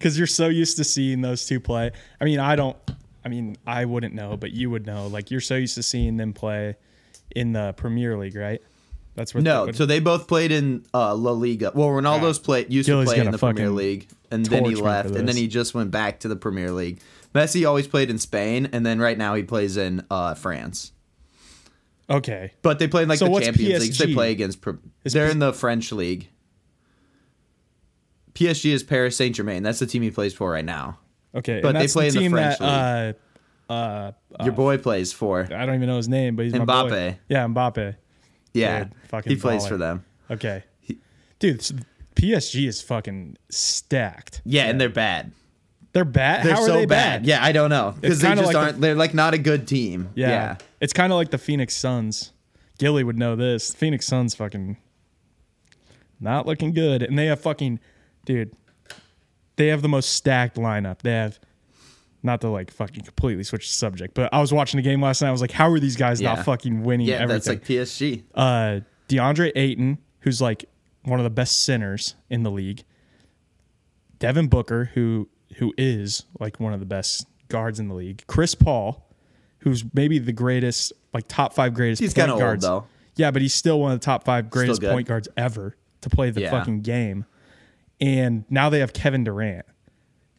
because 0.00 0.16
you're 0.16 0.26
so 0.26 0.48
used 0.48 0.78
to 0.78 0.84
seeing 0.84 1.20
those 1.20 1.44
two 1.46 1.60
play. 1.60 1.92
I 2.20 2.24
mean, 2.24 2.40
I 2.40 2.56
don't. 2.56 2.76
I 3.22 3.28
mean, 3.28 3.58
I 3.66 3.84
wouldn't 3.84 4.14
know, 4.14 4.38
but 4.38 4.52
you 4.52 4.70
would 4.70 4.86
know. 4.86 5.06
Like 5.08 5.30
you're 5.30 5.42
so 5.42 5.54
used 5.56 5.74
to 5.74 5.82
seeing 5.82 6.16
them 6.16 6.32
play 6.32 6.76
in 7.36 7.52
the 7.52 7.74
Premier 7.76 8.16
League, 8.16 8.34
right? 8.34 8.62
That's 9.14 9.34
what. 9.34 9.44
No, 9.44 9.66
what- 9.66 9.76
so 9.76 9.84
they 9.84 10.00
both 10.00 10.26
played 10.26 10.52
in 10.52 10.86
uh, 10.94 11.14
La 11.14 11.32
Liga. 11.32 11.70
Well, 11.74 11.88
Ronaldo's 11.88 12.38
played 12.38 12.72
used 12.72 12.86
Gilly's 12.86 13.10
to 13.10 13.14
play 13.14 13.24
in 13.26 13.30
the 13.30 13.36
Premier 13.38 13.68
League, 13.68 14.08
and 14.30 14.46
then 14.46 14.64
he 14.64 14.70
torch 14.70 14.74
me 14.76 14.80
for 14.80 14.86
left, 14.88 15.10
and 15.10 15.28
then 15.28 15.36
he 15.36 15.46
just 15.48 15.74
went 15.74 15.90
back 15.90 16.20
to 16.20 16.28
the 16.28 16.36
Premier 16.36 16.72
League. 16.72 17.00
Messi 17.34 17.68
always 17.68 17.86
played 17.86 18.08
in 18.08 18.16
Spain, 18.18 18.70
and 18.72 18.86
then 18.86 18.98
right 19.00 19.18
now 19.18 19.34
he 19.34 19.42
plays 19.42 19.76
in 19.76 20.02
uh, 20.10 20.32
France. 20.34 20.92
okay. 22.08 22.52
But 22.62 22.78
they 22.78 22.88
play 22.88 23.02
in 23.02 23.08
like 23.10 23.18
So 23.18 23.26
the 23.28 23.40
Champions 23.40 23.82
League. 23.82 23.92
They 23.92 24.14
play 24.14 24.32
against. 24.32 24.58
Is 25.04 25.12
they're 25.12 25.26
P- 25.26 25.32
in 25.32 25.38
the 25.40 25.52
French 25.52 25.92
league. 25.92 26.29
PSG 28.34 28.72
is 28.72 28.82
Paris 28.82 29.16
Saint 29.16 29.34
Germain. 29.36 29.62
That's 29.62 29.78
the 29.78 29.86
team 29.86 30.02
he 30.02 30.10
plays 30.10 30.34
for 30.34 30.50
right 30.50 30.64
now. 30.64 30.98
Okay. 31.34 31.60
But 31.60 31.72
they 31.72 31.88
play 31.88 32.08
in 32.08 32.14
the 32.14 32.20
the 32.20 32.28
French 32.28 32.58
that 32.58 33.16
uh, 33.68 33.72
uh, 33.72 34.12
Your 34.44 34.52
boy 34.52 34.78
plays 34.78 35.12
for. 35.12 35.42
I 35.42 35.66
don't 35.66 35.76
even 35.76 35.86
know 35.86 35.96
his 35.96 36.08
name, 36.08 36.36
but 36.36 36.44
he's 36.44 36.54
my 36.54 36.64
boy. 36.64 36.72
Mbappe. 36.90 37.18
Yeah, 37.28 37.46
Mbappe. 37.46 37.96
Yeah, 38.52 38.84
Dude, 38.84 38.94
fucking 39.08 39.30
he 39.30 39.36
plays 39.36 39.64
baller. 39.64 39.68
for 39.68 39.76
them. 39.76 40.04
Okay. 40.30 40.64
Dude, 41.38 41.60
PSG 42.16 42.66
is 42.66 42.82
fucking 42.82 43.36
stacked. 43.48 44.42
Yeah, 44.44 44.64
and 44.64 44.80
they're 44.80 44.88
bad. 44.88 45.32
They're 45.92 46.04
bad. 46.04 46.44
They're 46.44 46.54
How 46.54 46.62
are 46.62 46.66
so 46.66 46.72
they 46.74 46.86
bad. 46.86 47.22
bad? 47.22 47.26
Yeah, 47.26 47.44
I 47.44 47.52
don't 47.52 47.70
know 47.70 47.94
because 48.00 48.20
they 48.20 48.34
just 48.34 48.42
like 48.46 48.56
aren't. 48.56 48.80
they're 48.80 48.94
like 48.94 49.14
not 49.14 49.34
a 49.34 49.38
good 49.38 49.66
team. 49.66 50.10
Yeah. 50.14 50.28
yeah. 50.28 50.56
It's 50.80 50.92
kind 50.92 51.12
of 51.12 51.16
like 51.16 51.30
the 51.30 51.38
Phoenix 51.38 51.74
Suns. 51.74 52.32
Gilly 52.78 53.04
would 53.04 53.18
know 53.18 53.36
this. 53.36 53.74
Phoenix 53.74 54.06
Suns 54.06 54.34
fucking 54.34 54.76
not 56.20 56.46
looking 56.46 56.72
good. 56.72 57.02
And 57.02 57.18
they 57.18 57.26
have 57.26 57.40
fucking, 57.40 57.80
dude, 58.34 58.52
they 59.56 59.68
have 59.68 59.82
the 59.82 59.88
most 59.88 60.12
stacked 60.14 60.56
lineup. 60.56 61.00
They 61.02 61.12
have, 61.12 61.38
not 62.22 62.40
to 62.42 62.48
like 62.48 62.70
fucking 62.70 63.04
completely 63.04 63.44
switch 63.44 63.66
the 63.68 63.72
subject, 63.74 64.14
but 64.14 64.32
I 64.32 64.40
was 64.40 64.52
watching 64.52 64.78
the 64.78 64.82
game 64.82 65.02
last 65.02 65.22
night. 65.22 65.28
I 65.28 65.32
was 65.32 65.40
like, 65.40 65.50
how 65.50 65.70
are 65.70 65.80
these 65.80 65.96
guys 65.96 66.20
Yeah. 66.20 66.34
not 66.34 66.44
fucking 66.44 66.82
winning 66.82 67.06
Yeah, 67.08 67.16
everything? 67.16 67.28
that's 67.36 67.48
like 67.48 67.64
PSG. 67.64 68.22
uh, 68.34 68.80
DeAndre 69.08 69.52
Ayton, 69.56 69.98
who's 70.20 70.40
like 70.40 70.66
one 71.04 71.18
of 71.18 71.24
the 71.24 71.30
best 71.30 71.62
centers 71.64 72.14
in 72.28 72.42
the 72.42 72.50
league. 72.50 72.84
Devin 74.18 74.48
Booker, 74.48 74.90
who 74.94 75.28
who 75.56 75.74
is 75.76 76.24
like 76.38 76.60
one 76.60 76.72
of 76.72 76.78
the 76.80 76.86
best 76.86 77.26
guards 77.48 77.80
in 77.80 77.88
the 77.88 77.94
league. 77.94 78.22
Chris 78.28 78.54
Paul, 78.54 79.04
who's 79.58 79.82
maybe 79.94 80.18
the 80.20 80.32
greatest, 80.32 80.92
like 81.12 81.26
top 81.26 81.52
five 81.54 81.74
greatest. 81.74 82.00
He's 82.00 82.12
point 82.14 82.22
kinda 82.28 82.34
old, 82.34 82.40
guards. 82.40 82.62
though. 82.64 82.86
Yeah, 83.16 83.30
but 83.32 83.42
he's 83.42 83.54
still 83.54 83.80
one 83.80 83.92
of 83.92 83.98
the 84.00 84.04
top 84.04 84.24
five 84.24 84.48
greatest 84.50 84.80
point 84.82 85.08
guards 85.08 85.28
ever 85.36 85.74
to 86.02 86.10
play 86.10 86.30
the 86.30 86.42
Yeah. 86.42 86.50
fucking 86.50 86.82
game. 86.82 87.24
And 88.00 88.44
now 88.48 88.70
they 88.70 88.78
have 88.80 88.92
Kevin 88.92 89.24
Durant, 89.24 89.66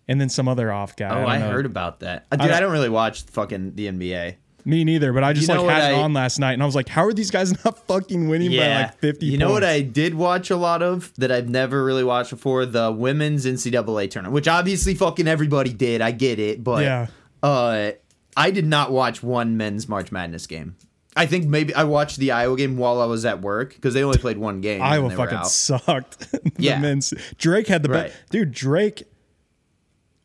and 0.07 0.19
then 0.19 0.29
some 0.29 0.47
other 0.47 0.71
off 0.71 0.95
guy. 0.95 1.09
Oh, 1.11 1.21
don't 1.21 1.29
I, 1.29 1.37
know. 1.37 1.51
heard 1.51 1.65
about 1.65 1.99
that. 1.99 2.29
Dude, 2.31 2.39
don't- 2.39 2.51
I 2.51 2.59
don't 2.59 2.71
really 2.71 2.89
watch 2.89 3.23
fucking 3.23 3.75
the 3.75 3.87
NBA. 3.87 4.35
Me 4.63 4.83
neither, 4.83 5.11
but 5.11 5.23
I 5.23 5.33
just 5.33 5.47
know 5.47 5.63
like 5.63 5.75
had 5.81 5.91
it 5.91 5.95
on 5.95 6.13
last 6.13 6.37
night, 6.37 6.53
and 6.53 6.61
I 6.61 6.67
was 6.67 6.75
like, 6.75 6.87
"How 6.87 7.03
are 7.03 7.13
these 7.13 7.31
guys 7.31 7.51
not 7.65 7.79
fucking 7.87 8.27
winning 8.29 8.51
by 8.51 8.81
like 8.83 8.99
fifty?" 8.99 9.25
You 9.25 9.39
know 9.39 9.49
what? 9.51 9.63
I 9.63 9.81
did 9.81 10.13
watch 10.13 10.51
a 10.51 10.55
lot 10.55 10.83
of 10.83 11.11
that 11.17 11.31
I've 11.31 11.49
never 11.49 11.83
really 11.83 12.03
watched 12.03 12.29
before? 12.29 12.67
The 12.67 12.91
women's 12.91 13.47
NCAA 13.47 14.11
tournament, 14.11 14.35
which 14.35 14.47
obviously 14.47 14.93
fucking 14.93 15.27
everybody 15.27 15.73
did. 15.73 16.01
I 16.01 16.11
get 16.11 16.37
it, 16.37 16.63
but 16.63 16.83
Yeah. 16.83 17.07
uh, 17.41 17.91
I 18.37 18.51
did 18.51 18.67
not 18.67 18.91
watch 18.91 19.23
one 19.23 19.57
men's 19.57 19.89
March 19.89 20.11
Madness 20.11 20.45
game. 20.45 20.75
I 21.15 21.25
think 21.25 21.45
maybe 21.45 21.73
I 21.75 21.83
watched 21.83 22.17
the 22.17 22.31
Iowa 22.31 22.55
game 22.55 22.77
while 22.77 23.01
I 23.01 23.05
was 23.05 23.25
at 23.25 23.41
work 23.41 23.73
because 23.75 23.93
they 23.93 24.03
only 24.03 24.17
played 24.17 24.37
one 24.37 24.61
game. 24.61 24.75
and 24.81 24.83
Iowa 24.83 25.09
fucking 25.09 25.43
sucked. 25.45 26.19
the 26.31 26.51
Yeah. 26.57 26.79
men's 26.79 27.13
Drake 27.37 27.67
had 27.67 27.83
the 27.83 27.89
Right. 27.89 28.03
best. 28.07 28.17
Dude, 28.29 28.51
Drake 28.51 29.03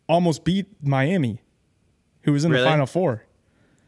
almost 0.09 0.45
beat 0.45 0.67
Miami, 0.83 1.41
who 2.23 2.33
was 2.33 2.45
in 2.45 2.53
Really? 2.53 2.65
the 2.65 2.71
Final 2.71 2.87
Four. 2.87 3.25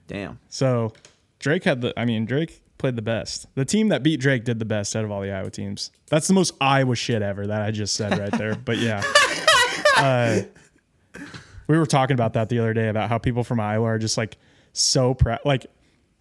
Damn. 0.09 0.41
So 0.49 0.93
Drake 1.39 1.65
had 1.65 1.81
the. 1.83 1.99
I 1.99 2.05
mean, 2.05 2.25
Drake 2.25 2.63
played 2.79 2.97
the 2.97 3.03
best. 3.03 3.47
The 3.55 3.65
team 3.65 3.89
that 3.89 4.03
beat 4.03 4.19
Drake 4.21 4.45
did 4.45 4.59
the 4.59 4.65
best 4.65 4.97
out 4.97 5.05
of 5.05 5.11
all 5.11 5.21
the 5.21 5.31
Iowa 5.31 5.51
teams. 5.51 5.91
That's 6.09 6.27
the 6.27 6.35
most 6.35 6.55
Iowa 6.61 6.97
shit 6.97 7.23
ever 7.23 7.47
that 7.47 7.63
I 7.63 7.71
just 7.71 7.95
said 7.95 8.19
right 8.19 8.33
there. 8.33 8.55
But 8.55 8.79
yeah. 8.79 9.03
Uh, 9.97 10.43
we 11.67 11.77
were 11.77 11.85
talking 11.87 12.15
about 12.15 12.35
that 12.35 12.49
the 12.49 12.61
other 12.61 12.73
day 12.73 12.89
about 12.89 13.09
how 13.09 13.19
people 13.19 13.43
from 13.43 13.59
Iowa 13.59 13.85
are 13.87 13.99
just 13.99 14.17
like 14.17 14.37
so 14.73 15.13
proud. 15.13 15.41
Like 15.45 15.67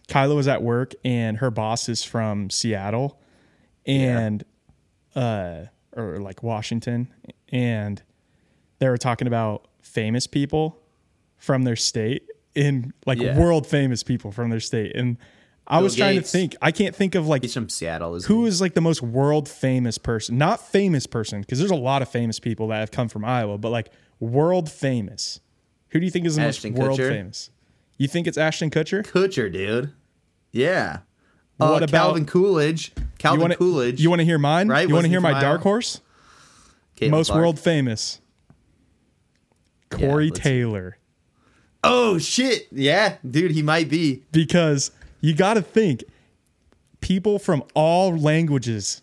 Kyla 0.08 0.34
was 0.34 0.48
at 0.48 0.62
work 0.62 0.94
and 1.04 1.36
her 1.38 1.50
boss 1.50 1.88
is 1.88 2.02
from 2.02 2.50
Seattle 2.50 3.20
and 3.86 4.44
uh 5.14 5.64
or 5.96 6.18
like 6.18 6.42
Washington 6.42 7.12
and 7.50 8.02
they 8.78 8.88
were 8.88 8.98
talking 8.98 9.26
about 9.26 9.66
famous 9.82 10.26
people 10.26 10.78
from 11.36 11.62
their 11.62 11.76
state 11.76 12.22
in 12.54 12.92
like 13.06 13.18
Yeah. 13.18 13.38
world 13.38 13.66
famous 13.66 14.02
people 14.02 14.32
from 14.32 14.50
their 14.50 14.60
state 14.60 14.94
and 14.96 15.16
I 15.66 15.76
Bill 15.78 15.84
was 15.84 15.96
trying 15.96 16.16
to 16.16 16.22
think 16.22 16.56
I 16.62 16.72
can't 16.72 16.94
think 16.96 17.14
of 17.14 17.26
like 17.26 17.42
He's 17.42 17.52
from 17.52 17.68
Seattle. 17.68 18.14
Isn't 18.14 18.26
who 18.34 18.44
he? 18.44 18.48
is 18.48 18.60
like 18.60 18.72
the 18.74 18.80
most 18.80 19.02
world 19.02 19.48
famous 19.48 19.98
person 19.98 20.38
not 20.38 20.60
famous 20.66 21.06
person 21.06 21.40
because 21.42 21.58
there's 21.58 21.70
a 21.70 21.74
lot 21.76 22.00
of 22.02 22.08
famous 22.08 22.38
people 22.40 22.68
that 22.68 22.78
have 22.78 22.90
come 22.90 23.08
from 23.08 23.24
iowa 23.24 23.58
but 23.58 23.70
like 23.70 23.90
world 24.20 24.70
famous 24.70 25.40
who 25.90 26.00
do 26.00 26.04
you 26.06 26.10
think 26.10 26.26
is 26.26 26.36
the 26.36 26.42
Ashton 26.42 26.72
most 26.72 26.80
world 26.80 26.98
Kutcher? 26.98 27.08
famous 27.10 27.50
you 27.98 28.08
think 28.08 28.26
it's 28.26 28.38
ashton 28.38 28.70
kutcher 28.70 29.04
Kutcher, 29.04 29.52
dude. 29.52 29.92
Yeah. 30.52 31.00
What 31.58 31.70
uh, 31.82 31.84
about- 31.84 31.90
Calvin 31.90 32.24
Coolidge? 32.26 32.92
Calvin 33.18 33.38
you 33.40 33.42
want 33.48 33.58
Coolidge. 33.58 34.00
you 34.00 34.08
want 34.08 34.20
to 34.20 34.24
hear 34.24 34.38
mine 34.38 34.68
Right? 34.68 34.88
you 34.88 34.94
want 34.94 35.04
to 35.04 35.10
hear 35.10 35.20
my 35.20 35.30
Iowa? 35.32 35.40
dark 35.40 35.60
horse 35.62 36.00
Caitlin 36.96 37.10
most 37.10 37.26
Clark. 37.28 37.40
world 37.40 37.58
famous 37.58 38.20
corey 39.90 40.28
let's- 40.30 40.40
taylor 40.40 40.96
Oh 41.84 42.18
shit! 42.18 42.66
Yeah, 42.72 43.14
dude, 43.28 43.52
he 43.52 43.62
might 43.62 43.88
be. 43.88 44.24
because 44.32 44.90
you 45.20 45.32
got 45.32 45.54
to 45.54 45.62
think 45.62 46.02
people 47.00 47.38
from 47.38 47.62
all 47.72 48.16
languages, 48.18 49.00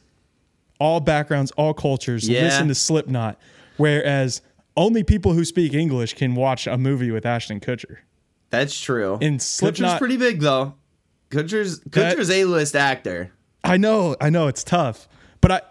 all 0.77 1.00
backgrounds, 1.00 1.52
all 1.52 1.73
cultures 1.73 2.27
Yeah. 2.27 2.41
listen 2.43 2.67
to 2.67 2.75
Slipknot, 2.75 3.39
whereas 3.77 4.41
only 4.75 5.04
people 5.06 5.31
who 5.31 5.46
speak 5.46 5.73
English 5.73 6.15
can 6.15 6.35
watch 6.35 6.67
a 6.67 6.77
movie 6.77 7.12
with 7.12 7.25
Ashton 7.25 7.62
Kutcher. 7.62 8.00
That's 8.60 8.79
true. 8.79 9.17
In 9.21 9.37
Kutcher's 9.37 9.97
pretty 9.97 10.17
big 10.17 10.39
though. 10.39 10.73
Kutcher's 11.29 11.79
That- 11.81 12.15
Kutcher's 12.17 12.29
a 12.29 12.45
list 12.45 12.75
actor. 12.75 13.31
I 13.63 13.77
know, 13.77 14.15
I 14.21 14.29
know 14.29 14.47
it's 14.47 14.63
tough, 14.63 15.08
but 15.41 15.51
I, 15.51 15.62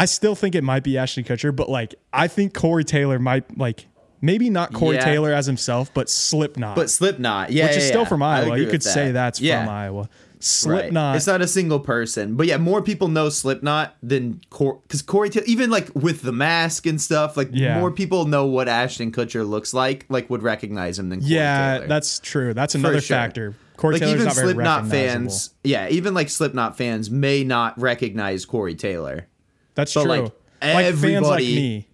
I 0.00 0.04
still 0.04 0.34
think 0.34 0.54
it 0.56 0.64
might 0.64 0.82
be 0.82 0.98
Ashley 0.98 1.22
Kutcher. 1.22 1.54
But 1.54 1.68
like, 1.68 1.94
I 2.12 2.26
think 2.26 2.54
Corey 2.54 2.84
Taylor 2.84 3.18
might 3.18 3.56
like 3.56 3.86
maybe 4.20 4.50
not 4.50 4.72
Corey 4.72 4.96
Yeah. 4.96 5.04
Taylor 5.04 5.32
as 5.32 5.46
himself, 5.46 5.92
but 5.94 6.10
Slipknot. 6.10 6.76
But 6.76 6.90
Slipknot, 6.90 7.52
yeah, 7.52 7.66
which 7.66 7.76
yeah, 7.76 7.82
is 7.82 7.88
still 7.88 8.04
from 8.04 8.22
Iowa. 8.22 8.58
You 8.58 8.64
could 8.64 8.74
with 8.74 8.82
say 8.82 9.12
that's 9.12 9.40
yeah. 9.40 9.64
from 9.64 9.72
Iowa. 9.72 10.08
Slipknot. 10.40 11.16
It's 11.16 11.26
not 11.26 11.40
a 11.40 11.48
single 11.48 11.80
person, 11.80 12.34
but 12.36 12.46
yeah, 12.46 12.56
more 12.58 12.82
people 12.82 13.08
know 13.08 13.28
Slipknot 13.28 13.96
than 14.02 14.40
Cor- 14.50 14.78
because 14.82 15.02
Corey 15.02 15.30
Taylor. 15.30 15.46
Even 15.46 15.70
like 15.70 15.90
with 15.94 16.22
the 16.22 16.32
mask 16.32 16.86
and 16.86 17.00
stuff, 17.00 17.36
like 17.36 17.50
Yeah. 17.52 17.78
more 17.80 17.90
people 17.90 18.26
know 18.26 18.46
what 18.46 18.68
Ashton 18.68 19.10
Kutcher 19.12 19.48
looks 19.48 19.74
like, 19.74 20.06
like 20.08 20.28
would 20.30 20.42
recognize 20.42 20.98
him 20.98 21.08
than 21.08 21.20
Corey 21.20 21.32
yeah, 21.32 21.74
Taylor. 21.74 21.86
that's 21.88 22.18
true. 22.20 22.54
That's 22.54 22.74
another 22.74 23.00
sure. 23.00 23.16
factor. 23.16 23.54
Corey 23.76 23.94
like 23.94 24.02
Taylor's 24.02 24.14
even 24.16 24.26
not 24.26 24.34
very 24.34 24.46
Slipknot 24.48 24.86
fans. 24.88 25.54
Yeah, 25.64 25.88
even 25.88 26.14
like 26.14 26.28
Slipknot 26.28 26.76
fans 26.76 27.10
may 27.10 27.44
not 27.44 27.78
recognize 27.80 28.44
Corey 28.44 28.74
Taylor. 28.74 29.26
That's 29.74 29.94
But, 29.94 30.02
true. 30.02 30.10
like, 30.10 30.32
Like, 30.60 30.94
fans 30.96 31.26
like 31.26 31.42
me. 31.44 31.86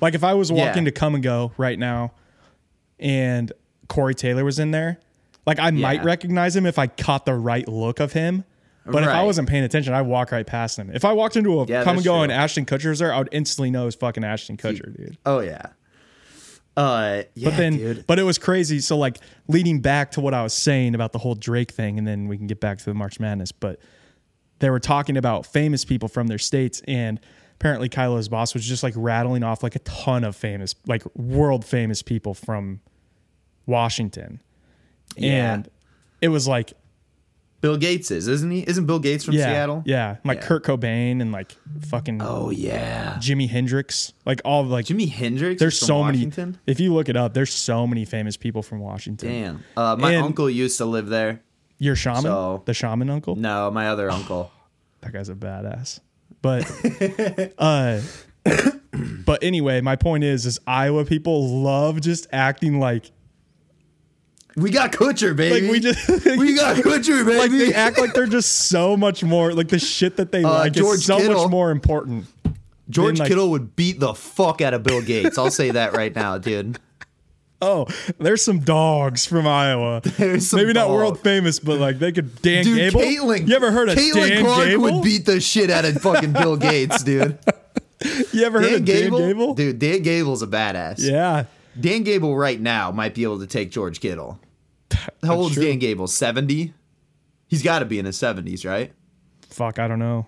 Like 0.00 0.14
if 0.14 0.24
I 0.24 0.34
was 0.34 0.50
walking 0.50 0.84
Yeah. 0.84 0.90
to 0.90 0.92
Kum 0.92 1.20
& 1.20 1.22
Go 1.22 1.52
right 1.56 1.78
now 1.78 2.12
and 2.98 3.52
Corey 3.88 4.14
Taylor 4.14 4.44
was 4.44 4.58
in 4.58 4.70
there, 4.72 4.98
like 5.48 5.58
I 5.58 5.70
might 5.70 6.04
recognize 6.04 6.54
him 6.54 6.66
if 6.66 6.78
I 6.78 6.86
caught 6.86 7.24
the 7.26 7.34
right 7.34 7.66
look 7.66 8.00
of 8.00 8.12
him. 8.12 8.44
But 8.86 9.02
if 9.02 9.08
I 9.10 9.22
wasn't 9.22 9.48
paying 9.50 9.64
attention, 9.64 9.92
I'd 9.92 10.02
walk 10.02 10.32
right 10.32 10.46
past 10.46 10.78
him. 10.78 10.90
If 10.94 11.04
I 11.04 11.12
walked 11.12 11.36
into 11.36 11.60
a 11.60 11.66
Yeah, 11.66 11.84
Kum 11.84 11.96
& 11.96 12.02
Go 12.02 12.02
true. 12.02 12.22
and 12.22 12.32
Ashton 12.32 12.64
Kutcher 12.64 12.88
was 12.88 13.00
there, 13.00 13.12
I 13.12 13.18
would 13.18 13.28
instantly 13.32 13.70
know 13.70 13.86
it's 13.86 13.96
fucking 13.96 14.24
Ashton 14.24 14.56
Kutcher, 14.56 14.96
dude. 14.96 15.18
Oh 15.26 15.40
yeah. 15.40 15.66
Uh, 16.76 17.22
yeah, 17.34 17.50
But 17.50 17.56
then, 17.58 17.76
dude. 17.76 18.06
but 18.06 18.18
it 18.18 18.22
was 18.22 18.38
crazy. 18.38 18.78
So 18.80 18.96
like 18.96 19.18
leading 19.48 19.80
back 19.80 20.12
to 20.12 20.20
what 20.20 20.32
I 20.32 20.42
was 20.42 20.54
saying 20.54 20.94
about 20.94 21.12
the 21.12 21.18
whole 21.18 21.34
Drake 21.34 21.72
thing, 21.72 21.98
and 21.98 22.06
then 22.06 22.28
we 22.28 22.38
can 22.38 22.46
get 22.46 22.60
back 22.60 22.78
to 22.78 22.84
the 22.84 22.94
March 22.94 23.18
Madness. 23.20 23.52
But 23.52 23.78
they 24.60 24.70
were 24.70 24.80
talking 24.80 25.16
about 25.16 25.44
famous 25.44 25.84
people 25.84 26.08
from 26.08 26.28
their 26.28 26.38
states, 26.38 26.80
and 26.88 27.20
apparently 27.56 27.88
Kyla's 27.90 28.28
boss 28.28 28.54
was 28.54 28.64
just 28.64 28.82
like 28.84 28.94
rattling 28.96 29.42
off 29.42 29.62
like 29.62 29.74
a 29.76 29.80
ton 29.80 30.22
of 30.24 30.34
famous, 30.36 30.74
like 30.86 31.04
world 31.16 31.64
famous 31.64 32.00
people 32.00 32.32
from 32.32 32.80
Washington, 33.66 34.40
Yeah. 35.20 35.54
and 35.54 35.68
it 36.20 36.28
was 36.28 36.46
like 36.48 36.72
Bill 37.60 37.76
Gates 37.76 38.10
is, 38.12 38.28
isn't 38.28 38.50
he? 38.52 38.60
Isn't 38.60 38.86
Bill 38.86 39.00
Gates 39.00 39.24
from 39.24 39.34
yeah, 39.34 39.46
Seattle? 39.46 39.82
yeah, 39.84 40.18
like 40.24 40.38
Yeah. 40.40 40.46
Kurt 40.46 40.64
Cobain 40.64 41.20
and 41.20 41.32
like 41.32 41.56
fucking 41.88 42.20
Oh 42.22 42.50
yeah. 42.50 43.14
Jimi 43.18 43.48
Hendrix, 43.48 44.12
like 44.24 44.40
all 44.44 44.64
like 44.64 44.84
Jimi 44.86 45.08
Hendrix. 45.08 45.58
there's 45.58 45.76
so 45.78 45.98
Washington? 45.98 46.50
many. 46.50 46.58
If 46.68 46.78
you 46.78 46.94
look 46.94 47.08
it 47.08 47.16
up, 47.16 47.34
there's 47.34 47.52
so 47.52 47.84
many 47.86 48.04
famous 48.04 48.36
people 48.36 48.62
from 48.62 48.78
Washington. 48.78 49.28
Damn. 49.28 49.64
Uh, 49.76 49.96
my 49.98 50.12
And- 50.12 50.24
uncle 50.26 50.48
used 50.48 50.78
to 50.78 50.84
live 50.84 51.08
there. 51.08 51.40
Your 51.78 51.96
shaman, 51.96 52.22
So- 52.22 52.62
the 52.64 52.74
shaman 52.74 53.10
uncle. 53.10 53.34
No, 53.36 53.70
my 53.72 53.88
other 53.88 54.08
uncle. 54.10 54.52
that 55.00 55.12
guy's 55.12 55.28
a 55.28 55.34
badass. 55.34 55.98
But 56.42 56.70
uh 57.58 58.00
but 59.24 59.42
anyway, 59.42 59.80
my 59.80 59.96
point 59.96 60.22
is 60.24 60.46
is 60.46 60.58
Iowa 60.66 61.04
people 61.04 61.60
love 61.62 62.00
just 62.00 62.26
acting 62.32 62.78
like 62.78 63.10
We 64.58 64.70
got 64.70 64.92
Kutcher, 64.92 65.36
baby. 65.36 65.62
like 65.66 65.70
we 65.72 65.80
just 65.80 66.08
we 66.38 66.54
got 66.54 66.76
Kutcher, 66.76 67.24
baby. 67.24 67.38
like 67.38 67.50
they 67.50 67.72
act 67.74 67.98
like 67.98 68.12
they're 68.14 68.26
just 68.26 68.68
so 68.68 68.96
much 68.96 69.22
more 69.22 69.52
like 69.52 69.68
the 69.68 69.78
shit 69.78 70.16
that 70.16 70.32
they 70.32 70.42
like 70.42 70.70
Uh, 70.72 70.80
George 70.80 70.98
is 70.98 71.04
so 71.06 71.18
Kittle. 71.18 71.42
much 71.44 71.50
more 71.50 71.70
important. 71.70 72.26
George 72.90 73.18
like- 73.18 73.28
Kittle 73.28 73.50
would 73.50 73.76
beat 73.76 74.00
the 74.00 74.14
fuck 74.14 74.60
out 74.60 74.74
of 74.74 74.82
Bill 74.82 75.02
Gates. 75.02 75.36
I'll 75.38 75.50
say 75.50 75.70
that 75.72 75.92
right 75.94 76.14
now, 76.14 76.38
dude. 76.38 76.78
Oh, 77.60 77.88
there's 78.18 78.40
some 78.44 78.60
dogs 78.60 79.26
from 79.26 79.44
Iowa. 79.44 80.00
There's 80.16 80.46
some 80.48 80.60
Maybe 80.60 80.74
not 80.74 80.90
world 80.90 81.18
famous, 81.18 81.58
but 81.58 81.80
like 81.80 81.98
they 81.98 82.12
could 82.12 82.40
Dan 82.40 82.62
Dude, 82.62 82.76
Gable. 82.92 83.00
Caitlin. 83.00 83.48
you 83.48 83.56
ever 83.56 83.72
heard 83.72 83.88
of 83.88 83.98
Caitlin 83.98 84.28
Dan 84.28 84.44
Clark 84.44 84.68
Gable? 84.68 84.82
would 84.84 85.02
beat 85.02 85.26
the 85.26 85.40
shit 85.40 85.68
out 85.68 85.84
of 85.84 86.00
fucking 86.00 86.34
Bill 86.34 86.56
Gates, 86.56 87.02
dude. 87.02 87.36
you 88.32 88.44
ever 88.44 88.60
heard 88.60 88.74
of 88.74 88.84
Gable? 88.84 89.18
Dan 89.18 89.28
Gable? 89.30 89.54
Dude, 89.54 89.80
Dan 89.80 90.02
Gable's 90.02 90.40
a 90.42 90.46
badass. 90.46 90.98
Yeah. 91.00 91.46
Dan 91.80 92.04
Gable 92.04 92.36
right 92.36 92.60
now 92.60 92.92
might 92.92 93.12
be 93.16 93.24
able 93.24 93.40
to 93.40 93.46
take 93.48 93.72
George 93.72 93.98
Kittle. 93.98 94.38
How 95.22 95.34
old 95.34 95.50
is 95.50 95.56
true. 95.56 95.64
Dan 95.66 95.78
Gable? 95.78 96.06
70? 96.06 96.72
He's 97.46 97.62
got 97.62 97.78
to 97.80 97.84
be 97.84 97.98
in 97.98 98.04
his 98.06 98.16
70s, 98.16 98.64
right? 98.68 98.92
Fuck, 99.48 99.78
I 99.78 99.88
don't 99.88 99.98
know. 99.98 100.26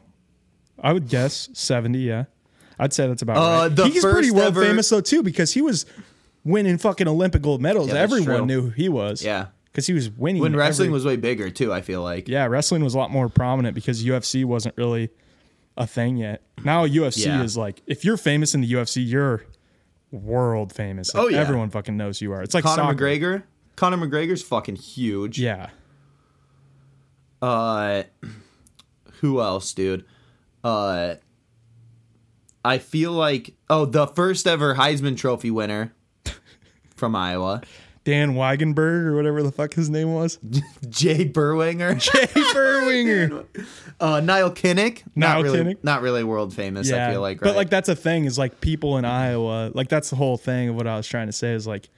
I 0.82 0.92
would 0.92 1.08
guess 1.08 1.48
70, 1.52 1.98
yeah. 1.98 2.24
I'd 2.78 2.92
say 2.94 3.06
that's 3.06 3.20
about 3.22 3.36
Uh, 3.36 3.68
right. 3.82 3.92
He's 3.92 4.02
pretty 4.02 4.30
world 4.30 4.46
ever- 4.48 4.64
famous 4.64 4.88
though 4.88 5.02
too 5.02 5.22
because 5.22 5.52
he 5.52 5.60
was 5.60 5.84
winning 6.44 6.78
fucking 6.78 7.06
Olympic 7.06 7.42
gold 7.42 7.60
medals. 7.60 7.88
Yeah, 7.88 7.96
Everyone 7.96 8.38
true. 8.38 8.46
knew 8.46 8.60
who 8.62 8.70
he 8.70 8.88
was. 8.88 9.22
Yeah. 9.22 9.46
Because 9.70 9.86
he 9.86 9.92
was 9.92 10.08
winning. 10.10 10.40
When 10.40 10.56
wrestling 10.56 10.86
every- 10.86 10.94
was 10.94 11.04
way 11.04 11.16
bigger, 11.16 11.50
too, 11.50 11.72
I 11.72 11.82
feel 11.82 12.02
like. 12.02 12.26
Yeah, 12.28 12.46
wrestling 12.46 12.82
was 12.82 12.94
a 12.94 12.98
lot 12.98 13.10
more 13.10 13.28
prominent 13.28 13.74
because 13.74 14.02
UFC 14.02 14.44
wasn't 14.46 14.76
really 14.78 15.10
a 15.76 15.86
thing 15.86 16.16
yet. 16.16 16.42
Now 16.64 16.86
UFC 16.86 17.26
Yeah. 17.26 17.42
is 17.42 17.56
like 17.56 17.82
if 17.86 18.04
you're 18.04 18.16
famous 18.16 18.54
in 18.54 18.62
the 18.62 18.72
UFC, 18.72 19.06
you're 19.06 19.44
world 20.10 20.72
famous. 20.72 21.14
Like, 21.14 21.22
Oh, 21.24 21.28
yeah. 21.28 21.38
Everyone 21.38 21.70
fucking 21.70 21.96
knows 21.96 22.18
who 22.18 22.26
you 22.26 22.32
are. 22.32 22.42
It's 22.42 22.54
like 22.54 22.64
Conor 22.64 22.82
soccer. 22.82 22.94
McGregor. 23.04 23.42
Conor 23.80 23.96
McGregor's 23.96 24.42
fucking 24.42 24.76
huge. 24.76 25.38
Yeah. 25.40 25.70
Uh, 27.40 28.02
who 29.20 29.40
else, 29.40 29.72
dude? 29.72 30.04
Uh, 30.62 31.14
I 32.62 32.76
feel 32.76 33.12
like 33.12 33.54
oh, 33.70 33.86
the 33.86 34.06
first 34.06 34.46
ever 34.46 34.74
Heisman 34.74 35.16
Trophy 35.16 35.50
winner 35.50 35.94
from 36.94 37.16
Iowa, 37.16 37.62
Dan 38.04 38.34
Weigenberg 38.34 39.06
or 39.06 39.16
whatever 39.16 39.42
the 39.42 39.50
fuck 39.50 39.72
his 39.72 39.88
name 39.88 40.12
was. 40.12 40.38
Jay 40.90 41.24
Berwanger. 41.32 41.98
Jay 41.98 42.26
Berwanger. 42.26 43.46
Uh, 44.00 44.18
Nile 44.18 44.50
Kinnick. 44.50 45.02
Nile 45.14 45.42
not 45.42 45.42
really, 45.42 45.58
Kinnick? 45.58 45.84
not 45.84 46.00
really 46.00 46.24
world 46.24 46.54
famous. 46.54 46.90
I 46.90 47.12
feel 47.12 47.20
like, 47.20 47.42
right? 47.42 47.48
But 47.50 47.56
like 47.56 47.68
that's 47.68 47.90
a 47.90 47.96
thing 47.96 48.24
is 48.24 48.38
like 48.38 48.62
people 48.62 48.96
in 48.96 49.04
Iowa, 49.04 49.70
like 49.74 49.88
that's 49.88 50.08
the 50.08 50.16
whole 50.16 50.38
thing 50.38 50.70
of 50.70 50.74
what 50.74 50.86
I 50.86 50.96
was 50.96 51.06
trying 51.06 51.26
to 51.26 51.34
say 51.34 51.52
is 51.52 51.66
like 51.66 51.90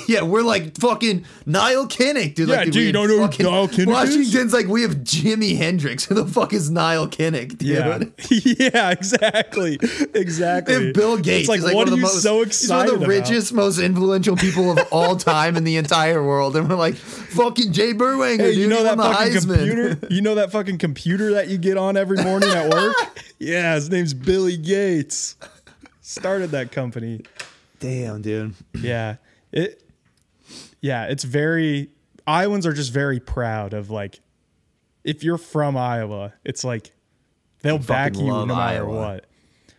yeah, 0.08 0.22
we're 0.22 0.42
like 0.42 0.76
fucking 0.78 1.24
Nile 1.46 1.86
Kinnick, 1.86 2.34
dude. 2.34 2.48
Yeah, 2.48 2.56
like, 2.56 2.66
dude, 2.66 2.76
we 2.76 2.86
you 2.86 2.92
don't 2.92 3.08
know 3.08 3.26
who 3.26 3.42
Nile 3.42 3.68
Kinnick 3.68 3.78
is? 3.78 3.86
Washington's 3.86 4.52
like 4.52 4.66
we 4.66 4.82
have 4.82 4.96
Jimi 4.96 5.56
Hendrix. 5.56 6.04
Who 6.12 6.14
the 6.14 6.26
fuck 6.26 6.52
is 6.52 6.70
Niall 6.70 7.08
Kinnick, 7.08 7.58
dude? 7.58 7.62
Yeah. 7.68 7.98
yeah, 8.72 8.90
exactly. 8.90 9.78
Exactly. 10.14 10.74
If 10.74 10.94
Bill 10.94 11.16
Gates 11.16 11.40
it's 11.40 11.48
like, 11.48 11.58
is 11.58 11.64
like 11.64 11.74
what 11.74 11.86
one 11.86 11.88
of 11.88 11.92
are 11.94 11.96
the 11.96 11.96
you 11.96 12.02
most, 12.02 12.22
so 12.22 12.44
he's 12.44 12.68
one 12.68 12.80
of 12.86 12.86
the 12.90 12.96
about? 12.96 13.08
richest, 13.08 13.52
most 13.52 13.78
influential 13.78 14.36
people 14.36 14.70
of 14.70 14.86
all 14.90 15.16
time 15.16 15.56
in 15.56 15.64
the 15.64 15.76
entire 15.76 16.22
world, 16.24 16.56
and 16.56 16.68
we're 16.68 16.76
like, 16.76 16.94
fucking 16.94 17.72
Jay 17.72 17.92
Berwanger, 17.94 18.38
Hey, 18.38 18.52
dude. 18.52 18.58
you 18.58 18.68
know 18.68 18.82
that 18.82 18.98
fucking 18.98 19.32
Heisman. 19.32 19.54
computer? 19.56 19.98
You 20.10 20.20
know 20.22 20.34
that 20.36 20.52
fucking 20.52 20.78
computer 20.78 21.32
that 21.32 21.48
you 21.48 21.58
get 21.58 21.76
on 21.76 21.96
every 21.96 22.22
morning 22.22 22.50
at 22.50 22.72
work? 22.72 22.94
yeah, 23.38 23.74
his 23.74 23.90
name's 23.90 24.14
Billy 24.14 24.56
Gates. 24.56 25.36
Started 26.00 26.50
that 26.50 26.72
company. 26.72 27.22
Damn, 27.80 28.22
dude. 28.22 28.54
Yeah. 28.80 29.16
It 29.52 29.82
Yeah, 30.80 31.04
it's 31.06 31.24
very 31.24 31.90
Iowans 32.26 32.66
are 32.66 32.72
just 32.72 32.92
very 32.92 33.20
proud 33.20 33.72
of 33.74 33.90
like 33.90 34.20
if 35.04 35.24
you're 35.24 35.38
from 35.38 35.76
Iowa, 35.76 36.32
it's 36.44 36.64
like 36.64 36.92
they'll 37.62 37.78
back 37.78 38.16
you 38.16 38.22
no 38.26 38.46
matter 38.46 38.84
Iowa. 38.84 38.94
what. 38.96 39.26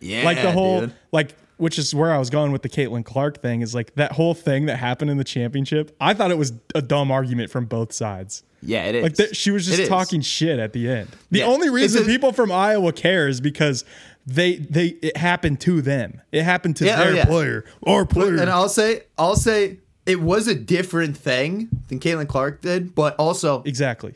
Yeah, 0.00 0.24
like 0.24 0.42
the 0.42 0.52
whole 0.52 0.80
dude. 0.82 0.94
like 1.12 1.34
which 1.56 1.78
is 1.78 1.94
where 1.94 2.12
I 2.12 2.18
was 2.18 2.30
going 2.30 2.50
with 2.52 2.62
the 2.62 2.68
Caitlin 2.68 3.04
Clark 3.04 3.40
thing 3.40 3.62
is 3.62 3.74
like 3.74 3.94
that 3.94 4.12
whole 4.12 4.34
thing 4.34 4.66
that 4.66 4.76
happened 4.76 5.10
in 5.10 5.16
the 5.18 5.24
championship. 5.24 5.94
I 6.00 6.12
thought 6.12 6.30
it 6.30 6.36
was 6.38 6.52
a 6.74 6.82
dumb 6.82 7.10
argument 7.12 7.50
from 7.50 7.66
both 7.66 7.92
sides. 7.92 8.42
Yeah, 8.60 8.84
it 8.84 8.94
is. 8.96 9.18
Like 9.18 9.34
she 9.34 9.50
was 9.50 9.66
It 9.68 9.70
just 9.72 9.82
is. 9.82 9.88
talking 9.88 10.20
shit 10.20 10.58
at 10.58 10.72
the 10.72 10.88
end. 10.88 11.08
The 11.30 11.40
Yeah. 11.40 11.46
only 11.46 11.70
reason 11.70 12.04
people 12.06 12.32
from 12.32 12.50
Iowa 12.50 12.92
care 12.92 13.28
is 13.28 13.40
because 13.40 13.84
they 14.26 14.56
they 14.56 14.86
it 15.02 15.16
happened 15.16 15.60
to 15.60 15.82
them. 15.82 16.20
It 16.32 16.42
happened 16.42 16.76
to 16.76 16.86
Yeah, 16.86 17.00
oh, 17.00 17.04
their 17.04 17.14
yeah. 17.14 17.24
player. 17.26 17.64
Our 17.86 18.06
player. 18.06 18.36
And 18.36 18.50
I'll 18.50 18.68
say, 18.68 19.02
I'll 19.18 19.36
say, 19.36 19.78
it 20.06 20.20
was 20.20 20.48
a 20.48 20.54
different 20.54 21.16
thing 21.16 21.68
than 21.88 22.00
Caitlin 22.00 22.28
Clark 22.28 22.60
did, 22.62 22.94
but 22.94 23.16
also, 23.16 23.62
exactly. 23.64 24.14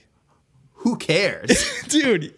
who 0.75 0.97
cares? 0.97 1.65
Dude, 1.89 2.35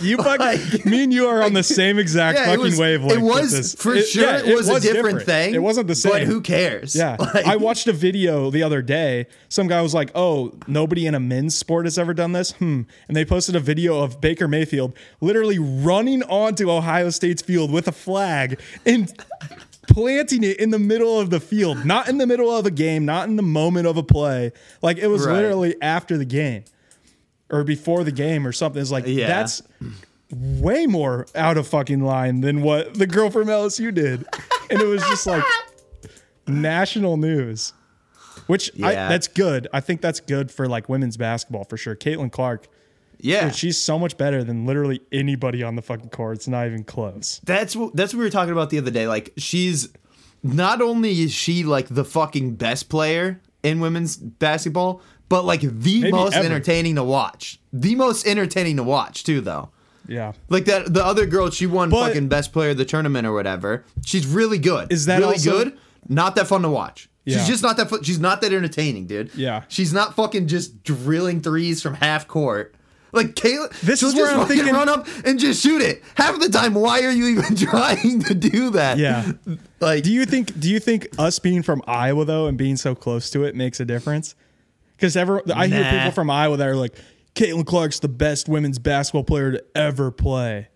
you 0.00 0.16
fucking 0.22 0.38
Like- 0.38 0.84
me 0.86 1.02
and 1.04 1.12
you 1.12 1.26
are 1.26 1.42
on 1.42 1.52
the 1.52 1.62
same 1.62 1.98
exact 1.98 2.38
Yeah, 2.38 2.44
fucking 2.46 2.60
it 2.60 2.62
was, 2.62 2.78
wavelength. 2.78 3.12
It 3.18 3.20
was 3.22 3.74
for 3.74 3.94
It- 3.94 4.06
sure. 4.06 4.22
yeah, 4.24 4.38
it, 4.44 4.54
was, 4.54 4.68
a 4.68 4.80
different, 4.80 4.94
different. 5.20 5.22
thing. 5.26 5.54
It 5.54 5.62
wasn't 5.62 5.86
the 5.88 5.94
same. 5.94 6.12
But 6.12 6.22
who 6.22 6.40
cares? 6.40 6.94
Yeah. 6.94 7.16
Like- 7.34 7.46
I 7.46 7.56
watched 7.56 7.86
a 7.88 7.92
video 7.92 8.50
the 8.50 8.62
other 8.62 8.82
day. 8.82 9.26
Some 9.48 9.66
guy 9.68 9.80
was 9.82 9.94
like, 9.94 10.10
Oh, 10.14 10.52
nobody 10.66 11.06
in 11.06 11.14
a 11.14 11.20
men's 11.20 11.56
sport 11.56 11.86
has 11.86 11.98
ever 11.98 12.14
done 12.14 12.32
this. 12.32 12.52
Hmm. 12.52 12.82
And 13.08 13.16
they 13.16 13.24
posted 13.24 13.56
a 13.56 13.60
video 13.60 14.00
of 14.00 14.20
Baker 14.20 14.46
Mayfield 14.48 14.96
literally 15.20 15.58
running 15.58 16.22
onto 16.24 16.70
Ohio 16.70 17.10
State's 17.10 17.42
field 17.42 17.70
with 17.72 17.88
a 17.88 17.92
flag 17.92 18.60
and 18.86 19.12
planting 19.88 20.44
it 20.44 20.58
in 20.58 20.70
the 20.70 20.78
middle 20.78 21.18
of 21.18 21.30
the 21.30 21.40
field, 21.40 21.84
not 21.84 22.08
in 22.08 22.18
the 22.18 22.26
middle 22.26 22.50
of 22.54 22.66
a 22.66 22.70
game, 22.70 23.04
not 23.04 23.28
in 23.28 23.36
the 23.36 23.42
moment 23.42 23.86
of 23.86 23.96
a 23.96 24.02
play. 24.02 24.52
Like 24.82 24.98
it 24.98 25.06
was 25.08 25.26
Right. 25.26 25.34
literally 25.36 25.76
after 25.80 26.18
the 26.18 26.24
game 26.26 26.64
or 27.50 27.64
before 27.64 28.04
the 28.04 28.12
game 28.12 28.46
or 28.46 28.52
something. 28.52 28.80
It's 28.80 28.90
like, 28.90 29.04
Yeah. 29.06 29.26
that's 29.28 29.62
way 30.30 30.86
more 30.86 31.26
out 31.34 31.56
of 31.56 31.66
fucking 31.66 32.02
line 32.02 32.40
than 32.42 32.60
what 32.62 32.94
the 32.94 33.06
girl 33.06 33.30
from 33.30 33.48
LSU 33.48 33.92
did. 33.94 34.26
And 34.70 34.80
it 34.80 34.86
was 34.86 35.02
just 35.04 35.26
like 35.26 35.42
national 36.46 37.16
news. 37.16 37.72
Which 38.46 38.70
I, 38.82 38.92
that's 38.94 39.28
good. 39.28 39.68
I 39.72 39.80
think 39.80 40.00
that's 40.00 40.20
good 40.20 40.50
for 40.50 40.66
like 40.68 40.88
women's 40.88 41.16
basketball 41.18 41.64
for 41.64 41.76
sure. 41.76 41.94
Caitlin 41.94 42.32
Clark, 42.32 42.66
yeah. 43.18 43.44
dude, 43.46 43.54
she's 43.54 43.76
so 43.76 43.98
much 43.98 44.16
better 44.16 44.42
than 44.42 44.64
literally 44.64 45.02
anybody 45.12 45.62
on 45.62 45.76
the 45.76 45.82
fucking 45.82 46.08
court. 46.10 46.36
It's 46.36 46.48
not 46.48 46.66
even 46.66 46.84
close. 46.84 47.40
That's 47.44 47.76
what 47.76 47.94
that's 47.94 48.14
what 48.14 48.20
we 48.20 48.24
were 48.24 48.30
talking 48.30 48.52
about 48.52 48.70
the 48.70 48.78
other 48.78 48.90
day. 48.90 49.06
Like 49.06 49.34
she's 49.36 49.88
not 50.42 50.80
only 50.80 51.20
is 51.20 51.32
she 51.32 51.62
like 51.64 51.88
the 51.88 52.04
fucking 52.04 52.54
best 52.54 52.88
player 52.88 53.40
in 53.62 53.80
women's 53.80 54.16
basketball, 54.16 55.00
but 55.28 55.44
like 55.44 55.60
the 55.60 56.00
Maybe 56.00 56.10
most 56.12 56.34
ever. 56.34 56.44
entertaining 56.46 56.94
to 56.96 57.04
watch. 57.04 57.60
The 57.72 57.94
most 57.94 58.26
entertaining 58.26 58.76
to 58.76 58.82
watch 58.82 59.24
too, 59.24 59.40
though. 59.40 59.70
Yeah. 60.06 60.32
Like 60.48 60.64
that, 60.66 60.94
the 60.94 61.04
other 61.04 61.26
girl, 61.26 61.50
she 61.50 61.66
won 61.66 61.90
But- 61.90 62.08
fucking 62.08 62.28
best 62.28 62.52
player 62.52 62.70
of 62.70 62.76
the 62.78 62.84
tournament 62.86 63.26
or 63.26 63.32
whatever. 63.32 63.84
She's 64.04 64.26
really 64.26 64.58
good. 64.58 64.90
Is 64.92 65.06
that 65.06 65.18
really 65.18 65.34
also- 65.34 65.50
good? 65.64 65.78
Not 66.08 66.34
that 66.36 66.46
fun 66.46 66.62
to 66.62 66.70
watch. 66.70 67.10
Yeah. 67.26 67.36
She's 67.38 67.48
just 67.48 67.62
not 67.62 67.76
that. 67.76 67.90
Fu- 67.90 68.02
she's 68.02 68.18
not 68.18 68.40
that 68.40 68.54
entertaining, 68.54 69.06
dude. 69.06 69.30
Yeah. 69.34 69.64
She's 69.68 69.92
not 69.92 70.16
fucking 70.16 70.46
just 70.46 70.82
drilling 70.82 71.42
threes 71.42 71.82
from 71.82 71.94
half 71.94 72.26
court. 72.26 72.74
Like 73.12 73.34
Kayla, 73.34 73.70
This 73.80 74.00
she'll 74.00 74.10
is 74.10 74.14
where 74.14 74.26
just 74.26 74.34
I'm 74.36 74.40
fucking 74.42 74.56
thinking- 74.56 74.74
run 74.74 74.88
up 74.88 75.06
and 75.24 75.38
just 75.38 75.62
shoot 75.62 75.80
it. 75.80 76.02
Half 76.14 76.34
of 76.34 76.40
the 76.40 76.48
time, 76.50 76.74
why 76.74 77.02
are 77.04 77.10
you 77.10 77.26
even 77.28 77.56
trying 77.56 78.20
to 78.24 78.34
do 78.34 78.70
that? 78.70 78.98
Yeah. 78.98 79.32
Like, 79.80 80.02
Do 80.04 80.12
you 80.12 80.26
think 80.26 80.58
do 80.60 80.68
you 80.70 80.78
think 80.80 81.08
us 81.18 81.38
being 81.38 81.62
from 81.62 81.82
Iowa 81.86 82.24
though 82.24 82.46
and 82.46 82.58
being 82.58 82.76
so 82.76 82.94
close 82.94 83.30
to 83.30 83.44
it 83.44 83.54
makes 83.56 83.80
a 83.80 83.84
difference? 83.84 84.34
Because 84.96 85.16
ever 85.16 85.42
I 85.54 85.68
hear 85.68 85.84
people 85.90 86.10
from 86.10 86.28
Iowa 86.28 86.56
that 86.58 86.66
are 86.68 86.76
like, 86.76 86.96
Caitlin 87.34 87.64
Clark's 87.64 88.00
the 88.00 88.08
best 88.08 88.48
women's 88.48 88.78
basketball 88.80 89.22
player 89.24 89.52
to 89.52 89.64
ever 89.74 90.10
play. 90.10 90.68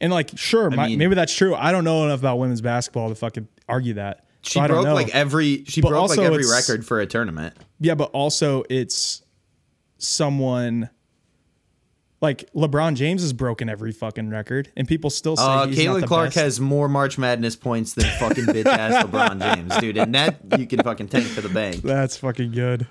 And 0.00 0.12
like, 0.12 0.30
sure, 0.36 0.68
my, 0.70 0.88
mean- 0.88 0.98
maybe 0.98 1.14
that's 1.14 1.34
true. 1.34 1.54
I 1.54 1.70
don't 1.72 1.84
know 1.84 2.04
enough 2.04 2.18
about 2.20 2.38
women's 2.38 2.60
basketball 2.60 3.08
to 3.08 3.14
fucking 3.14 3.46
argue 3.68 3.94
that. 3.94 4.24
she 4.42 4.54
So 4.58 4.60
I 4.60 4.66
don't 4.66 4.76
broke 4.78 4.86
know. 4.86 4.94
like 4.94 5.14
every. 5.14 5.64
She 5.64 5.80
But 5.80 5.88
broke 5.90 6.02
like 6.10 6.18
also 6.18 6.22
every 6.24 6.40
it's- 6.44 6.68
record 6.68 6.84
for 6.86 7.00
a 7.00 7.06
tournament. 7.06 7.56
Yeah, 7.80 7.94
but 7.94 8.10
also 8.10 8.64
it's 8.68 9.22
someone 9.98 10.90
like 12.20 12.50
LeBron 12.52 12.94
James 12.96 13.22
has 13.22 13.32
broken 13.32 13.68
every 13.68 13.92
fucking 13.92 14.30
record, 14.30 14.70
and 14.76 14.88
people 14.88 15.08
still 15.10 15.36
say 15.36 15.42
Uh, 15.44 15.66
he's 15.66 15.84
not 15.84 15.96
Caitlin 16.02 16.06
Clark 16.06 16.26
best. 16.28 16.36
has 16.36 16.60
more 16.60 16.88
March 16.88 17.16
Madness 17.18 17.56
points 17.56 17.94
than 17.94 18.04
fucking 18.18 18.44
bitch 18.46 18.66
ass 18.66 19.04
LeBron 19.04 19.40
James, 19.56 19.76
dude, 19.78 19.96
and 19.96 20.14
that 20.14 20.40
you 20.58 20.66
can 20.66 20.80
fucking 20.82 21.08
take 21.08 21.32
to 21.34 21.40
the 21.40 21.48
bank. 21.48 21.82
That's 21.82 22.16
fucking 22.16 22.52
good. 22.52 22.86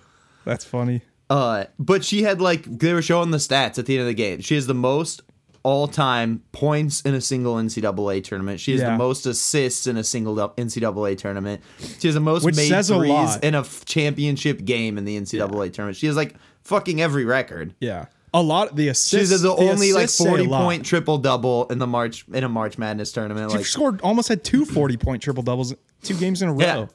That's 0.46 0.64
funny. 0.66 1.02
Uh, 1.30 1.66
but 1.78 2.06
she 2.06 2.24
had 2.24 2.40
like 2.40 2.64
they 2.64 2.94
were 2.94 3.02
showing 3.02 3.32
the 3.32 3.38
stats 3.38 3.78
at 3.78 3.86
the 3.86 3.96
end 3.96 4.02
of 4.02 4.08
the 4.08 4.14
game. 4.14 4.40
She 4.42 4.56
has 4.56 4.66
the 4.66 4.74
most 4.74 5.22
all-time 5.64 6.42
points 6.54 7.02
in 7.02 7.14
a 7.14 7.20
single 7.20 7.56
NCAA 7.56 8.24
tournament. 8.24 8.60
She 8.62 8.72
has 8.72 8.80
Yeah. 8.82 8.92
the 8.92 8.98
most 8.98 9.26
assists 9.26 9.86
in 9.88 9.98
a 9.98 10.04
single 10.04 10.38
NCAA 10.58 11.16
tournament. 11.18 11.62
She 12.00 12.08
has 12.08 12.14
the 12.16 12.22
most 12.22 12.46
Which 12.46 12.56
made 12.56 12.70
threes 12.86 13.36
in 13.44 13.54
a 13.56 13.60
f- 13.60 13.84
championship 13.84 14.64
game 14.64 14.98
in 14.98 15.04
the 15.04 15.18
NCAA 15.20 15.74
tournament. 15.74 15.98
She 15.98 16.08
has 16.08 16.16
like 16.16 16.36
fucking 16.64 17.02
every 17.02 17.26
record. 17.26 17.74
Yeah, 17.82 18.06
a 18.40 18.42
lot. 18.42 18.70
of 18.72 18.76
The 18.76 18.90
assists. 18.90 19.32
She's 19.32 19.42
the 19.42 19.50
only 19.56 19.94
like 19.94 20.06
assists 20.06 20.18
say 20.18 20.26
a 20.26 20.30
forty 20.30 20.48
point 20.48 20.86
triple 20.86 21.18
double 21.18 21.66
in 21.68 21.80
the 21.80 21.88
March 21.88 22.26
in 22.34 22.44
a 22.44 22.50
March 22.50 22.78
Madness 22.78 23.12
tournament. 23.12 23.52
She 23.52 23.58
Like 23.58 23.66
scored 23.66 24.02
almost 24.02 24.28
had 24.30 24.44
two 24.44 24.66
40 24.66 24.98
point 24.98 25.22
triple 25.24 25.44
doubles, 25.44 25.74
two 26.04 26.16
games 26.18 26.42
in 26.42 26.50
a 26.50 26.54
row. 26.54 26.88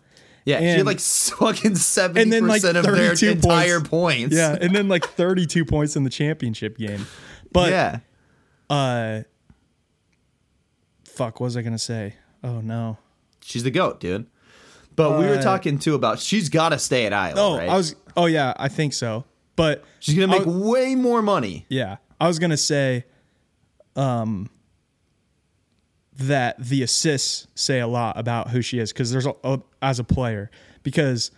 yeah, 0.45 0.59
yeah. 0.61 0.73
she 0.73 0.79
had 0.79 0.87
like 0.87 1.01
fucking 1.39 1.77
seventy 1.77 2.23
And 2.23 2.33
then 2.33 2.47
like 2.47 2.63
percent 2.63 2.77
of 2.79 2.85
their 2.85 2.95
32 3.17 3.31
entire 3.31 3.79
points. 3.81 3.89
points. 3.89 4.37
Yeah, 4.37 4.57
and 4.61 4.75
then 4.75 4.89
like 4.89 5.05
32 5.07 5.65
points 5.65 5.97
in 5.97 6.05
the 6.05 6.11
championship 6.11 6.77
game. 6.79 7.07
But 7.53 7.71
yeah. 7.71 7.99
uh 8.71 9.23
fuck, 11.05 11.41
what 11.41 11.47
was 11.47 11.57
I 11.57 11.63
going 11.63 11.73
to 11.75 11.79
say? 11.79 12.15
Oh 12.43 12.61
no. 12.61 12.99
She's 13.43 13.63
the 13.65 13.71
goat, 13.71 14.01
dude. 14.01 14.27
But 14.95 15.19
we 15.19 15.27
were 15.27 15.37
Uh, 15.37 15.43
talking 15.43 15.79
too 15.79 15.95
about 15.95 16.19
she's 16.19 16.49
got 16.49 16.69
to 16.71 16.79
stay 16.79 17.07
at 17.07 17.13
Iowa, 17.13 17.35
Oh, 17.41 17.57
right? 17.59 17.69
I 17.69 17.77
was 17.77 17.95
oh 18.17 18.27
yeah, 18.27 18.53
I 18.57 18.69
think 18.69 18.93
so. 18.93 19.25
But 19.63 19.85
she's 20.01 20.17
gonna 20.17 20.27
make 20.27 20.45
I- 20.47 20.51
way 20.51 20.95
more 20.97 21.23
money. 21.23 21.67
Yeah, 21.69 21.99
I 22.21 22.27
was 22.27 22.41
gonna 22.41 22.57
say, 22.57 23.05
um, 23.95 24.51
that 26.19 26.57
the 26.59 26.83
assists 26.83 27.47
say 27.55 27.81
a 27.81 27.87
lot 27.87 28.19
about 28.19 28.51
who 28.51 28.61
she 28.61 28.79
is 28.79 28.93
because 28.93 29.11
there's 29.13 29.27
a, 29.27 29.35
a- 29.45 29.63
as 29.81 29.99
a 29.99 30.05
player 30.05 30.51
because 30.83 31.31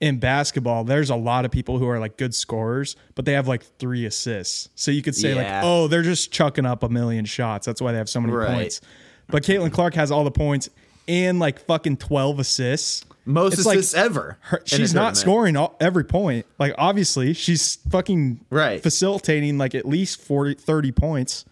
in 0.00 0.18
basketball 0.18 0.84
there's 0.84 1.08
a 1.10 1.16
lot 1.16 1.44
of 1.44 1.50
people 1.50 1.78
who 1.78 1.88
are 1.88 1.98
like 1.98 2.16
good 2.18 2.34
scorers 2.34 2.94
but 3.14 3.24
they 3.24 3.32
have 3.32 3.48
like 3.48 3.62
three 3.78 4.04
assists 4.04 4.68
so 4.74 4.90
you 4.90 5.00
could 5.00 5.14
say 5.14 5.30
Yeah. 5.34 5.36
like 5.36 5.64
oh 5.64 5.86
they're 5.88 6.02
just 6.02 6.30
chucking 6.30 6.66
up 6.66 6.82
a 6.82 6.88
million 6.88 7.24
shots 7.24 7.64
that's 7.66 7.80
why 7.80 7.92
they 7.92 7.98
have 7.98 8.08
so 8.08 8.20
many 8.20 8.32
Right. 8.34 8.52
points 8.54 8.80
but 9.28 9.42
Caitlin 9.44 9.72
Clark 9.72 9.94
has 9.94 10.10
all 10.10 10.24
the 10.24 10.30
points 10.30 10.68
and 11.08 11.38
like 11.38 11.58
fucking 11.60 11.96
12 11.96 12.38
assists 12.40 13.04
Most 13.24 13.54
It's 13.54 13.66
like 13.66 13.78
assists 13.78 13.94
ever. 13.94 14.36
her, 14.40 14.62
she's 14.64 14.92
not 14.92 15.16
scoring 15.16 15.56
all, 15.56 15.76
every 15.80 16.04
point. 16.04 16.44
Like 16.58 16.74
obviously, 16.76 17.32
she's 17.34 17.76
fucking 17.90 18.44
Right. 18.50 18.82
facilitating 18.82 19.58
like 19.58 19.74
at 19.76 19.86
least 19.86 20.20
40 20.20 20.54
30 20.54 20.90
points. 20.92 21.44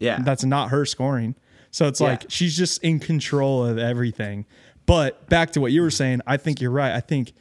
Yeah, 0.00 0.18
That's 0.20 0.44
not 0.44 0.70
her 0.70 0.84
scoring. 0.84 1.36
So 1.70 1.86
it's 1.86 2.00
Yeah. 2.00 2.08
like 2.08 2.24
she's 2.28 2.56
just 2.56 2.82
in 2.82 2.98
control 2.98 3.64
of 3.64 3.78
everything. 3.78 4.46
But 4.84 5.28
back 5.28 5.52
to 5.52 5.60
what 5.60 5.70
you 5.70 5.80
were 5.82 5.90
saying, 5.92 6.22
I 6.26 6.36
think 6.38 6.60
you're 6.60 6.72
right. 6.72 6.92
I 6.92 7.00
think 7.00 7.32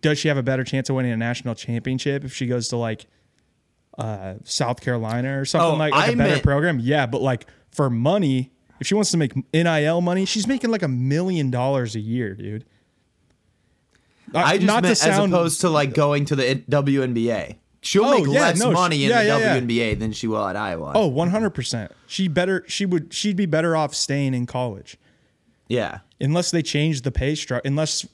does 0.00 0.18
she 0.18 0.28
have 0.28 0.36
a 0.36 0.42
better 0.42 0.64
chance 0.64 0.88
of 0.88 0.96
winning 0.96 1.12
a 1.12 1.16
national 1.16 1.54
championship 1.54 2.24
if 2.24 2.34
she 2.34 2.46
goes 2.46 2.68
to 2.68 2.76
like 2.76 3.06
uh, 3.98 4.34
South 4.44 4.80
Carolina 4.80 5.38
or 5.40 5.44
something 5.44 5.72
Oh, 5.72 5.76
like, 5.76 5.92
like 5.92 6.12
a 6.12 6.16
better 6.16 6.30
meant- 6.30 6.42
program? 6.42 6.78
Yeah, 6.80 7.06
but 7.06 7.22
like 7.22 7.46
for 7.70 7.88
money, 7.90 8.50
if 8.84 8.88
she 8.88 8.94
wants 8.94 9.10
to 9.12 9.16
make 9.16 9.32
NIL 9.54 10.02
money, 10.02 10.26
she's 10.26 10.46
making 10.46 10.70
like 10.70 10.82
a 10.82 10.88
million 10.88 11.50
dollars 11.50 11.94
a 11.96 12.00
year, 12.00 12.34
dude. 12.34 12.66
Uh, 14.34 14.38
I 14.38 14.56
just 14.56 14.66
not 14.66 14.82
meant 14.82 14.96
to 14.98 15.02
sound 15.02 15.32
as 15.32 15.38
opposed 15.38 15.60
to 15.62 15.70
like 15.70 15.94
going 15.94 16.26
to 16.26 16.36
the 16.36 16.56
WNBA. 16.68 17.56
She'll 17.80 18.04
Oh, 18.04 18.18
make 18.18 18.26
yeah, 18.26 18.40
less 18.40 18.58
no, 18.58 18.66
she- 18.70 18.74
money 18.74 19.04
in 19.04 19.10
yeah, 19.10 19.22
the 19.22 19.28
yeah. 19.28 19.58
WNBA 19.60 19.98
than 19.98 20.12
she 20.12 20.26
will 20.26 20.46
at 20.46 20.54
Iowa. 20.56 20.92
Oh, 20.94 21.10
100%. 21.10 21.90
She 22.06 22.28
better 22.28 22.62
she 22.66 22.84
would 22.84 23.12
she'd 23.14 23.36
be 23.36 23.46
better 23.46 23.74
off 23.74 23.94
staying 23.94 24.34
in 24.34 24.44
college. 24.46 24.98
yeah, 25.68 26.00
Unless 26.20 26.50
they 26.50 26.62
change 26.62 27.02
the 27.02 27.10
pay 27.10 27.34
structure 27.34 27.66
unless 27.66 28.06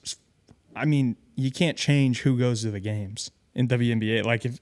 I 0.76 0.84
mean, 0.84 1.16
you 1.34 1.50
can't 1.50 1.76
change 1.76 2.20
who 2.20 2.38
goes 2.38 2.62
to 2.62 2.70
the 2.70 2.80
games 2.80 3.32
in 3.56 3.66
WNBA. 3.66 4.24
Like 4.24 4.44
if 4.44 4.60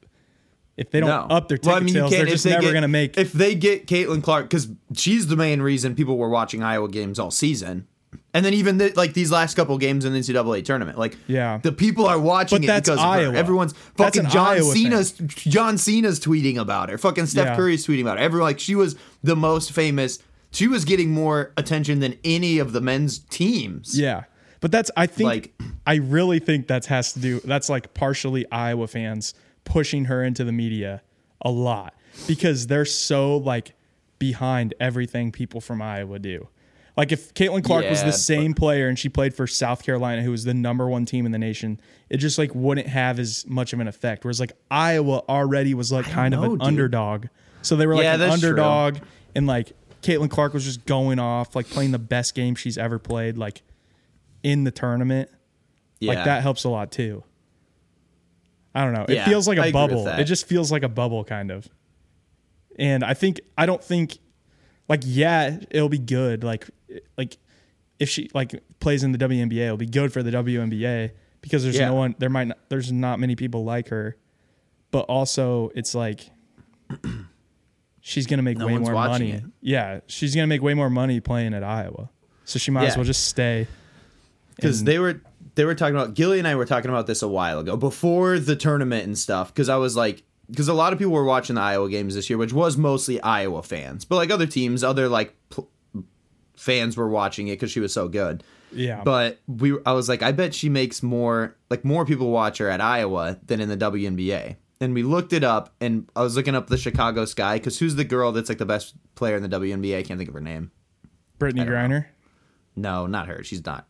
if 0.79 0.91
they 0.91 1.01
don't 1.01 1.09
no. 1.29 1.35
up 1.37 1.49
their 1.49 1.59
ticket 1.59 1.67
Well, 1.67 1.77
I 1.77 1.81
mean, 1.81 1.89
you 1.95 2.01
sales, 2.01 2.11
they're 2.13 2.27
just 2.27 2.45
they 2.45 2.51
never 2.51 2.71
going 2.71 2.83
to 2.83 2.89
make 2.89 3.19
If 3.19 3.33
they 3.33 3.55
get 3.55 3.87
Caitlin 3.87 4.23
Clark, 4.23 4.45
because 4.49 4.69
she's 4.97 5.27
the 5.27 5.37
main 5.37 5.61
reason 5.61 5.95
people 5.95 6.17
were 6.17 6.29
watching 6.31 6.63
Iowa 6.63 6.89
games 6.89 7.19
all 7.19 7.31
season. 7.31 7.87
And 8.33 8.45
then 8.45 8.55
even 8.55 8.79
the, 8.79 8.93
like 8.95 9.15
these 9.15 9.33
last 9.33 9.55
couple 9.55 9.77
games 9.79 10.05
in 10.05 10.13
the 10.13 10.19
NCAA 10.21 10.65
tournament, 10.65 10.99
like 10.99 11.17
Yeah. 11.27 11.59
the 11.63 11.73
people 11.73 12.07
are 12.07 12.19
watching 12.19 12.59
But 12.59 12.65
it 12.65 12.67
that's 12.69 12.89
because 12.89 13.01
of 13.01 13.05
Iowa. 13.05 13.33
her. 13.33 13.37
Everyone's 13.39 13.75
fucking 13.97 14.29
John 14.29 14.57
Iowa 14.59 14.73
thing. 14.73 14.85
Cena's 14.85 15.13
John 15.13 15.77
Cena's 15.79 16.21
tweeting 16.21 16.57
about 16.59 16.89
her. 16.91 16.97
Fucking 16.99 17.27
Steph 17.27 17.47
Yeah. 17.49 17.57
Curry's 17.57 17.87
tweeting 17.87 18.03
about 18.03 18.19
her. 18.19 18.25
Everyone 18.25 18.47
like 18.49 18.61
she 18.61 18.75
was 18.75 18.97
the 19.23 19.35
most 19.37 19.73
famous. 19.73 20.19
She 20.53 20.69
was 20.69 20.85
getting 20.85 21.11
more 21.11 21.53
attention 21.57 22.01
than 22.01 22.17
any 22.25 22.59
of 22.59 22.73
the 22.73 22.81
men's 22.81 23.19
teams. 23.19 23.99
Yeah. 23.99 24.25
But 24.61 24.73
that's 24.73 24.91
I 24.97 25.07
think 25.07 25.27
Like- 25.27 25.53
I 25.87 25.97
really 25.97 26.39
think 26.39 26.69
that 26.69 26.87
has 26.87 27.13
to 27.15 27.21
do 27.21 27.41
that's 27.41 27.69
like 27.69 27.93
partially 27.95 28.51
Iowa 28.53 28.87
fans 28.89 29.35
pushing 29.69 30.07
her 30.07 30.23
into 30.25 30.45
the 30.45 30.53
media 30.53 31.03
a 31.43 31.51
lot 31.51 31.95
because 32.27 32.67
they're 32.67 32.85
so 32.85 33.37
like 33.37 33.75
behind 34.19 34.75
everything 34.81 35.31
people 35.31 35.61
from 35.61 35.81
Iowa 35.83 36.19
do. 36.19 36.49
Like 36.97 37.13
if 37.13 37.33
Caitlin 37.35 37.63
Clark 37.63 37.89
was 37.89 38.01
Yeah, 38.01 38.07
the 38.07 38.11
but- 38.11 38.19
same 38.19 38.55
player 38.55 38.89
and 38.89 38.99
she 38.99 39.09
played 39.09 39.33
for 39.33 39.47
South 39.47 39.85
Carolina, 39.85 40.23
who 40.23 40.33
was 40.33 40.43
the 40.43 40.55
number 40.55 40.89
one 40.89 41.05
team 41.05 41.27
in 41.27 41.33
the 41.33 41.39
nation, 41.39 41.81
it 42.11 42.17
just 42.17 42.39
like 42.39 42.53
wouldn't 42.55 42.89
have 42.89 43.21
as 43.21 43.47
much 43.47 43.73
of 43.73 43.79
an 43.79 43.87
effect. 43.87 44.25
Whereas 44.25 44.41
like 44.41 44.53
Iowa 44.71 45.23
already 45.29 45.75
was 45.75 45.93
like 45.93 46.07
kind 46.07 46.35
of 46.35 46.43
an 46.43 46.51
dude. 46.53 46.63
underdog, 46.63 47.27
so 47.63 47.77
they 47.77 47.87
were 47.87 47.95
like 47.95 48.03
Yeah, 48.03 48.15
an 48.15 48.21
that's 48.21 48.41
true. 48.41 48.49
underdog, 48.49 48.99
and 49.37 49.47
like 49.47 49.73
Caitlin 50.03 50.29
Clark 50.31 50.55
was 50.55 50.65
just 50.65 50.87
going 50.87 51.21
off, 51.21 51.55
like 51.55 51.69
playing 51.71 51.93
the 51.93 51.99
best 52.01 52.35
game 52.35 52.57
she's 52.57 52.77
ever 52.79 52.99
played, 52.99 53.39
like 53.39 53.63
in 54.43 54.65
the 54.65 54.71
tournament. 54.73 55.31
Yeah. 56.01 56.15
Like 56.15 56.25
that 56.25 56.43
helps 56.43 56.65
a 56.65 56.69
lot 56.69 56.91
too. 56.91 57.23
I 58.75 58.85
don't 58.85 58.93
know. 58.93 59.05
It 59.09 59.15
Yeah, 59.15 59.25
feels 59.27 59.49
like 59.49 59.59
I 59.59 59.67
a 59.67 59.69
agree 59.69 59.83
with 59.83 59.91
bubble. 60.05 60.07
It 60.21 60.25
just 60.25 60.47
feels 60.47 60.71
like 60.71 60.83
a 60.83 60.89
bubble 60.89 61.25
kind 61.25 61.51
of. 61.51 61.69
And 62.79 63.03
I 63.03 63.15
think 63.15 63.41
I 63.57 63.67
don't 63.67 63.83
think 63.83 64.19
like 64.89 65.03
yeah, 65.05 65.59
it'll 65.71 65.89
be 65.89 65.99
good. 65.99 66.45
Like 66.45 66.69
like 67.17 67.37
if 67.99 68.09
she 68.09 68.31
like 68.35 68.63
plays 68.81 69.03
in 69.03 69.13
the 69.13 69.19
WNBA, 69.19 69.65
it'll 69.67 69.77
be 69.77 69.87
good 69.87 70.13
for 70.13 70.23
the 70.23 70.31
WNBA 70.31 71.11
because 71.41 71.63
there's 71.65 71.77
Yeah. 71.77 71.89
no 71.89 71.95
one 71.95 72.15
there 72.19 72.31
might 72.31 72.49
not, 72.49 72.59
there's 72.69 72.93
not 72.93 73.19
many 73.19 73.35
people 73.37 73.65
like 73.65 73.89
her. 73.89 74.17
But 74.91 75.01
also 75.07 75.71
it's 75.75 75.95
like 75.95 76.31
she's 78.01 78.27
going 78.27 78.39
to 78.39 78.43
make 78.43 78.59
No 78.59 78.67
way 78.67 78.79
more 78.79 78.93
money. 78.93 79.33
it. 79.33 79.45
Yeah, 79.61 80.01
she's 80.07 80.35
going 80.35 80.45
to 80.45 80.49
make 80.49 80.63
way 80.63 80.75
more 80.75 80.91
money 80.91 81.21
playing 81.21 81.55
at 81.55 81.63
Iowa. 81.65 82.11
So 82.45 82.59
she 82.59 82.71
might 82.71 82.87
as 82.87 82.97
well 82.97 83.05
just 83.05 83.27
stay. 83.27 83.67
because 84.57 84.85
they 84.85 84.99
were 84.99 85.21
they 85.59 85.65
were 85.65 85.75
talking 85.75 85.97
about 85.97 86.15
Gilly 86.15 86.39
and 86.39 86.47
I 86.47 86.55
were 86.55 86.65
talking 86.65 86.89
about 86.89 87.09
this 87.09 87.21
a 87.21 87.27
while 87.27 87.59
ago 87.59 87.77
before 87.77 88.39
the 88.39 88.55
tournament 88.55 89.07
and 89.07 89.19
stuff. 89.19 89.53
Because 89.53 89.69
I 89.69 89.75
was 89.75 89.97
like, 89.97 90.23
because 90.49 90.69
a 90.69 90.73
lot 90.73 90.93
of 90.93 91.01
people 91.01 91.13
were 91.13 91.25
watching 91.25 91.57
the 91.57 91.61
Iowa 91.61 91.91
games 91.91 92.15
this 92.15 92.31
year, 92.31 92.39
which 92.39 92.53
was 92.53 92.77
mostly 92.77 93.21
Iowa 93.21 93.65
fans, 93.65 94.05
but 94.05 94.15
like 94.15 94.31
other 94.31 94.47
teams, 94.47 94.85
other 94.85 95.09
like 95.09 95.35
pl- 95.49 95.69
fans 96.57 96.97
were 96.97 97.09
watching 97.09 97.49
it 97.49 97.55
because 97.55 97.73
she 97.73 97.81
was 97.81 97.93
so 97.93 98.07
good. 98.07 98.45
Yeah. 98.71 99.03
But 99.03 99.41
we, 99.49 99.77
I 99.85 99.95
was 99.95 100.09
like, 100.09 100.23
I 100.23 100.31
bet 100.31 100.55
she 100.55 100.69
makes 100.69 101.03
more, 101.03 101.57
like 101.71 101.85
more 101.85 102.07
people 102.07 102.31
watch 102.31 102.59
her 102.59 102.69
at 102.69 102.81
Iowa 102.81 103.41
than 103.45 103.61
in 103.61 103.69
the 103.69 103.77
WNBA. 103.77 104.55
And 104.81 104.95
we 104.95 105.03
looked 105.03 105.33
it 105.33 105.43
up, 105.43 105.75
and 105.81 106.09
I 106.15 106.23
was 106.23 106.37
looking 106.37 106.55
up 106.55 106.69
the 106.69 106.79
Chicago 106.79 107.25
Sky 107.25 107.57
because 107.57 107.81
who's 107.81 107.97
the 107.97 108.05
girl 108.05 108.31
that's 108.31 108.49
like 108.49 108.59
the 108.59 108.65
best 108.65 108.95
player 109.17 109.35
in 109.35 109.43
the 109.43 109.49
WNBA? 109.49 109.99
I 109.99 110.03
can't 110.05 110.19
think 110.19 110.29
of 110.29 110.35
her 110.35 110.41
name. 110.41 110.71
Brittney 111.41 111.57
don't 111.57 111.67
know. 111.67 111.73
Griner. 111.73 112.07
No, 112.77 113.09
not 113.09 113.27
her. 113.27 113.43
She's 113.43 113.67
not. 113.67 113.88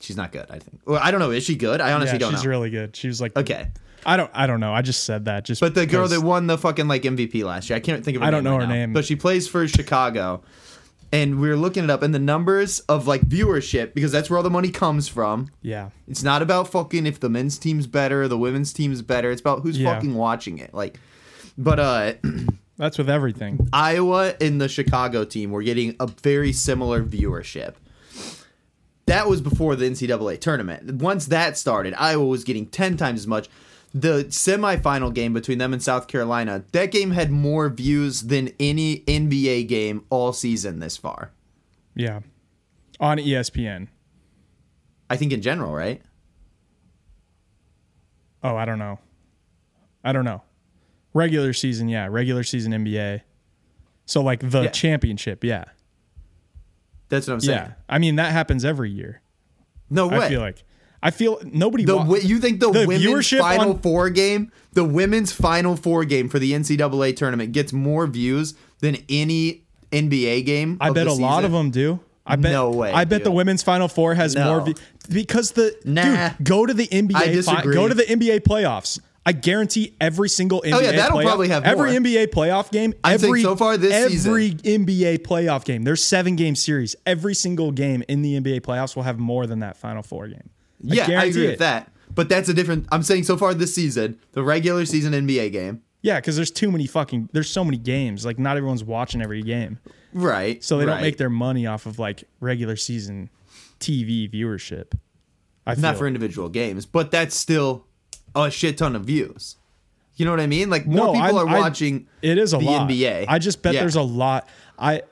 She's 0.00 0.16
not 0.16 0.32
good. 0.32 0.46
I 0.50 0.58
think. 0.58 0.80
Well, 0.86 1.00
I 1.02 1.10
don't 1.10 1.20
know. 1.20 1.30
Is 1.30 1.44
she 1.44 1.54
good? 1.56 1.80
I 1.80 1.92
honestly 1.92 2.14
Yeah, 2.14 2.18
don't 2.20 2.32
know. 2.32 2.38
she's 2.38 2.44
know. 2.44 2.50
really 2.50 2.70
good. 2.70 2.94
She 2.96 3.08
was 3.08 3.20
like, 3.20 3.36
okay, 3.36 3.68
I 4.06 4.16
don't, 4.16 4.30
I 4.34 4.46
don't 4.46 4.60
know. 4.60 4.72
I 4.74 4.82
just 4.82 5.04
said 5.04 5.24
that 5.26 5.44
just. 5.44 5.60
but 5.60 5.74
the 5.74 5.86
girl 5.86 6.08
that 6.08 6.20
won 6.20 6.46
the 6.46 6.58
fucking 6.58 6.88
like 6.88 7.02
MVP 7.02 7.42
last 7.44 7.70
year, 7.70 7.76
I 7.76 7.80
can't 7.80 8.04
think 8.04 8.16
of. 8.16 8.22
her 8.22 8.28
I 8.28 8.30
don't 8.30 8.44
name 8.44 8.52
know 8.52 8.58
right 8.58 8.62
her 8.66 8.68
now. 8.68 8.74
name. 8.74 8.92
but 8.92 9.04
she 9.04 9.16
plays 9.16 9.48
for 9.48 9.66
Chicago. 9.68 10.42
And 11.12 11.38
we 11.40 11.48
were 11.48 11.54
looking 11.56 11.84
it 11.84 11.90
up, 11.90 12.02
and 12.02 12.12
the 12.12 12.18
numbers 12.18 12.80
of 12.80 13.06
like 13.06 13.20
viewership, 13.20 13.94
because 13.94 14.10
that's 14.10 14.28
where 14.28 14.36
all 14.36 14.42
the 14.42 14.50
money 14.50 14.70
comes 14.70 15.06
from. 15.06 15.48
yeah, 15.62 15.90
It's 16.08 16.24
not 16.24 16.42
about 16.42 16.66
fucking 16.68 17.06
if 17.06 17.20
the 17.20 17.28
men's 17.28 17.56
team's 17.56 17.86
better, 17.86 18.26
the 18.26 18.36
women's 18.38 18.72
team's 18.72 19.00
better. 19.00 19.30
It's 19.30 19.40
about 19.40 19.60
who's 19.62 19.78
Yeah. 19.78 19.94
fucking 19.94 20.14
watching 20.16 20.58
it. 20.58 20.74
Like, 20.74 20.98
but 21.56 21.78
uh, 21.78 22.14
that's 22.78 22.98
with 22.98 23.08
everything. 23.08 23.68
Iowa 23.72 24.34
and 24.40 24.60
the 24.60 24.68
Chicago 24.68 25.24
team 25.24 25.52
were 25.52 25.62
getting 25.62 25.94
a 26.00 26.08
very 26.08 26.52
similar 26.52 27.04
viewership. 27.04 27.74
That 29.06 29.28
was 29.28 29.40
before 29.40 29.76
the 29.76 29.84
NCAA 29.88 30.40
tournament. 30.40 30.94
Once 31.02 31.26
that 31.26 31.58
started, 31.58 31.94
Iowa 31.94 32.24
was 32.24 32.42
getting 32.44 32.66
10 32.66 32.96
times 32.96 33.20
as 33.20 33.26
much. 33.26 33.48
The 33.92 34.24
semifinal 34.24 35.14
game 35.14 35.32
between 35.32 35.58
them 35.58 35.72
and 35.72 35.80
South 35.82 36.08
Carolina, 36.08 36.64
that 36.72 36.90
game 36.90 37.12
had 37.12 37.30
more 37.30 37.68
views 37.68 38.22
than 38.22 38.50
any 38.58 39.00
NBA 39.06 39.68
game 39.68 40.04
all 40.10 40.32
season 40.32 40.80
this 40.80 40.96
far. 40.96 41.30
Yeah, 41.94 42.20
on 42.98 43.18
ESPN. 43.18 43.86
I 45.08 45.16
think 45.16 45.32
in 45.32 45.42
general, 45.42 45.72
right? 45.72 46.02
Oh, 48.42 48.56
I 48.56 48.64
don't 48.64 48.78
know. 48.78 48.98
I 50.02 50.12
don't 50.12 50.24
know. 50.24 50.42
Regular 51.14 51.52
season, 51.52 51.88
yeah. 51.88 52.08
Regular 52.10 52.42
season 52.42 52.72
NBA. 52.72 53.20
So 54.06 54.22
like 54.22 54.40
the 54.40 54.62
Yeah. 54.64 54.70
championship, 54.70 55.44
yeah. 55.44 55.64
That's 57.08 57.26
what 57.26 57.34
I'm 57.34 57.40
saying. 57.40 57.58
Yeah. 57.58 57.72
I 57.88 57.98
mean 57.98 58.16
that 58.16 58.32
happens 58.32 58.64
every 58.64 58.90
year. 58.90 59.20
No 59.90 60.08
way. 60.08 60.18
I 60.18 60.28
feel 60.28 60.40
like 60.40 60.64
I 61.02 61.10
feel 61.10 61.38
nobody 61.44 61.84
The 61.84 61.96
wa- 61.98 62.16
you 62.16 62.38
think 62.38 62.60
the, 62.60 62.70
the 62.70 62.86
women's 62.86 63.28
final 63.30 63.70
on- 63.72 63.78
four 63.80 64.08
game, 64.10 64.50
the 64.72 64.84
women's 64.84 65.32
final 65.32 65.76
four 65.76 66.04
game 66.06 66.28
for 66.30 66.38
the 66.38 66.52
NCAA 66.52 67.14
tournament 67.16 67.52
gets 67.52 67.72
more 67.74 68.06
views 68.06 68.54
than 68.80 68.96
any 69.08 69.64
NBA 69.92 70.46
game. 70.46 70.78
I 70.80 70.90
bet 70.90 71.06
a 71.06 71.12
lot 71.12 71.44
of 71.44 71.52
them 71.52 71.70
do. 71.70 72.00
I 72.26 72.36
bet 72.36 72.52
No 72.52 72.70
way, 72.70 72.90
I 72.90 73.04
bet 73.04 73.22
the 73.22 73.30
women's 73.30 73.62
final 73.62 73.86
four 73.86 74.14
has 74.14 74.34
No. 74.34 74.60
more 74.64 74.74
because 75.10 75.50
the 75.50 75.76
Nah. 75.84 76.30
dude 76.30 76.44
go 76.46 76.64
to 76.64 76.72
the 76.72 76.88
NBA 76.90 77.12
fi- 77.12 77.26
disagree. 77.32 77.74
go 77.74 77.86
to 77.86 77.94
the 77.94 78.04
NBA 78.04 78.40
playoffs. 78.40 78.98
I 79.26 79.32
guarantee 79.32 79.96
every 80.00 80.28
single 80.28 80.62
NBA 80.62 80.74
Oh, 80.74 80.80
yeah, 80.80 80.92
that'll 80.92 81.18
playoff, 81.18 81.24
probably 81.24 81.48
have 81.48 81.64
every 81.64 81.92
more. 81.92 82.00
NBA 82.00 82.26
playoff 82.26 82.70
game. 82.70 82.92
I'm 83.02 83.18
saying 83.18 83.42
so 83.42 83.56
far 83.56 83.76
this 83.76 84.10
season. 84.10 84.30
every 84.30 84.50
season. 84.50 84.86
NBA 84.86 85.18
playoff 85.18 85.64
game. 85.64 85.84
There's 85.84 86.04
seven 86.04 86.36
game 86.36 86.54
series. 86.54 86.94
Every 87.06 87.34
single 87.34 87.72
game 87.72 88.02
in 88.08 88.22
the 88.22 88.38
NBA 88.38 88.60
playoffs 88.60 88.94
will 88.94 89.04
have 89.04 89.18
more 89.18 89.46
than 89.46 89.60
that 89.60 89.76
final 89.76 90.02
four 90.02 90.28
game. 90.28 90.50
Yeah, 90.80 91.20
I, 91.20 91.24
agree 91.24 91.46
it. 91.46 91.50
with 91.50 91.58
that. 91.60 91.90
But 92.14 92.28
that's 92.28 92.48
a 92.48 92.54
different. 92.54 92.86
I'm 92.92 93.02
saying 93.02 93.24
so 93.24 93.36
far 93.38 93.54
this 93.54 93.74
season, 93.74 94.20
the 94.32 94.42
regular 94.42 94.84
season 94.84 95.12
NBA 95.14 95.52
game, 95.52 95.82
Yeah, 96.02 96.20
because 96.20 96.36
there's 96.36 96.50
too 96.50 96.70
many 96.70 96.86
fucking 96.86 97.30
there's 97.32 97.48
so 97.48 97.64
many 97.64 97.78
games. 97.78 98.26
Like 98.26 98.38
not 98.38 98.56
everyone's 98.58 98.84
watching 98.84 99.22
every 99.22 99.42
game. 99.42 99.78
right? 100.12 100.62
So 100.62 100.76
they 100.76 100.84
right. 100.84 100.94
don't 100.94 101.02
make 101.02 101.16
their 101.16 101.30
money 101.30 101.66
off 101.66 101.86
of 101.86 101.98
like 101.98 102.24
regular 102.40 102.76
season 102.76 103.30
TV 103.80 104.30
viewership. 104.30 104.92
I 105.66 105.74
feel. 105.74 105.82
not 105.82 105.96
for 105.96 106.06
individual 106.06 106.50
games, 106.50 106.84
but 106.84 107.10
that's 107.10 107.34
still 107.34 107.86
a 108.34 108.50
shit 108.50 108.78
ton 108.78 108.96
of 108.96 109.04
views. 109.04 109.56
You 110.16 110.24
know 110.24 110.30
what 110.30 110.40
I 110.40 110.46
mean? 110.46 110.70
Like 110.70 110.86
more 110.86 111.06
No, 111.06 111.12
people 111.12 111.38
I'm- 111.38 111.48
are 111.48 111.56
I- 111.56 111.58
watching. 111.60 112.06
it 112.22 112.38
is 112.38 112.52
a 112.52 112.58
the 112.58 112.64
lot. 112.64 112.88
NBA. 112.90 113.24
I 113.28 113.38
just 113.38 113.62
bet 113.62 113.74
Yeah. 113.74 113.80
there's 113.80 113.96
a 113.96 114.02
lot. 114.02 114.48
I 114.78 115.02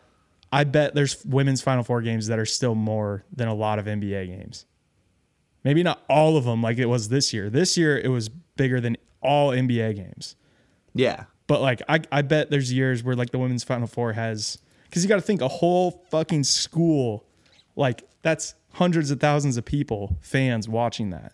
I 0.54 0.64
bet 0.64 0.94
there's 0.94 1.24
women's 1.24 1.62
Final 1.62 1.82
Four 1.82 2.02
games 2.02 2.26
that 2.26 2.38
are 2.38 2.44
still 2.46 2.74
more 2.74 3.24
than 3.34 3.48
a 3.48 3.54
lot 3.54 3.78
of 3.78 3.86
NBA 3.86 4.26
games. 4.26 4.66
Maybe 5.64 5.82
not 5.82 6.02
all 6.08 6.36
of 6.36 6.44
them 6.44 6.62
like 6.62 6.78
it 6.78 6.86
was 6.86 7.08
this 7.08 7.32
year. 7.32 7.48
This 7.48 7.76
year 7.76 7.98
it 7.98 8.08
was 8.08 8.28
bigger 8.28 8.80
than 8.80 8.96
all 9.22 9.50
NBA 9.52 9.94
games. 9.96 10.36
yeah. 10.94 11.24
But 11.48 11.60
like 11.60 11.82
I 11.88 12.00
I 12.12 12.22
bet 12.22 12.50
there's 12.50 12.72
years 12.72 13.02
where 13.02 13.14
like 13.16 13.30
the 13.30 13.38
women's 13.38 13.64
Final 13.64 13.86
Four 13.86 14.12
has 14.14 14.58
because 14.84 15.02
you 15.02 15.08
got 15.08 15.16
to 15.16 15.20
think 15.22 15.40
a 15.42 15.48
whole 15.48 16.04
fucking 16.10 16.44
school 16.44 17.24
like 17.76 18.04
that's 18.22 18.54
hundreds 18.74 19.10
of 19.10 19.20
thousands 19.20 19.56
of 19.56 19.64
people 19.64 20.16
fans 20.20 20.68
watching 20.68 21.10
that. 21.10 21.32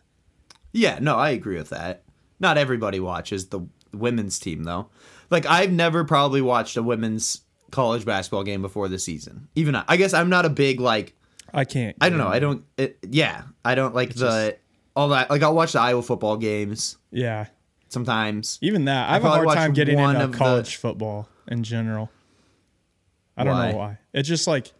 Yeah, 0.73 0.99
no, 1.01 1.17
I 1.17 1.31
agree 1.31 1.57
with 1.57 1.71
that. 1.71 2.03
Not 2.41 2.59
everybody 2.59 3.01
watches 3.01 3.49
the 3.49 3.61
women's 3.93 4.39
team 4.39 4.65
though. 4.65 4.89
Like 5.31 5.47
I've 5.47 5.73
never 5.73 6.05
probably 6.05 6.41
watched 6.43 6.77
a 6.77 6.83
women's 6.83 7.43
college 7.71 8.05
basketball 8.05 8.45
game 8.45 8.63
before 8.63 8.89
the 8.89 8.99
season. 8.99 9.49
Even 9.55 9.75
I, 9.75 9.85
I 9.89 9.97
guess 9.97 10.15
I'm 10.15 10.29
not 10.31 10.45
a 10.47 10.51
big 10.51 10.81
like 10.81 11.15
I 11.53 11.65
can't. 11.65 11.97
I 12.01 12.09
don't 12.11 12.19
know. 12.19 12.29
I 12.29 12.39
don't 12.39 12.65
it, 12.77 12.99
yeah, 13.09 13.43
I 13.65 13.75
don't 13.75 13.95
like 13.95 14.15
the 14.15 14.57
all 14.95 15.09
that 15.09 15.31
like 15.31 15.43
I'll 15.43 15.55
watch 15.55 15.73
the 15.73 15.81
Iowa 15.81 16.03
football 16.03 16.37
games 16.37 16.97
Yeah. 17.11 17.47
sometimes. 17.89 18.59
Even 18.63 18.85
that, 18.87 19.09
I 19.09 19.15
have 19.15 19.25
a 19.25 19.29
hard 19.31 19.49
time 19.49 19.73
getting 19.73 19.99
into 19.99 20.21
of 20.25 20.33
the- 20.33 20.39
college 20.39 20.77
football 20.77 21.29
in 21.47 21.63
general. 21.63 22.11
I 23.37 23.45
don't 23.45 23.55
Why? 23.55 23.71
know 23.73 23.79
why. 23.79 23.99
It's 24.13 24.29
just 24.29 24.47
like 24.47 24.73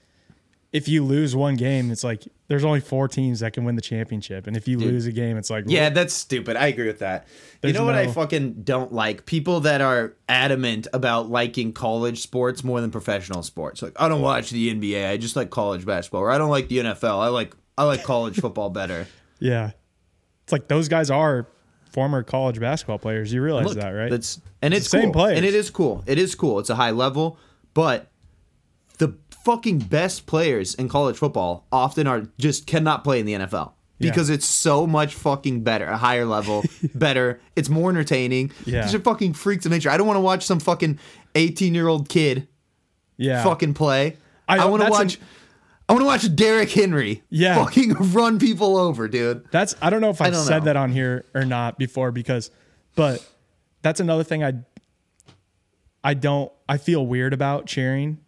if 0.73 0.87
you 0.87 1.03
lose 1.03 1.35
one 1.35 1.57
game, 1.57 1.91
it's 1.91 2.05
like 2.05 2.29
there's 2.49 2.65
only 2.65 2.81
four 2.81 3.09
teams 3.09 3.41
that 3.41 3.53
can 3.53 3.65
win 3.65 3.75
the 3.75 3.83
championship, 3.83 4.47
and 4.47 4.57
if 4.57 4.69
you 4.69 4.79
lose 4.79 5.07
a 5.07 5.13
game, 5.13 5.37
it's 5.37 5.51
like 5.51 5.65
Yeah, 5.67 5.89
that's 5.89 6.13
stupid. 6.13 6.57
I 6.57 6.67
agree 6.67 6.87
with 6.87 6.99
that. 6.99 7.27
There's 7.61 7.73
you 7.73 7.79
know 7.79 7.87
what 7.87 7.95
I 7.95 8.07
fucking 8.09 8.63
don't 8.65 8.93
like? 8.93 9.25
People 9.25 9.61
that 9.61 9.81
are 9.81 10.15
adamant 10.29 10.87
about 10.93 11.31
liking 11.31 11.73
college 11.73 12.21
sports 12.21 12.63
more 12.63 12.81
than 12.81 12.91
professional 12.91 13.43
sports. 13.43 13.81
Like, 13.81 13.95
I 13.97 14.09
don't 14.09 14.21
watch 14.21 14.51
the 14.51 14.75
NBA. 14.75 15.09
I 15.09 15.17
just 15.17 15.37
like 15.37 15.51
college 15.51 15.87
basketball. 15.87 16.23
Or 16.23 16.31
I 16.31 16.39
don't 16.39 16.51
like 16.51 16.69
the 16.69 16.79
NFL. 16.79 17.19
I 17.19 17.29
like 17.29 17.55
I 17.79 17.85
like 17.85 18.05
college 18.05 18.37
football 18.41 18.69
better. 18.69 19.07
yeah, 19.39 19.71
it's 20.45 20.53
like 20.53 20.69
those 20.69 20.89
guys 20.89 21.11
are 21.11 21.47
former 21.93 22.23
college 22.23 22.61
basketball 22.61 22.99
players. 22.99 23.33
You 23.33 23.43
realize 23.43 23.67
Look, 23.67 23.79
that, 23.79 23.91
right? 23.91 24.11
That's 24.11 24.41
and 24.61 24.75
it's 24.75 24.89
same 24.89 25.05
cool. 25.05 25.13
players. 25.13 25.39
And 25.39 25.47
it 25.47 25.55
is 25.55 25.71
cool. 25.71 26.05
It 26.07 26.19
is 26.19 26.35
cool. 26.35 26.59
It's 26.59 26.71
a 26.71 26.75
high 26.75 26.91
level, 26.91 27.39
but 27.73 28.11
fucking 29.49 29.79
best 29.79 30.27
players 30.27 30.75
in 30.75 30.91
college 30.91 31.17
football 31.17 31.67
often 31.73 32.07
are 32.07 32.29
just 32.39 32.67
cannot 32.67 33.03
play 33.03 33.19
in 33.19 33.25
the 33.25 33.33
NFL. 33.33 33.73
Yeah. 33.99 34.11
Because 34.11 34.29
it's 34.29 34.45
so 34.45 34.87
much 34.87 35.15
fucking 35.15 35.65
better, 35.65 35.87
a 35.87 35.97
higher 35.97 36.27
level, 36.27 36.65
better. 36.95 37.41
It's 37.57 37.71
more 37.71 37.89
entertaining. 37.89 38.53
Yeah. 38.67 38.83
These 38.83 38.95
are 38.95 39.01
fucking 39.01 39.33
freaks 39.33 39.65
of 39.65 39.73
nature. 39.73 39.89
I 39.89 39.97
don't 39.97 40.07
want 40.07 40.19
to 40.19 40.23
watch 40.23 40.45
some 40.45 40.61
fucking 40.61 40.99
eighteen 41.35 41.75
year 41.75 41.89
old 41.89 42.11
kid 42.11 42.47
yeah, 43.17 43.43
fucking 43.43 43.73
play. 43.73 44.19
I- 44.47 44.59
I, 44.59 44.65
want 44.67 44.83
to 44.83 44.91
watch. 44.91 45.15
an- 45.17 45.23
I 45.89 45.95
want 45.95 46.03
to 46.03 46.07
watch 46.07 46.37
Derrick 46.37 46.71
Henry. 46.71 47.23
Yeah. 47.31 47.65
Fucking 47.65 47.95
run 48.13 48.39
people 48.39 48.77
over, 48.77 49.09
dude. 49.09 49.47
That's 49.51 49.75
I 49.81 49.89
don't 49.89 50.03
know 50.03 50.11
if 50.11 50.21
I've 50.21 50.37
said 50.37 50.59
know. 50.59 50.65
that 50.67 50.77
on 50.77 50.93
here 50.93 51.25
or 51.35 51.47
not 51.47 51.79
before 51.79 52.13
because, 52.13 52.51
but 52.95 53.27
that's 53.81 53.99
another 53.99 54.25
thing 54.25 54.45
I 54.45 54.53
I 56.05 56.13
don't 56.13 56.53
I 56.69 56.77
feel 56.77 57.07
weird 57.07 57.33
about 57.33 57.65
cheering 57.67 58.19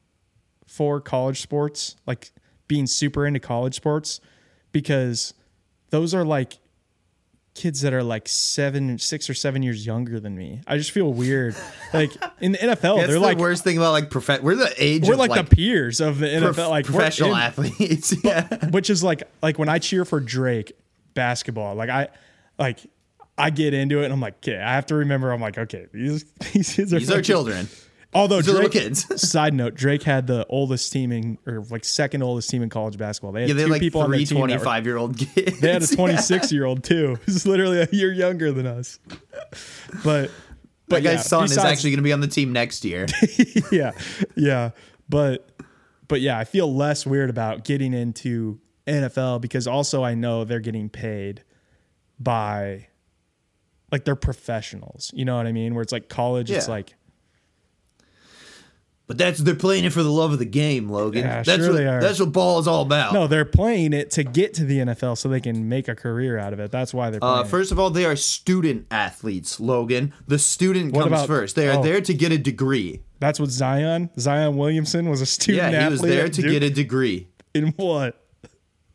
for 0.71 1.01
college 1.01 1.41
sports, 1.41 1.97
like 2.07 2.31
being 2.69 2.87
super 2.87 3.27
into 3.27 3.41
college 3.41 3.75
sports, 3.75 4.21
because 4.71 5.35
those 5.91 6.15
are 6.15 6.25
like 6.25 6.59
kids 7.55 7.81
that 7.81 7.93
are 7.93 8.05
like 8.05 8.29
seven, 8.29 8.97
six 8.97 9.29
or 9.29 9.35
seven 9.35 9.65
years 9.65 9.85
younger 9.85 10.21
than 10.21 10.37
me. 10.37 10.61
I 10.69 10.79
just 10.79 10.93
feel 10.93 11.13
weird. 11.13 11.57
like 11.93 12.13
in 12.41 12.53
the 12.53 12.59
NFL, 12.59 12.99
That's 12.99 13.09
they're 13.09 13.19
like 13.19 13.37
the 13.37 13.37
like 13.37 13.39
worst 13.39 13.65
thing 13.65 13.79
about 13.79 13.91
like 13.91 14.11
prof- 14.11 14.43
We're 14.43 14.55
the 14.55 14.73
age. 14.79 15.09
we're 15.09 15.15
of, 15.15 15.19
like, 15.19 15.49
the 15.49 15.57
peers 15.57 16.01
of 16.01 16.21
the 16.21 16.27
NFL, 16.27 16.55
prof- 16.55 16.69
like 16.69 16.85
professional 16.87 17.33
in- 17.33 17.39
athletes. 17.39 18.15
yeah. 18.25 18.69
which 18.69 18.91
is 18.91 19.03
like 19.03 19.25
like 19.43 19.59
when 19.59 19.69
I 19.69 19.81
cheer 19.81 20.05
for 20.05 20.21
Drake 20.21 20.73
basketball, 21.15 21.75
like 21.75 21.91
I 21.91 22.09
like 22.61 22.79
I 23.37 23.51
get 23.51 23.75
into 23.75 24.03
it 24.03 24.05
and 24.05 24.13
I'm 24.13 24.21
like, 24.21 24.37
okay, 24.37 24.61
I 24.61 24.75
have 24.75 24.87
to 24.87 24.95
remember. 24.95 25.33
I'm 25.33 25.41
like, 25.41 25.59
okay, 25.59 25.87
these 25.93 26.25
these 26.53 26.73
kids 26.75 26.95
are 26.95 27.01
These 27.01 27.11
are 27.11 27.23
children. 27.23 27.69
Although 28.13 28.39
are 28.39 28.43
little 28.43 28.61
Drake, 28.63 28.73
kids. 28.73 29.21
side 29.31 29.55
note, 29.55 29.75
Drake 29.75 30.03
had 30.03 30.27
the 30.27 30.45
oldest 30.49 30.93
team 30.93 31.13
in 31.13 31.39
or 31.47 31.65
like 31.71 31.85
second 31.85 32.23
oldest 32.23 32.51
team 32.51 32.63
in 32.63 32.69
college 32.69 32.97
basketball. 32.99 33.33
They 33.33 33.43
had 33.43 33.49
Yeah, 33.51 33.55
they 33.55 33.61
two 33.63 33.67
had 33.67 33.73
like 33.73 33.81
people 33.81 34.01
on 34.03 34.11
their 34.11 34.19
three 34.19 34.27
team 34.27 34.37
that 34.39 34.43
were- 34.43 34.49
25 34.65 34.87
year 34.87 34.97
old 34.97 35.17
kids. 35.19 35.61
They 35.61 35.73
had 35.73 35.83
a 35.83 35.87
Yeah. 35.91 35.97
26 35.97 36.53
year 36.53 36.65
old 36.65 36.83
too, 36.85 37.19
who's 37.27 37.47
literally 37.47 37.81
a 37.81 37.89
year 37.93 38.13
younger 38.13 38.51
than 38.53 38.67
us. 38.67 38.99
But 40.05 40.29
That 40.29 40.31
but 40.89 41.03
guy's 41.05 41.13
yeah, 41.13 41.21
son 41.21 41.45
is 41.45 41.57
actually 41.59 41.91
going 41.91 41.99
to 41.99 42.03
be 42.03 42.13
on 42.13 42.21
the 42.21 42.27
team 42.29 42.53
next 42.53 42.85
year. 42.85 43.07
yeah, 43.71 43.93
yeah, 44.37 44.71
but 45.09 45.49
but 46.09 46.21
yeah, 46.21 46.37
I 46.37 46.43
feel 46.45 46.75
less 46.75 47.07
weird 47.07 47.31
about 47.31 47.65
getting 47.65 47.95
into 47.95 48.59
NFL 48.89 49.41
because 49.41 49.69
also 49.69 50.03
I 50.03 50.15
know 50.15 50.43
they're 50.45 50.59
getting 50.59 50.89
paid 50.89 51.45
by 52.19 52.89
like 53.93 54.05
they're 54.05 54.17
professionals. 54.17 55.13
You 55.15 55.25
know 55.25 55.37
what 55.37 55.47
I 55.47 55.53
mean? 55.53 55.75
Where 55.75 55.83
it's 55.83 55.93
like 55.93 56.09
college, 56.09 56.51
it's 56.51 56.69
like 56.69 56.95
But 59.11 59.19
that's 59.19 59.41
they're 59.41 59.57
playing 59.57 59.83
it 59.83 59.93
for 59.93 60.05
the 60.05 60.13
love 60.13 60.33
of 60.33 60.39
the 60.39 60.45
game, 60.45 60.89
Logan. 60.89 61.25
Yeah, 61.25 61.43
that's 61.43 61.59
sure 61.65 61.73
what 61.73 61.77
they 61.77 61.89
are. 61.89 62.01
that's 62.01 62.21
what 62.21 62.31
ball 62.31 62.61
is 62.61 62.69
all 62.69 62.83
about. 62.83 63.13
no, 63.13 63.27
they're 63.27 63.45
playing 63.45 63.93
it 63.93 64.13
to 64.13 64.23
get 64.23 64.55
to 64.55 64.65
the 64.65 64.79
NFL 64.79 65.19
so 65.19 65.29
they 65.29 65.41
can 65.41 65.69
make 65.69 65.89
a 65.89 65.97
career 65.97 66.39
out 66.39 66.53
of 66.53 66.61
it. 66.61 66.71
That's 66.71 66.95
why 66.95 67.11
they're 67.11 67.19
playing. 67.19 67.39
Uh, 67.39 67.41
it. 67.41 67.49
first 67.49 67.73
of 67.73 67.81
all, 67.81 67.91
they 67.91 68.05
are 68.05 68.15
student 68.15 68.87
athletes, 68.89 69.59
Logan. 69.59 70.13
The 70.29 70.39
student 70.39 70.93
What 70.93 71.09
comes 71.09 71.13
about- 71.13 71.27
first. 71.27 71.57
They 71.57 71.69
are 71.69 71.81
oh. 71.81 71.83
there 71.83 72.01
to 72.01 72.15
get 72.15 72.31
a 72.31 72.39
degree. 72.39 73.03
That's 73.19 73.41
what 73.41 73.51
Zion 73.51 74.11
Zion 74.17 74.57
Williamson 74.57 75.11
was 75.11 75.21
a 75.21 75.27
student 75.27 75.73
Yeah, 75.73 75.87
he 75.87 75.91
was 75.91 76.03
there 76.03 76.29
to 76.29 76.43
Duke. 76.43 76.53
get 76.53 76.63
a 76.63 76.71
degree. 76.71 77.27
in 77.53 77.71
what? 77.79 78.25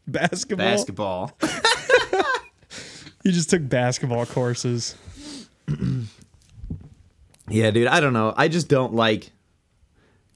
basketball. 0.08 0.66
Basketball. 0.66 1.38
He 3.26 3.32
just 3.32 3.50
took 3.50 3.68
basketball 3.68 4.26
courses. 4.28 4.96
yeah, 7.50 7.72
dude. 7.72 7.88
I 7.88 8.00
don't 8.00 8.14
know. 8.14 8.34
I 8.38 8.48
just 8.48 8.70
don't 8.70 8.94
like. 8.94 9.32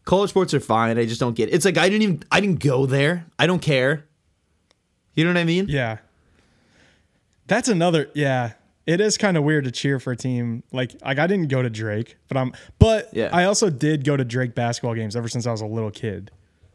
College 0.09 0.31
sports 0.31 0.55
are 0.55 0.59
fine. 0.59 0.97
I 0.97 1.05
just 1.05 1.19
don't 1.19 1.35
get. 1.35 1.49
It. 1.49 1.53
It's 1.53 1.65
like 1.65 1.77
I 1.77 1.87
didn't 1.87 2.01
even. 2.01 2.23
I 2.31 2.41
didn't 2.41 2.63
go 2.63 2.87
there. 2.87 3.27
I 3.37 3.45
don't 3.45 3.61
care. 3.61 4.05
You 5.13 5.23
know 5.23 5.29
what 5.29 5.37
I 5.37 5.43
mean? 5.43 5.67
Yeah. 5.69 5.99
That's 7.45 7.67
another 7.67 8.09
yeah. 8.15 8.53
It 8.87 9.01
is 9.01 9.17
kind 9.19 9.37
of 9.37 9.43
weird 9.43 9.65
to 9.65 9.71
cheer 9.71 9.99
for 9.99 10.11
a 10.11 10.15
team 10.15 10.63
like 10.71 10.95
like 11.05 11.19
I 11.19 11.27
didn't 11.27 11.49
go 11.49 11.61
to 11.61 11.69
Drake, 11.69 12.17
but 12.27 12.37
I'm 12.37 12.53
but 12.79 13.09
Yeah. 13.13 13.29
I 13.31 13.43
also 13.45 13.69
did 13.69 14.03
go 14.03 14.17
to 14.17 14.23
Drake 14.25 14.55
basketball 14.55 14.95
games 14.95 15.15
ever 15.15 15.27
since 15.27 15.45
I 15.45 15.51
was 15.51 15.61
a 15.61 15.67
little 15.67 15.91
kid. 15.91 16.31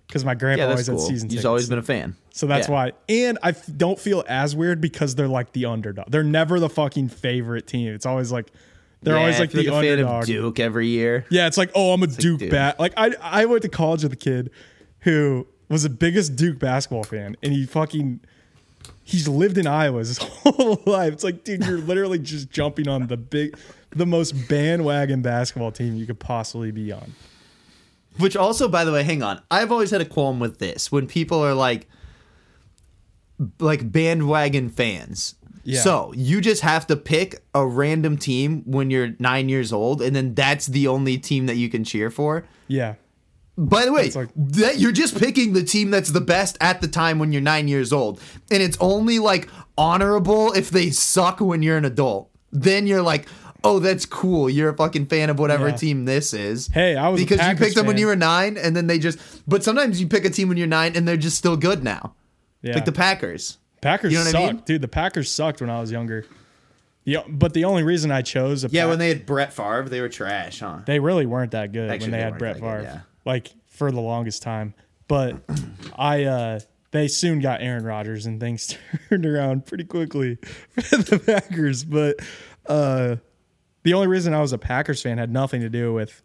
Because 0.07 0.25
my 0.25 0.35
grandpa 0.37 0.65
Yeah, 0.67 0.71
always 0.71 0.89
cool. 0.89 1.01
had 1.01 1.09
season 1.09 1.29
tickets. 1.29 1.41
He's 1.41 1.45
always 1.45 1.69
been 1.69 1.79
a 1.79 1.83
fan. 1.83 2.15
so 2.31 2.47
that's 2.47 2.69
Yeah. 2.69 2.75
why. 2.75 2.93
And 3.09 3.37
I 3.43 3.49
f- 3.49 3.67
don't 3.77 3.99
feel 3.99 4.23
as 4.29 4.55
weird 4.55 4.81
because 4.81 5.17
they're 5.17 5.27
like 5.27 5.53
the 5.55 5.65
underdog. 5.65 6.09
They're 6.09 6.23
never 6.23 6.61
the 6.61 6.69
fucking 6.69 7.09
favorite 7.09 7.67
team. 7.67 7.93
It's 7.95 8.07
always 8.07 8.31
like 8.31 8.53
they're 9.05 9.15
Yeah, 9.15 9.21
always 9.21 9.39
like 9.39 9.51
the 9.53 9.65
fan 9.65 9.75
underdog. 9.75 10.23
of 10.23 10.27
Duke 10.27 10.61
every 10.61 10.89
year. 10.89 11.25
Yeah, 11.31 11.47
it's 11.47 11.57
like, 11.59 11.71
oh, 11.75 11.93
I'm 11.93 12.03
a 12.03 12.07
Duke 12.07 12.41
dude. 12.41 12.51
bat. 12.51 12.79
Like 12.81 12.93
I 12.97 13.13
I 13.23 13.45
went 13.47 13.63
to 13.63 13.69
college 13.69 14.03
with 14.03 14.13
a 14.13 14.17
kid 14.17 14.51
who 15.01 15.47
was 15.69 15.83
the 15.85 15.91
biggest 15.91 16.37
Duke 16.37 16.59
basketball 16.59 17.05
fan, 17.05 17.37
and 17.43 17.53
he 17.53 17.67
fucking 17.67 18.21
he's 19.03 19.29
lived 19.29 19.59
in 19.59 19.67
Iowa 19.67 19.99
his 20.01 20.19
whole 20.23 20.83
life. 20.87 21.13
It's 21.13 21.25
like, 21.25 21.45
dude, 21.45 21.65
you're 21.65 21.79
literally 21.79 22.19
just 22.19 22.51
jumping 22.51 22.89
on 22.89 23.07
the 23.07 23.17
big, 23.17 23.57
the 23.91 24.07
most 24.07 24.33
bandwagon 24.49 25.21
basketball 25.23 25.73
team 25.73 25.95
you 25.97 26.07
could 26.07 26.19
possibly 26.21 26.71
be 26.71 26.91
on. 26.93 27.13
Which 28.19 28.37
also, 28.37 28.69
by 28.69 28.85
the 28.85 28.93
way, 28.93 29.03
hang 29.03 29.23
on. 29.23 29.43
I've 29.51 29.73
always 29.73 29.91
had 29.91 30.01
a 30.01 30.05
qualm 30.07 30.39
with 30.39 30.59
this 30.59 30.91
when 30.93 31.07
people 31.07 31.45
are 31.45 31.53
like, 31.55 31.87
like 33.59 33.91
bandwagon 33.91 34.71
fans. 34.71 35.35
Yeah. 35.65 35.81
So 35.81 36.13
you 36.15 36.41
just 36.41 36.63
have 36.63 36.87
to 36.89 36.97
pick 36.97 37.43
a 37.55 37.67
random 37.67 38.17
team 38.19 38.63
when 38.67 38.91
you're 38.91 39.15
nine 39.19 39.49
years 39.49 39.73
old, 39.73 40.03
and 40.03 40.15
then 40.15 40.35
that's 40.35 40.67
the 40.67 40.87
only 40.89 41.19
team 41.19 41.47
that 41.47 41.57
you 41.57 41.69
can 41.69 41.85
cheer 41.85 42.11
for. 42.11 42.45
Yeah, 42.69 42.95
By 43.57 43.85
the 43.85 43.93
way, 43.93 44.11
like- 44.11 44.29
that 44.37 44.79
you're 44.79 44.93
just 44.93 45.19
picking 45.19 45.53
the 45.53 45.63
team 45.65 45.91
that's 45.91 46.11
the 46.11 46.21
best 46.21 46.57
at 46.61 46.81
the 46.81 46.89
time 46.89 47.19
when 47.19 47.33
you're 47.33 47.43
nine 47.43 47.67
years 47.69 47.93
old, 47.93 48.21
and 48.51 48.63
it's 48.63 48.77
only 48.81 49.19
like 49.19 49.49
honorable 49.79 50.53
if 50.53 50.71
they 50.71 50.91
suck 50.91 51.41
when 51.41 51.63
you're 51.63 51.77
an 51.77 51.85
adult. 51.85 52.31
Then 52.53 52.87
you're 52.87 53.03
like, 53.03 53.27
oh, 53.65 53.79
that's 53.79 54.07
cool. 54.07 54.49
You're 54.51 54.69
a 54.71 54.77
fucking 54.77 55.07
fan 55.07 55.31
of 55.31 55.39
whatever 55.39 55.69
Yeah. 55.69 55.77
team 55.77 56.05
this 56.05 56.35
is. 56.35 56.69
Hey, 56.69 56.95
I 56.97 57.09
was 57.09 57.21
because 57.21 57.41
you 57.49 57.57
picked 57.57 57.75
them 57.77 57.87
when 57.87 57.97
you 57.99 58.07
were 58.07 58.17
nine, 58.17 58.57
and 58.57 58.77
then 58.77 58.87
they 58.87 58.99
just. 58.99 59.19
But 59.49 59.65
sometimes 59.65 60.01
you 60.01 60.07
pick 60.09 60.25
a 60.25 60.31
team 60.31 60.49
when 60.49 60.57
you're 60.59 60.67
nine, 60.67 60.95
and 60.95 61.09
they're 61.09 61.17
just 61.17 61.39
still 61.39 61.57
good 61.57 61.83
now, 61.83 62.15
yeah. 62.63 62.75
like 62.75 62.85
the 62.85 62.93
Packers. 62.93 63.59
Packers 63.85 64.13
you 64.13 64.19
know 64.19 64.25
what 64.25 64.31
suck, 64.33 64.43
I 64.43 64.53
mean? 64.53 64.63
dude. 64.67 64.83
The 64.83 64.89
Packers 64.89 65.31
sucked 65.31 65.61
when 65.61 65.71
I 65.71 65.81
was 65.81 65.93
younger. 65.93 66.27
Yeah, 67.05 67.23
but 67.29 67.53
the 67.53 67.65
only 67.65 67.83
reason 67.83 68.11
I 68.11 68.23
chose 68.23 68.65
a 68.65 68.69
Yeah, 68.69 68.83
Pack- 68.83 68.89
when 68.91 68.99
they 68.99 69.09
had 69.09 69.27
Brett 69.27 69.53
Favre, 69.53 69.89
they 69.89 70.01
were 70.01 70.09
trash, 70.09 70.61
huh? 70.61 70.79
they 70.87 70.99
really 70.99 71.27
weren't 71.27 71.51
that 71.53 71.71
good 71.73 71.91
Actually, 71.91 72.07
when 72.07 72.11
they 72.13 72.17
they 72.17 72.23
had 72.25 72.39
Brett 72.39 72.57
Favre. 72.57 72.79
good, 72.79 72.85
yeah. 72.85 73.01
Like 73.25 73.53
for 73.69 73.93
the 73.93 74.01
longest 74.01 74.43
time. 74.43 74.73
But 75.07 75.37
I 75.97 76.25
uh 76.25 76.61
they 76.93 77.09
soon 77.09 77.41
got 77.41 77.61
Aaron 77.61 77.85
Rodgers 77.85 78.25
and 78.27 78.41
things 78.41 78.77
turned 79.09 79.27
around 79.27 79.67
pretty 79.67 79.85
quickly 79.85 80.37
for 80.83 80.97
the 80.97 81.19
Packers. 81.19 81.85
But 81.85 82.17
uh 82.67 83.17
the 83.83 83.93
only 83.93 84.07
reason 84.07 84.33
I 84.33 84.41
was 84.41 84.53
a 84.55 84.59
Packers 84.59 85.03
fan 85.03 85.19
had 85.19 85.31
nothing 85.31 85.61
to 85.61 85.69
do 85.69 85.93
with 85.93 86.23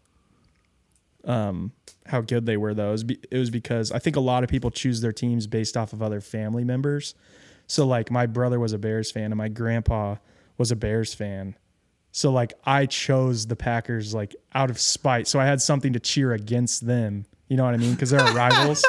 um 1.24 1.72
how 2.06 2.20
good 2.22 2.46
they 2.46 2.56
were 2.56 2.72
though. 2.74 2.88
It 2.88 2.92
was, 2.92 3.04
be, 3.04 3.18
it 3.30 3.36
was 3.38 3.50
because 3.50 3.92
I 3.92 3.98
think 3.98 4.16
a 4.16 4.20
lot 4.20 4.42
of 4.42 4.48
people 4.50 4.70
choose 4.70 5.00
their 5.00 5.12
teams 5.12 5.46
based 5.46 5.76
off 5.76 5.92
of 5.92 6.02
other 6.02 6.20
family 6.20 6.64
members. 6.64 7.14
So 7.70 7.86
like 7.86 8.10
my 8.10 8.26
brother 8.26 8.58
was 8.58 8.72
a 8.72 8.78
Bears 8.78 9.12
fan 9.12 9.26
and 9.26 9.36
my 9.36 9.46
grandpa 9.48 10.16
was 10.58 10.72
a 10.72 10.76
Bears 10.76 11.14
fan. 11.14 11.54
So 12.10 12.32
like 12.32 12.52
I 12.64 12.86
chose 12.86 13.46
the 13.46 13.54
Packers 13.54 14.12
like 14.12 14.34
out 14.52 14.70
of 14.70 14.80
spite. 14.80 15.28
So 15.28 15.38
I 15.38 15.46
had 15.46 15.62
something 15.62 15.92
to 15.92 16.00
cheer 16.00 16.32
against 16.32 16.84
them. 16.84 17.26
You 17.46 17.56
know 17.56 17.64
what 17.64 17.74
I 17.74 17.76
mean? 17.76 17.92
Because 17.92 18.10
they're 18.10 18.34
rivals. 18.34 18.84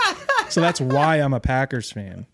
so 0.50 0.62
that's 0.62 0.82
why 0.82 1.18
I'm 1.18 1.32
a 1.34 1.40
Packers 1.40 1.92
fan. 1.92 2.26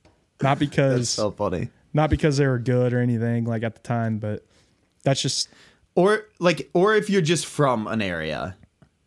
Not 0.42 0.58
because 0.58 1.10
So 1.10 1.32
funny. 1.32 1.68
not 1.94 2.10
because 2.10 2.38
they 2.38 2.48
were 2.48 2.60
good 2.60 2.94
or 2.94 3.00
anything 3.00 3.44
like 3.44 3.64
at 3.64 3.76
the 3.76 3.82
time, 3.82 4.18
but 4.18 4.46
that's 5.04 5.22
just 5.22 5.50
Or 5.96 6.28
like, 6.40 6.70
or 6.74 6.96
if 6.96 7.10
you're 7.10 7.22
just 7.22 7.46
from 7.46 7.88
an 7.88 8.02
area, 8.02 8.56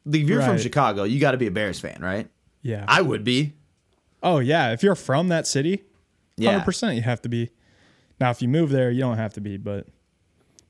like 0.05 0.21
if 0.21 0.29
you're 0.29 0.43
from 0.43 0.59
Chicago, 0.59 1.05
you 1.05 1.19
got 1.21 1.31
to 1.31 1.39
be 1.39 1.47
a 1.47 1.51
Bears 1.51 1.81
fan, 1.81 2.01
right? 2.03 2.29
yeah. 2.61 2.85
I 2.87 3.01
would 3.01 3.25
be. 3.25 3.55
oh 4.23 4.41
yeah, 4.41 4.73
if 4.73 4.83
you're 4.83 4.95
from 4.95 5.29
that 5.29 5.47
city, 5.47 5.85
Yeah. 6.41 6.53
hundred 6.53 6.65
percent 6.65 6.97
you 6.97 7.03
have 7.03 7.23
to 7.23 7.29
be. 7.29 7.51
Now 8.21 8.31
if 8.31 8.43
you 8.43 8.49
move 8.49 8.71
there, 8.71 8.91
you 8.91 9.01
don't 9.01 9.17
have 9.17 9.33
to 9.35 9.41
be, 9.41 9.57
but 9.57 9.87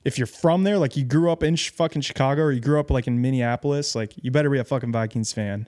if 0.03 0.17
you're 0.17 0.27
from 0.27 0.63
there, 0.63 0.77
like 0.77 0.95
you 0.95 1.03
grew 1.03 1.31
up 1.31 1.43
in 1.43 1.55
sh- 1.55 1.69
fucking 1.71 2.01
Chicago 2.01 2.43
or 2.43 2.51
you 2.51 2.61
grew 2.61 2.79
up 2.79 2.89
like 2.89 3.07
in 3.07 3.21
Minneapolis, 3.21 3.93
like 3.93 4.13
you 4.21 4.31
better 4.31 4.49
be 4.49 4.57
a 4.57 4.63
fucking 4.63 4.91
Vikings 4.91 5.33
fan. 5.33 5.67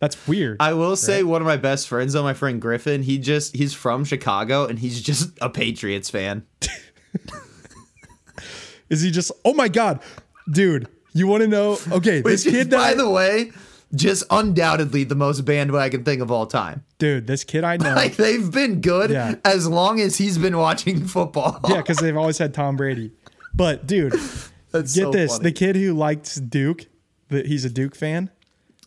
That's 0.00 0.26
weird. 0.26 0.56
I 0.60 0.72
will 0.72 0.96
say 0.96 1.22
one 1.22 1.42
of 1.42 1.46
my 1.46 1.58
best 1.58 1.86
friends, 1.86 2.14
though, 2.14 2.22
my 2.22 2.32
friend 2.32 2.60
Griffin, 2.60 3.02
he 3.02 3.18
just 3.18 3.54
he's 3.54 3.74
from 3.74 4.04
Chicago 4.04 4.64
and 4.66 4.78
he's 4.78 5.00
just 5.02 5.38
a 5.42 5.50
Patriots 5.50 6.08
fan. 6.08 6.46
Is 8.88 9.02
he 9.02 9.10
just? 9.10 9.30
Oh 9.44 9.54
my 9.54 9.68
god, 9.68 10.00
dude! 10.50 10.88
You 11.12 11.26
want 11.28 11.42
to 11.42 11.48
know? 11.48 11.78
Okay, 11.92 12.20
this 12.22 12.44
Which 12.44 12.46
is, 12.46 12.52
kid 12.52 12.70
that 12.70 12.76
by 12.76 12.94
the 12.94 13.08
way, 13.08 13.52
just 13.94 14.22
undoubtedly 14.30 15.04
the 15.04 15.14
most 15.14 15.40
bandwagon 15.44 16.04
thing 16.04 16.20
of 16.20 16.30
all 16.30 16.46
time. 16.46 16.84
dude, 16.98 17.26
this 17.26 17.42
kid 17.44 17.64
I 17.64 17.76
know. 17.78 17.94
Like 17.94 18.16
they've 18.16 18.50
been 18.50 18.80
good 18.80 19.10
Yeah. 19.10 19.34
as 19.44 19.66
long 19.68 20.00
as 20.00 20.16
he's 20.16 20.38
been 20.38 20.56
watching 20.56 21.04
football. 21.06 21.58
yeah, 21.68 21.78
because 21.78 21.98
they've 21.98 22.16
always 22.16 22.38
had 22.38 22.54
Tom 22.54 22.76
Brady. 22.76 23.12
But 23.54 23.86
dude, 23.86 24.12
That's 24.70 24.94
get 24.94 25.02
so 25.04 25.10
this: 25.10 25.32
funny. 25.32 25.42
the 25.44 25.52
kid 25.52 25.74
who 25.76 25.92
likes 25.94 26.36
Duke, 26.36 26.86
that 27.28 27.46
he's 27.46 27.64
a 27.64 27.70
Duke 27.70 27.96
fan. 27.96 28.30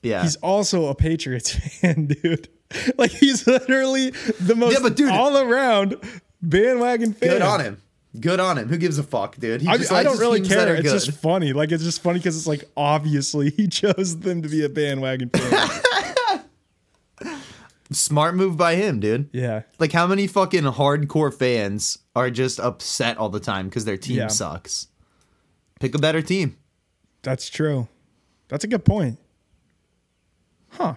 yeah. 0.02 0.22
He's 0.24 0.38
also 0.38 0.86
a 0.88 0.96
Patriots 0.96 1.52
fan, 1.54 2.06
dude. 2.08 2.48
Like 2.98 3.12
he's 3.12 3.46
literally 3.46 4.12
the 4.40 4.56
most 4.56 4.74
Yeah, 4.74 4.80
but 4.82 4.96
dude- 4.96 5.12
all 5.12 5.38
around 5.38 5.96
bandwagon 6.42 7.14
fan. 7.14 7.30
good 7.30 7.42
on 7.42 7.60
him. 7.60 7.82
Good 8.20 8.40
on 8.40 8.58
him. 8.60 8.70
Who 8.70 8.78
gives 8.78 9.00
a 9.00 9.04
fuck, 9.04 9.38
dude? 9.38 9.62
He 9.62 9.68
I, 9.68 9.78
just 9.78 9.92
I 9.92 10.04
don't 10.04 10.20
really 10.20 10.42
care. 10.42 10.76
It's 10.76 10.84
good. 10.84 11.04
just 11.04 11.20
funny. 11.20 11.52
Like 11.52 11.72
it's 11.72 11.84
just 11.84 12.02
funny 12.02 12.20
because 12.20 12.38
it's 12.38 12.46
like 12.48 12.64
obviously 12.78 13.50
he 13.58 13.68
chose 13.68 14.20
them 14.20 14.42
to 14.44 14.50
be 14.50 14.64
a 14.64 14.70
bandwagon 14.70 15.30
fan. 15.30 16.44
smart 17.92 18.36
move 18.36 18.58
by 18.58 18.76
him, 18.76 19.00
dude. 19.00 19.30
yeah. 19.34 19.64
Like 19.80 19.92
how 19.92 20.08
many 20.08 20.28
fucking 20.28 20.64
hardcore 20.64 21.34
fans 21.34 22.00
are 22.16 22.30
just 22.30 22.60
upset 22.60 23.18
all 23.18 23.30
the 23.30 23.40
time 23.40 23.68
because 23.70 23.86
their 23.86 23.98
team 23.98 24.18
Yeah. 24.18 24.28
sucks? 24.28 24.88
Pick 25.80 25.96
a 25.96 26.00
better 26.00 26.22
team. 26.22 26.58
That's 27.24 27.50
true. 27.50 27.88
That's 28.48 28.64
a 28.64 28.68
good 28.68 28.86
point. 28.86 29.18
Huh. 30.70 30.96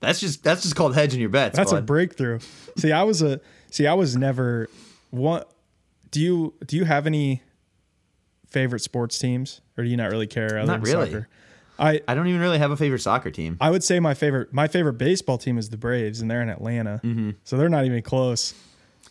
That's 0.00 0.20
just 0.20 0.42
that's 0.42 0.62
just 0.62 0.74
called 0.74 0.94
hedging 0.94 1.20
your 1.20 1.28
bets. 1.28 1.56
That's 1.56 1.72
a 1.72 1.80
breakthrough. 1.82 2.40
See, 2.78 2.92
I 2.92 3.02
was 3.04 3.22
a 3.22 3.40
see, 3.70 3.86
I 3.86 3.94
was 3.94 4.16
never 4.16 4.68
what 5.10 5.51
do 6.12 6.20
you 6.20 6.54
do 6.64 6.76
you 6.76 6.84
have 6.84 7.06
any 7.08 7.42
favorite 8.46 8.80
sports 8.80 9.18
teams? 9.18 9.60
Or 9.76 9.82
do 9.82 9.90
you 9.90 9.96
not 9.96 10.10
really 10.10 10.26
care 10.28 10.58
other 10.58 10.66
Not 10.66 10.82
than 10.84 10.92
really. 10.94 11.06
soccer? 11.10 11.28
I 11.78 12.00
I 12.06 12.14
don't 12.14 12.28
even 12.28 12.40
really 12.40 12.58
have 12.58 12.70
a 12.70 12.76
favorite 12.76 13.00
soccer 13.00 13.30
team. 13.32 13.56
I 13.60 13.70
would 13.70 13.82
say 13.82 13.98
my 13.98 14.14
favorite 14.14 14.52
my 14.52 14.68
favorite 14.68 14.94
baseball 14.94 15.38
team 15.38 15.58
is 15.58 15.70
the 15.70 15.76
Braves 15.78 16.20
and 16.20 16.30
they're 16.30 16.42
in 16.42 16.48
Atlanta. 16.50 17.00
Mm-hmm. 17.02 17.30
So 17.44 17.56
they're 17.56 17.68
not 17.68 17.84
even 17.86 18.02
close. 18.02 18.54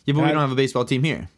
Yeah, 0.06 0.14
but 0.14 0.22
we 0.22 0.28
I- 0.28 0.32
don't 0.32 0.40
have 0.40 0.52
a 0.52 0.56
baseball 0.56 0.84
team 0.84 1.02
here. 1.04 1.28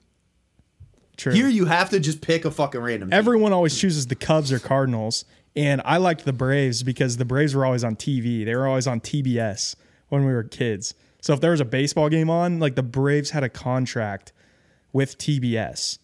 True. 1.17 1.33
Here 1.33 1.49
you 1.49 1.65
have 1.67 1.91
to 1.91 2.01
just 2.01 2.21
pick 2.21 2.45
a 2.45 2.51
fucking 2.51 2.81
random. 2.81 3.11
team. 3.11 3.17
Everyone 3.17 3.53
always 3.53 3.79
chooses 3.79 4.09
the 4.09 4.17
Cubs 4.17 4.51
or 4.51 4.59
Cardinals, 4.59 5.25
and 5.55 5.81
I 5.85 5.99
liked 5.99 6.25
the 6.25 6.33
Braves 6.33 6.83
because 6.83 7.19
the 7.19 7.25
Braves 7.25 7.55
were 7.55 7.65
always 7.65 7.85
on 7.85 7.95
TV. 7.95 8.45
They 8.45 8.57
were 8.57 8.67
always 8.67 8.89
on 8.89 9.01
TBS 9.01 9.77
when 10.09 10.27
we 10.27 10.33
were 10.33 10.43
kids. 10.43 10.95
So 11.21 11.33
if 11.33 11.41
there 11.41 11.53
was 11.53 11.61
a 11.61 11.65
baseball 11.65 12.09
game 12.09 12.29
on, 12.31 12.59
like 12.59 12.75
the 12.75 12.83
Braves 12.83 13.31
had 13.31 13.45
a 13.45 13.49
contract 13.49 14.33
with 14.95 15.19
TBS. 15.19 15.99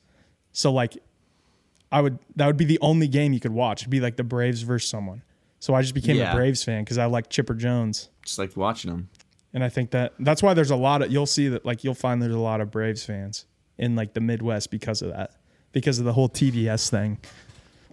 So 0.52 0.70
like 0.70 0.98
I 1.90 2.02
would 2.02 2.18
that 2.36 2.46
would 2.46 2.58
be 2.58 2.66
the 2.66 2.78
only 2.82 3.08
game 3.08 3.32
you 3.32 3.40
could 3.40 3.52
watch. 3.52 3.80
It'd 3.82 3.90
be 3.90 4.00
like 4.00 4.16
the 4.16 4.24
Braves 4.24 4.60
versus 4.60 4.90
someone. 4.90 5.22
So 5.60 5.72
I 5.74 5.80
just 5.80 5.94
became 5.94 6.16
Yeah. 6.16 6.32
a 6.32 6.36
Braves 6.36 6.62
fan 6.62 6.84
because 6.84 6.98
I 6.98 7.06
like 7.06 7.30
Chipper 7.30 7.54
Jones. 7.54 8.10
just 8.24 8.38
like 8.38 8.54
watching 8.56 8.90
them. 8.90 9.08
And 9.54 9.64
I 9.64 9.68
think 9.68 9.90
that 9.92 10.12
that's 10.20 10.42
why 10.42 10.52
there's 10.54 10.70
a 10.70 10.76
lot 10.76 11.02
of 11.02 11.10
you'll 11.10 11.26
see 11.26 11.48
that 11.48 11.64
like 11.64 11.82
you'll 11.84 11.94
find 11.94 12.20
there's 12.22 12.34
a 12.34 12.38
lot 12.38 12.60
of 12.60 12.70
Braves 12.70 13.04
fans 13.04 13.46
in 13.78 13.96
like 13.96 14.12
the 14.14 14.20
Midwest 14.20 14.70
because 14.70 15.00
of 15.02 15.10
that. 15.10 15.32
Because 15.72 15.98
of 15.98 16.04
the 16.04 16.12
whole 16.12 16.28
TBS 16.28 16.90
thing. 16.90 17.18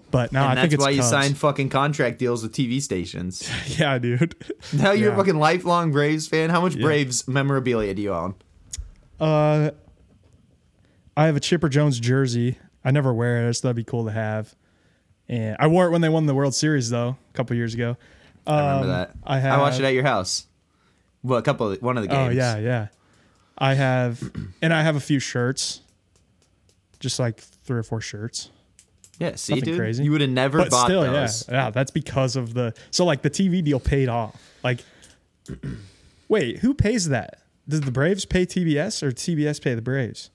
But 0.09 0.31
now 0.31 0.43
and 0.49 0.51
I 0.51 0.55
that's 0.55 0.63
think 0.63 0.73
it's 0.75 0.83
why 0.83 0.89
you 0.91 0.99
Cubs. 0.99 1.09
sign 1.09 1.33
fucking 1.33 1.69
contract 1.69 2.17
deals 2.19 2.41
with 2.43 2.53
TV 2.53 2.81
stations. 2.81 3.49
Yeah, 3.79 3.97
dude. 3.99 4.35
Now 4.73 4.91
you're 4.91 5.09
Yeah. 5.09 5.13
a 5.15 5.17
fucking 5.17 5.35
lifelong 5.37 5.91
Braves 5.91 6.27
fan. 6.27 6.49
How 6.49 6.61
much 6.61 6.79
Braves 6.79 7.27
memorabilia 7.27 7.93
do 7.93 8.01
you 8.01 8.13
own? 8.13 8.35
Uh, 9.19 9.71
I 11.17 11.25
have 11.25 11.35
a 11.35 11.39
Chipper 11.41 11.67
Jones 11.67 11.99
jersey. 11.99 12.57
I 12.85 12.91
never 12.91 13.13
wear 13.13 13.49
it, 13.49 13.53
so 13.55 13.67
that'd 13.67 13.75
be 13.75 13.83
cool 13.83 14.05
to 14.05 14.11
have. 14.11 14.53
And 15.27 15.57
I 15.59 15.67
wore 15.67 15.87
it 15.87 15.89
when 15.91 15.99
they 16.01 16.09
won 16.09 16.25
the 16.27 16.35
World 16.35 16.53
Series, 16.55 16.89
though, 16.89 17.17
a 17.29 17.33
couple 17.33 17.55
years 17.55 17.73
ago. 17.73 17.97
I 18.45 18.59
remember 18.59 18.83
Um, 18.83 18.89
that. 18.91 19.11
I 19.25 19.41
I 19.41 19.57
watched 19.57 19.79
it 19.79 19.83
at 19.85 19.93
your 19.93 20.03
house. 20.03 20.45
Well, 21.23 21.39
a 21.39 21.41
couple, 21.41 21.71
of, 21.71 21.81
one 21.81 21.97
of 21.97 22.03
the 22.03 22.07
games. 22.07 22.19
Oh 22.19 22.25
games. 22.27 22.37
yeah, 22.37 22.57
yeah. 22.59 22.87
I 23.57 23.73
have, 23.73 24.21
and 24.61 24.71
I 24.73 24.83
have 24.83 24.95
a 24.95 24.99
few 25.01 25.19
shirts, 25.19 25.81
just 26.99 27.19
like 27.19 27.39
three 27.41 27.79
or 27.79 27.83
four 27.83 27.99
shirts. 27.99 28.51
Yeah, 29.19 29.35
see, 29.35 29.55
Nothing 29.55 29.65
dude, 29.65 29.79
crazy. 29.79 30.03
you 30.03 30.11
would 30.11 30.21
have 30.21 30.29
never 30.29 30.59
But 30.59 30.69
bought 30.69 30.85
still, 30.85 31.01
those. 31.01 31.45
yeah, 31.49 31.53
yeah, 31.65 31.69
that's 31.71 31.89
because 31.89 32.35
of 32.35 32.53
the. 32.53 32.73
So 32.91 33.03
like 33.03 33.23
the 33.23 33.31
TV 33.31 33.63
deal 33.63 33.79
paid 33.79 34.07
off. 34.09 34.39
Like, 34.63 34.81
wait, 36.29 36.59
who 36.59 36.73
pays 36.73 37.09
that? 37.09 37.39
Does 37.67 37.81
the 37.81 37.91
Braves 37.91 38.25
pay 38.25 38.45
TBS 38.45 39.01
or 39.03 39.11
TBS 39.11 39.61
pay 39.61 39.73
the 39.73 39.81
Braves? 39.81 40.29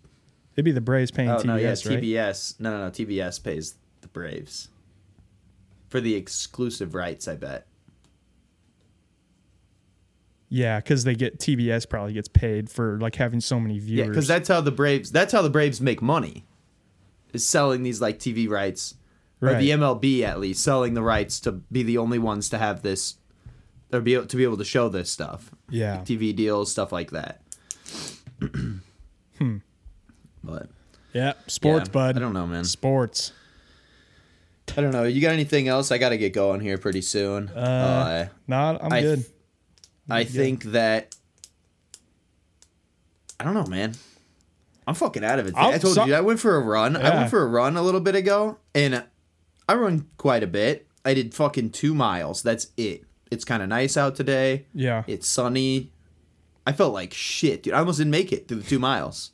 It'd 0.55 0.65
be 0.65 0.73
the 0.73 0.81
Braves 0.81 1.11
paying 1.11 1.31
Oh 1.31 1.37
TBS, 1.37 1.45
no, 1.45 1.57
yeah, 1.57 1.69
right? 1.69 1.79
TBS. 1.79 2.61
No, 2.61 2.71
no, 2.71 2.85
no. 2.85 2.91
TBS 2.91 3.43
pays 3.43 3.75
the 4.03 4.09
Braves 4.09 4.69
for 5.89 6.01
the 6.01 6.15
exclusive 6.15 6.95
rights. 6.95 7.27
I 7.29 7.37
bet. 7.37 7.67
Yeah, 10.49 10.81
because 10.81 11.05
they 11.05 11.15
get 11.15 11.39
TBS 11.39 11.89
probably 11.89 12.13
gets 12.13 12.29
paid 12.29 12.69
for 12.69 12.99
like 13.01 13.15
having 13.15 13.41
so 13.41 13.59
many 13.59 13.79
viewers. 13.79 13.99
Yeah, 13.99 14.09
because 14.09 14.29
that's 14.29 14.49
how 14.49 14.61
the 14.61 14.71
Braves. 14.71 15.11
That's 15.11 15.33
how 15.33 15.41
the 15.41 15.49
Braves 15.51 15.81
make 15.81 16.03
money. 16.03 16.45
Is 17.33 17.47
selling 17.47 17.83
these 17.83 18.03
like 18.03 18.19
TV 18.19 18.47
rights, 18.49 18.95
or 19.41 19.49
Right. 19.49 19.59
the 19.59 19.71
MLB 19.71 20.23
at 20.23 20.39
least 20.39 20.63
selling 20.63 20.93
the 20.93 21.01
rights 21.03 21.41
to 21.41 21.53
be 21.53 21.83
the 21.83 21.97
only 21.97 22.19
ones 22.19 22.51
to 22.51 22.59
have 22.59 22.83
this, 22.83 23.15
or 23.91 24.03
be 24.03 24.13
able 24.13 24.27
to 24.27 24.37
be 24.37 24.43
able 24.45 24.59
to 24.59 24.65
show 24.67 24.91
this 24.91 25.11
stuff. 25.11 25.51
yeah, 25.71 26.03
TV 26.05 26.37
deals, 26.37 26.71
stuff 26.71 26.93
like 26.93 27.11
that. 27.13 27.41
Hmm. 29.39 29.57
But 30.45 30.69
yeah, 31.13 31.35
sports, 31.47 31.89
yeah, 31.89 31.93
bud. 31.93 32.17
I 32.17 32.21
don't 32.21 32.33
know, 32.33 32.47
man. 32.47 32.65
Sports. 32.65 33.33
I 34.77 34.81
don't 34.81 34.93
know. 34.93 35.05
You 35.05 35.21
got 35.21 35.33
anything 35.33 35.69
else? 35.69 35.91
I 35.93 35.99
got 35.99 36.11
to 36.11 36.17
get 36.19 36.33
going 36.33 36.61
here 36.61 36.79
pretty 36.79 37.03
soon. 37.03 37.49
Uh, 37.51 38.29
Nah, 38.47 38.79
I'm 38.81 38.93
I 38.93 39.01
good. 39.03 39.19
th- 39.21 39.31
I 40.09 40.21
Yeah. 40.21 40.25
think 40.27 40.65
that 40.65 41.15
I 43.39 43.45
don't 43.45 43.55
know, 43.55 43.67
man. 43.67 43.95
I'm 44.87 44.95
fucking 44.95 45.25
out 45.25 45.39
of 45.39 45.47
it. 45.47 45.55
I'll- 45.57 45.73
I 45.73 45.79
told 45.79 45.95
so- 45.95 46.05
you 46.07 46.15
I 46.15 46.21
went 46.21 46.41
for 46.41 46.57
a 46.57 46.61
run. 46.61 46.97
I 46.97 47.15
went 47.17 47.31
for 47.31 47.43
a 47.43 47.47
run 47.47 47.77
a 47.77 47.83
little 47.83 48.01
bit 48.01 48.15
ago, 48.15 48.59
and 48.75 49.05
I 49.69 49.75
run 49.75 50.07
quite 50.17 50.43
a 50.43 50.47
bit. 50.47 50.87
I 51.05 51.15
did 51.15 51.35
fucking 51.35 51.71
two 51.71 51.95
miles. 51.95 52.43
That's 52.43 52.69
it. 52.77 53.05
It's 53.31 53.45
kind 53.45 53.63
of 53.63 53.69
nice 53.69 53.97
out 53.97 54.15
today. 54.15 54.67
yeah, 54.75 55.03
It's 55.07 55.27
sunny. 55.27 55.93
I 56.67 56.73
felt 56.73 56.93
like 56.95 57.13
shit, 57.13 57.65
dude. 57.65 57.75
I 57.75 57.79
almost 57.81 57.99
didn't 57.99 58.13
make 58.13 58.33
it 58.33 58.47
through 58.47 58.59
the 58.59 58.69
two 58.69 58.79
miles. 58.79 59.32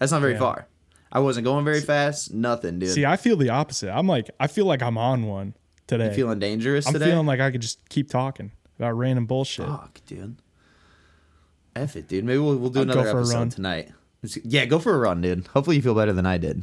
That's 0.00 0.10
not 0.10 0.20
very 0.20 0.32
Yeah. 0.32 0.38
far. 0.40 0.66
I 1.12 1.20
wasn't 1.20 1.44
going 1.44 1.64
very 1.64 1.80
fast. 1.80 2.32
Nothing, 2.34 2.78
dude. 2.80 2.90
See, 2.90 3.04
I 3.06 3.16
feel 3.16 3.36
the 3.36 3.50
opposite. 3.50 3.90
I'm 3.92 4.06
like, 4.08 4.30
I 4.40 4.46
feel 4.48 4.64
like 4.64 4.82
I'm 4.82 4.98
on 4.98 5.26
one 5.26 5.54
today. 5.86 6.08
you 6.08 6.14
feeling 6.14 6.38
dangerous 6.40 6.86
I'm 6.86 6.92
today? 6.92 7.06
feeling 7.06 7.26
like 7.26 7.38
I 7.40 7.50
could 7.52 7.62
just 7.62 7.88
keep 7.88 8.08
talking 8.10 8.50
about 8.78 8.92
random 8.96 9.26
bullshit. 9.26 9.66
Fuck, 9.66 10.00
dude. 10.06 10.36
F 11.76 11.94
it, 11.96 12.08
dude. 12.08 12.24
Maybe 12.24 12.38
we'll, 12.38 12.56
we'll 12.56 12.70
do 12.70 12.80
I'll 12.80 12.90
another 12.90 13.08
episode 13.10 13.34
run. 13.38 13.48
tonight. 13.50 13.90
Yeah, 14.44 14.64
go 14.66 14.78
for 14.78 14.94
a 14.94 14.98
run, 14.98 15.20
dude. 15.20 15.46
Hopefully 15.48 15.76
you 15.76 15.82
feel 15.82 15.94
better 15.94 16.12
than 16.12 16.26
I 16.26 16.36
did. 16.38 16.62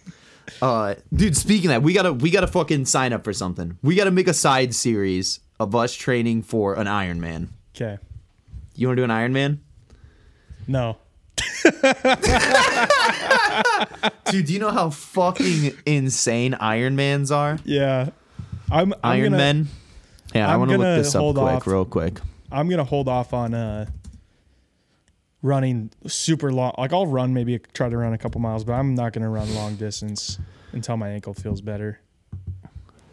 uh, 0.62 0.94
dude, 1.12 1.36
speaking 1.36 1.66
of 1.66 1.74
that, 1.74 1.82
we 1.82 1.92
gotta 1.92 2.12
we 2.12 2.30
gotta 2.30 2.46
fucking 2.46 2.84
sign 2.86 3.12
up 3.12 3.24
for 3.24 3.32
something. 3.32 3.78
We 3.82 3.94
gotta 3.96 4.10
make 4.10 4.28
a 4.28 4.34
side 4.34 4.74
series 4.74 5.40
of 5.60 5.74
us 5.74 5.94
training 5.94 6.42
for 6.42 6.74
an 6.74 6.86
Ironman. 6.86 7.48
Okay, 7.76 7.98
You 8.76 8.86
wanna 8.88 8.96
do 8.96 9.04
an 9.04 9.10
Ironman? 9.10 9.58
no, 10.68 10.96
Dude, 14.30 14.46
do 14.46 14.52
you 14.52 14.58
know 14.58 14.70
how 14.70 14.90
fucking 14.90 15.72
insane 15.86 16.54
Iron 16.54 16.96
Mans 16.96 17.30
are? 17.30 17.58
yeah, 17.64 18.10
I'm, 18.70 18.92
I'm 18.94 18.98
Iron 19.04 19.24
gonna, 19.32 19.36
Men? 19.36 19.68
Yeah, 20.34 20.48
I 20.48 20.54
I'm 20.54 20.60
wanna 20.60 20.78
look 20.78 21.02
this 21.02 21.14
up 21.14 21.34
quick, 21.34 21.44
off. 21.44 21.66
real 21.66 21.84
quick. 21.84 22.20
I'm 22.50 22.68
gonna 22.68 22.84
hold 22.84 23.08
off 23.08 23.32
on 23.32 23.54
uh 23.54 23.86
running 25.42 25.90
super 26.06 26.52
long. 26.52 26.74
Like 26.78 26.92
I'll 26.92 27.06
run 27.06 27.34
maybe 27.34 27.58
try 27.72 27.88
to 27.88 27.96
run 27.96 28.12
a 28.12 28.18
couple 28.18 28.40
miles, 28.40 28.64
but 28.64 28.72
I'm 28.72 28.94
not 28.94 29.12
gonna 29.12 29.30
run 29.30 29.52
long 29.54 29.76
distance 29.76 30.38
until 30.72 30.96
my 30.96 31.10
ankle 31.10 31.34
feels 31.34 31.60
better. 31.60 32.00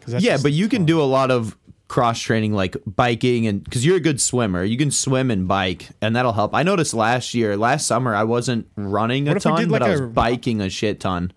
Yeah, 0.06 0.18
just 0.18 0.42
but 0.42 0.52
you 0.52 0.68
can 0.68 0.84
do 0.84 1.00
a 1.00 1.04
lot 1.04 1.30
of 1.30 1.56
cross 1.92 2.18
training 2.18 2.54
like 2.54 2.74
biking 2.86 3.46
and 3.46 3.62
because 3.62 3.84
you're 3.84 3.98
a 3.98 4.00
good 4.00 4.18
swimmer 4.18 4.64
you 4.64 4.78
can 4.78 4.90
swim 4.90 5.30
and 5.30 5.46
bike 5.46 5.90
and 6.00 6.16
that'll 6.16 6.32
help 6.32 6.54
i 6.54 6.62
noticed 6.62 6.94
last 6.94 7.34
year 7.34 7.54
last 7.54 7.86
summer 7.86 8.14
i 8.14 8.24
wasn't 8.24 8.66
running 8.76 9.28
a 9.28 9.38
ton 9.38 9.60
did, 9.60 9.68
but 9.68 9.82
like, 9.82 9.90
i 9.90 9.92
was 9.92 10.00
biking 10.00 10.62
a 10.62 10.70
shit 10.70 11.00
ton 11.00 11.30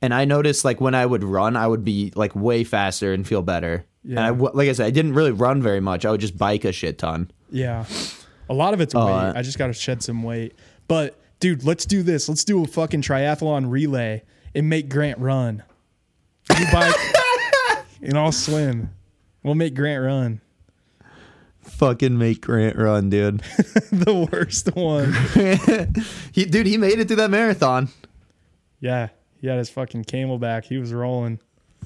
and 0.00 0.14
i 0.14 0.24
noticed 0.24 0.64
like 0.64 0.80
when 0.80 0.94
i 0.94 1.04
would 1.04 1.22
run 1.22 1.54
i 1.54 1.66
would 1.66 1.84
be 1.84 2.10
like 2.16 2.34
way 2.34 2.64
faster 2.64 3.12
and 3.12 3.28
feel 3.28 3.42
better 3.42 3.84
and 4.04 4.14
Yeah. 4.14 4.24
I 4.24 4.28
w 4.28 4.50
like 4.54 4.70
i 4.70 4.72
said 4.72 4.86
i 4.86 4.90
didn't 4.90 5.12
really 5.12 5.32
run 5.32 5.60
very 5.60 5.80
much 5.80 6.06
i 6.06 6.10
would 6.10 6.22
just 6.22 6.38
bike 6.38 6.64
a 6.64 6.72
shit 6.72 6.96
ton 6.96 7.30
Yeah. 7.50 7.84
A 8.48 8.54
lot 8.54 8.74
of 8.74 8.80
it's 8.80 8.94
weight. 8.94 9.02
Uh, 9.02 9.32
I 9.36 9.42
just 9.42 9.58
got 9.58 9.68
to 9.68 9.72
shed 9.72 10.02
some 10.02 10.24
weight. 10.24 10.54
But 10.88 11.16
dude, 11.38 11.62
let's 11.62 11.86
do 11.86 12.02
this. 12.02 12.28
Let's 12.28 12.42
do 12.42 12.64
a 12.64 12.66
fucking 12.66 13.00
triathlon 13.02 13.70
relay 13.70 14.24
and 14.56 14.68
make 14.68 14.88
Grant 14.88 15.20
run. 15.20 15.62
You 16.58 16.66
bike 16.72 16.96
and 18.02 18.18
I'll 18.18 18.32
swim. 18.32 18.90
We'll 19.42 19.54
make 19.54 19.74
Grant 19.74 20.02
run. 20.04 20.40
fucking 21.62 22.16
make 22.18 22.40
grant 22.42 22.76
run 22.76 23.08
dude 23.10 23.38
the 23.92 24.28
worst 24.32 24.74
one. 24.74 25.12
he 26.32 26.44
dude 26.44 26.66
he 26.66 26.76
made 26.78 26.98
it 26.98 27.06
through 27.06 27.16
that 27.16 27.30
marathon 27.30 27.88
Yeah. 28.80 29.08
He 29.40 29.46
had 29.46 29.56
his 29.58 29.70
fucking 29.70 30.04
CamelBak. 30.04 30.64
He 30.64 30.76
was 30.78 30.92
rolling. 30.92 31.38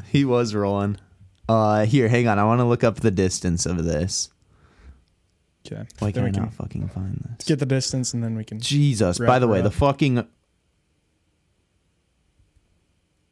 he 0.06 0.24
was 0.24 0.54
rolling 0.54 0.96
uh 1.48 1.84
here 1.84 2.08
hang 2.08 2.26
on 2.26 2.38
i 2.38 2.44
want 2.44 2.58
to 2.58 2.64
look 2.64 2.82
up 2.82 2.96
the 3.00 3.10
distance 3.10 3.66
of 3.66 3.84
this 3.84 4.30
Okay. 5.66 5.84
why 5.98 6.10
then 6.10 6.32
can 6.32 6.42
i 6.42 6.44
not 6.44 6.54
fucking 6.54 6.88
find 6.88 7.16
this 7.38 7.46
get 7.46 7.58
the 7.58 7.66
distance 7.66 8.14
and 8.14 8.22
then 8.24 8.34
we 8.36 8.44
can. 8.44 8.60
Jesus. 8.60 9.18
By 9.18 9.38
the 9.38 9.46
way, 9.48 9.60
the 9.62 9.70
fucking 9.70 10.26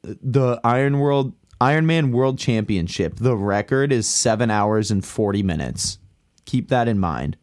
the 0.02 0.60
Iron 0.64 0.98
World 0.98 1.32
Ironman 1.62 2.10
World 2.10 2.38
Championship. 2.38 3.16
The 3.16 3.36
record 3.36 3.92
is 3.92 4.06
seven 4.08 4.50
hours 4.50 4.90
and 4.90 5.04
forty 5.04 5.42
minutes. 5.42 5.98
Keep 6.44 6.68
that 6.68 6.88
in 6.88 6.98
mind. 6.98 7.36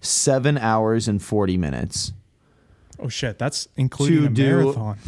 Seven 0.00 0.58
hours 0.58 1.08
and 1.08 1.22
forty 1.22 1.56
minutes 1.56 2.12
Oh 3.00 3.08
shit, 3.08 3.38
that's 3.38 3.68
including 3.76 4.18
To 4.18 4.26
a 4.26 4.28
do- 4.28 4.56
marathon. 4.64 4.98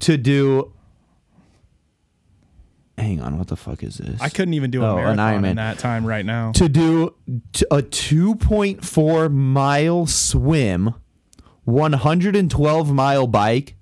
to 0.00 0.16
do. 0.16 0.72
Hang 2.98 3.20
on, 3.22 3.38
what 3.38 3.48
the 3.48 3.56
fuck 3.56 3.82
is 3.82 3.96
this? 3.96 4.20
I 4.20 4.28
couldn't 4.28 4.52
even 4.54 4.70
do 4.70 4.82
a 4.82 4.86
Oh, 4.86 4.96
an 4.98 5.16
marathon 5.16 5.44
in 5.46 5.56
that 5.56 5.78
time 5.78 6.04
right 6.04 6.24
now. 6.24 6.52
to 6.52 6.68
do 6.68 7.14
a 7.70 7.80
2.4 7.82 9.32
mile 9.32 10.06
swim, 10.06 10.94
112 11.64 12.92
mile 12.92 13.26
bike, 13.26 13.74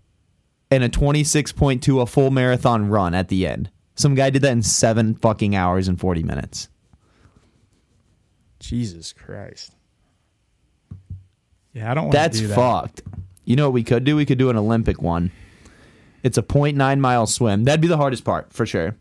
and 0.70 0.84
a 0.84 0.88
26.2 0.88 2.00
a 2.00 2.06
full 2.06 2.30
marathon 2.30 2.88
run 2.88 3.12
at 3.12 3.26
the 3.28 3.44
end. 3.46 3.70
Some 3.98 4.14
guy 4.14 4.30
did 4.30 4.42
that 4.42 4.52
in 4.52 4.62
seven 4.62 5.16
fucking 5.16 5.56
hours 5.56 5.88
and 5.88 5.98
40 5.98 6.22
minutes. 6.22 6.68
Jesus 8.60 9.12
Christ. 9.12 9.72
Yeah, 11.72 11.90
I 11.90 11.94
don't 11.94 12.04
want 12.04 12.12
to 12.12 12.18
That's 12.18 12.38
do 12.38 12.46
that. 12.46 12.54
fucked. 12.54 13.02
You 13.44 13.56
know 13.56 13.64
what 13.66 13.72
we 13.72 13.82
could 13.82 14.04
do? 14.04 14.14
We 14.14 14.24
could 14.24 14.38
do 14.38 14.50
an 14.50 14.56
Olympic 14.56 15.02
one. 15.02 15.32
It's 16.22 16.38
a 16.38 16.42
0.9 16.44 17.00
mile 17.00 17.26
swim. 17.26 17.64
That'd 17.64 17.80
be 17.80 17.88
the 17.88 17.96
hardest 17.96 18.24
part 18.24 18.52
for 18.52 18.66
sure. 18.66 18.96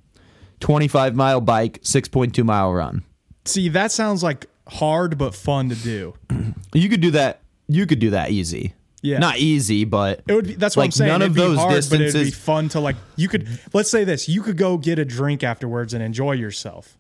25 0.62 1.16
mile 1.16 1.42
bike, 1.42 1.80
6.2 1.84 2.44
mile 2.44 2.74
run. 2.74 3.04
See, 3.46 3.70
that 3.70 3.92
sounds 3.92 4.24
like 4.24 4.48
hard 4.68 5.20
but 5.20 5.36
fun 5.36 5.70
to 5.70 5.76
do. 5.76 6.16
You 6.74 6.90
could 6.90 7.02
do 7.02 7.12
that. 7.12 7.42
You 7.68 7.86
could 7.88 8.00
do 8.00 8.10
that 8.12 8.30
easy. 8.30 8.74
Yeah. 9.08 9.20
Not 9.20 9.38
easy, 9.38 9.86
but 9.86 10.22
It 10.28 10.34
would 10.34 10.48
be 10.48 10.54
that's 10.56 10.76
what 10.78 10.84
I'm 10.84 10.92
saying. 10.92 11.10
none 11.12 11.22
it'd 11.22 11.32
of 11.32 11.36
those 11.36 11.58
hard, 11.58 11.84
but 11.90 12.02
it'd 12.02 12.14
be 12.26 12.32
fun 12.32 12.70
to 12.70 12.80
like 12.80 12.96
you 13.16 13.28
could 13.28 13.48
let's 13.74 13.90
say 13.90 14.04
this, 14.04 14.28
you 14.30 14.42
could 14.42 14.58
go 14.58 14.78
get 14.78 15.00
a 15.00 15.06
drink 15.06 15.44
afterwards 15.44 15.94
and 15.94 16.04
enjoy 16.04 16.34
yourself. 16.34 16.98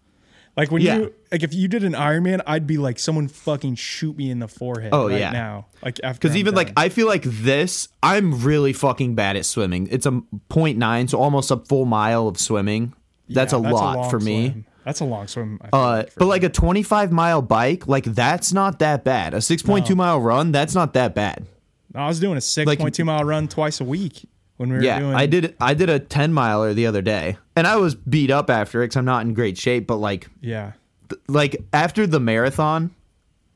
Like 0.55 0.71
when 0.71 0.81
Yeah. 0.81 0.97
you 0.97 1.13
like 1.31 1.43
if 1.43 1.53
you 1.53 1.67
did 1.67 1.83
an 1.83 1.93
Ironman, 1.93 2.41
I'd 2.47 2.65
be 2.65 2.77
like 2.77 2.97
someone 2.97 3.27
fucking 3.27 3.75
shoot 3.75 4.17
me 4.17 4.31
in 4.31 4.39
the 4.39 4.47
forehead 4.47 4.89
Oh, 4.91 5.07
right 5.09 5.19
yeah. 5.19 5.29
now. 5.31 5.67
Like 5.83 5.99
after 6.03 6.19
Because 6.27 6.35
even 6.37 6.55
like. 6.55 6.71
I 6.75 6.89
feel 6.89 7.05
like 7.07 7.21
this, 7.23 7.89
I'm 8.01 8.41
really 8.43 8.73
fucking 8.73 9.13
bad 9.13 9.35
at 9.35 9.45
swimming. 9.45 9.87
It's 9.91 10.07
a 10.07 10.11
0.9, 10.49 11.09
so 11.09 11.19
almost 11.19 11.51
a 11.51 11.57
full 11.57 11.85
mile 11.85 12.27
of 12.27 12.39
swimming. 12.39 12.93
That's 13.29 13.53
Yeah, 13.53 13.59
a 13.59 13.61
lot 13.69 13.97
long 13.97 14.09
for 14.09 14.19
me. 14.19 14.49
swim. 14.49 14.65
That's 14.83 14.99
a 15.01 15.05
long 15.05 15.27
swim. 15.27 15.59
I 15.61 15.69
feel 15.69 15.79
Uh, 15.79 16.03
but 16.15 16.21
me. 16.25 16.29
like 16.29 16.43
a 16.43 16.49
25 16.49 17.11
mile 17.11 17.41
bike, 17.41 17.87
like 17.87 18.05
that's 18.05 18.51
not 18.53 18.79
that 18.79 19.03
bad. 19.03 19.33
A 19.33 19.37
6.2 19.41 19.95
mile 19.95 20.19
run, 20.19 20.51
that's 20.53 20.73
not 20.73 20.93
that 20.93 21.13
bad. 21.13 21.45
I 21.95 22.07
was 22.07 22.19
doing 22.19 22.37
a 22.37 22.41
six 22.41 22.75
point 22.75 22.93
two 22.95 23.05
mile 23.05 23.23
run 23.23 23.47
twice 23.47 23.79
a 23.81 23.83
week 23.85 24.27
when 24.57 24.69
we 24.69 24.75
were 24.77 24.83
Yeah, 24.83 24.99
doing 24.99 25.13
I 25.15 25.25
did. 25.25 25.55
I 25.61 25.73
did 25.73 25.89
a 25.89 25.99
10 25.99 26.33
miler 26.33 26.73
the 26.73 26.85
other 26.87 27.01
day, 27.01 27.37
and 27.55 27.65
I 27.67 27.75
was 27.77 27.95
beat 27.95 28.31
up 28.31 28.49
after 28.49 28.81
it 28.81 28.87
because 28.87 28.97
I'm 28.97 29.05
not 29.05 29.25
in 29.25 29.33
great 29.33 29.57
shape. 29.57 29.87
But 29.87 29.97
like, 29.97 30.27
Yeah. 30.41 30.73
th- 31.09 31.21
like 31.27 31.57
after 31.73 32.05
the 32.07 32.19
marathon, 32.19 32.91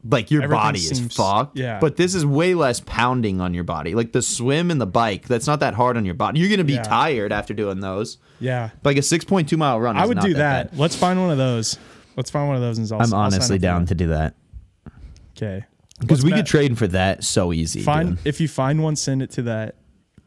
like 0.09 0.31
your 0.31 0.41
Everything 0.43 0.61
body 0.63 0.79
is 0.79 1.13
fucked. 1.15 1.57
yeah. 1.57 1.79
But 1.79 1.95
this 1.97 2.15
is 2.15 2.25
way 2.25 2.53
less 2.55 2.79
pounding 2.85 3.39
on 3.41 3.53
your 3.53 3.63
body. 3.63 3.93
Like 3.93 4.13
the 4.13 4.21
swim 4.21 4.71
and 4.71 4.79
the 4.81 4.87
bike, 4.87 5.27
that's 5.27 5.45
not 5.45 5.59
that 5.59 5.73
hard 5.75 5.97
on 5.97 6.05
your 6.05 6.15
body. 6.15 6.39
You're 6.39 6.49
gonna 6.49 6.63
be 6.63 6.73
Yeah. 6.73 6.83
tired 6.83 7.31
after 7.31 7.53
doing 7.53 7.81
those. 7.81 8.17
Yeah. 8.39 8.69
Like 8.83 8.97
a 8.97 9.01
6.2 9.01 9.57
mile 9.57 9.79
run. 9.79 9.97
I 9.97 10.05
would 10.07 10.19
do 10.19 10.33
that. 10.35 10.71
bad. 10.71 10.79
Let's 10.79 10.95
find 10.95 11.19
one 11.21 11.29
of 11.31 11.37
those. 11.37 11.77
Let's 12.15 12.29
find 12.31 12.47
one 12.47 12.55
of 12.55 12.61
those 12.63 12.77
and 12.79 12.91
I'll, 12.91 13.01
I'm 13.01 13.13
I'll 13.13 13.19
honestly 13.21 13.57
down 13.59 13.85
to 13.87 13.95
do 13.95 14.07
that. 14.07 14.35
Okay. 15.37 15.65
Because 16.01 16.23
we 16.23 16.31
bet. 16.31 16.39
could 16.39 16.45
trade 16.47 16.77
for 16.77 16.87
that 16.87 17.23
so 17.23 17.53
easy. 17.53 17.81
find 17.81 18.17
dude. 18.17 18.27
if 18.27 18.41
you 18.41 18.47
find 18.47 18.83
one, 18.83 18.95
send 18.95 19.21
it 19.21 19.31
to 19.31 19.41
that 19.43 19.75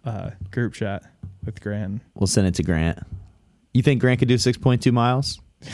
uh, 0.05 0.31
group 0.51 0.73
chat 0.75 1.03
with 1.45 1.61
Grant. 1.61 2.01
We'll 2.15 2.27
send 2.27 2.47
it 2.47 2.55
to 2.55 2.63
Grant. 2.63 2.99
You 3.73 3.83
think 3.83 4.01
Grant 4.01 4.21
could 4.21 4.29
do 4.29 4.37
6.2 4.37 4.93
miles? 4.93 5.41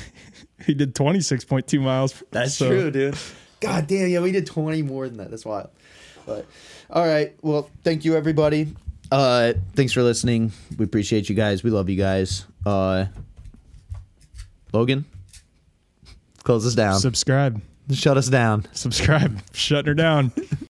He 0.67 0.75
did 0.75 0.95
twenty 0.95 1.23
six 1.23 1.43
point 1.43 1.67
two 1.67 1.81
miles. 1.81 2.23
That's 2.33 2.53
so- 2.55 2.69
true, 2.69 2.91
dude. 2.91 3.17
God 3.61 3.87
damn, 3.87 4.09
yeah, 4.09 4.21
we 4.21 4.31
did 4.31 4.45
20 4.47 4.83
more 4.83 5.09
than 5.09 5.17
that. 5.17 5.31
That's 5.31 5.47
wild. 5.47 5.71
But 6.27 6.45
all 6.91 7.07
right. 7.07 7.35
Well, 7.41 7.71
thank 7.83 8.05
you 8.05 8.15
everybody. 8.15 8.75
Uh 9.11 9.55
thanks 9.75 9.95
for 9.95 10.03
listening. 10.03 10.53
We 10.77 10.85
appreciate 10.85 11.31
you 11.31 11.35
guys. 11.35 11.63
We 11.63 11.71
love 11.71 11.89
you 11.89 11.97
guys. 11.97 12.45
Uh 12.67 13.07
Logan, 14.75 15.07
close 16.43 16.67
us 16.67 16.75
down. 16.75 17.01
Subscribe. 17.01 17.61
Shut 17.93 18.17
us 18.17 18.29
down. 18.29 18.67
Subscribe. 18.73 19.41
Shutting 19.53 19.89
her 19.89 19.95
down. 19.95 20.33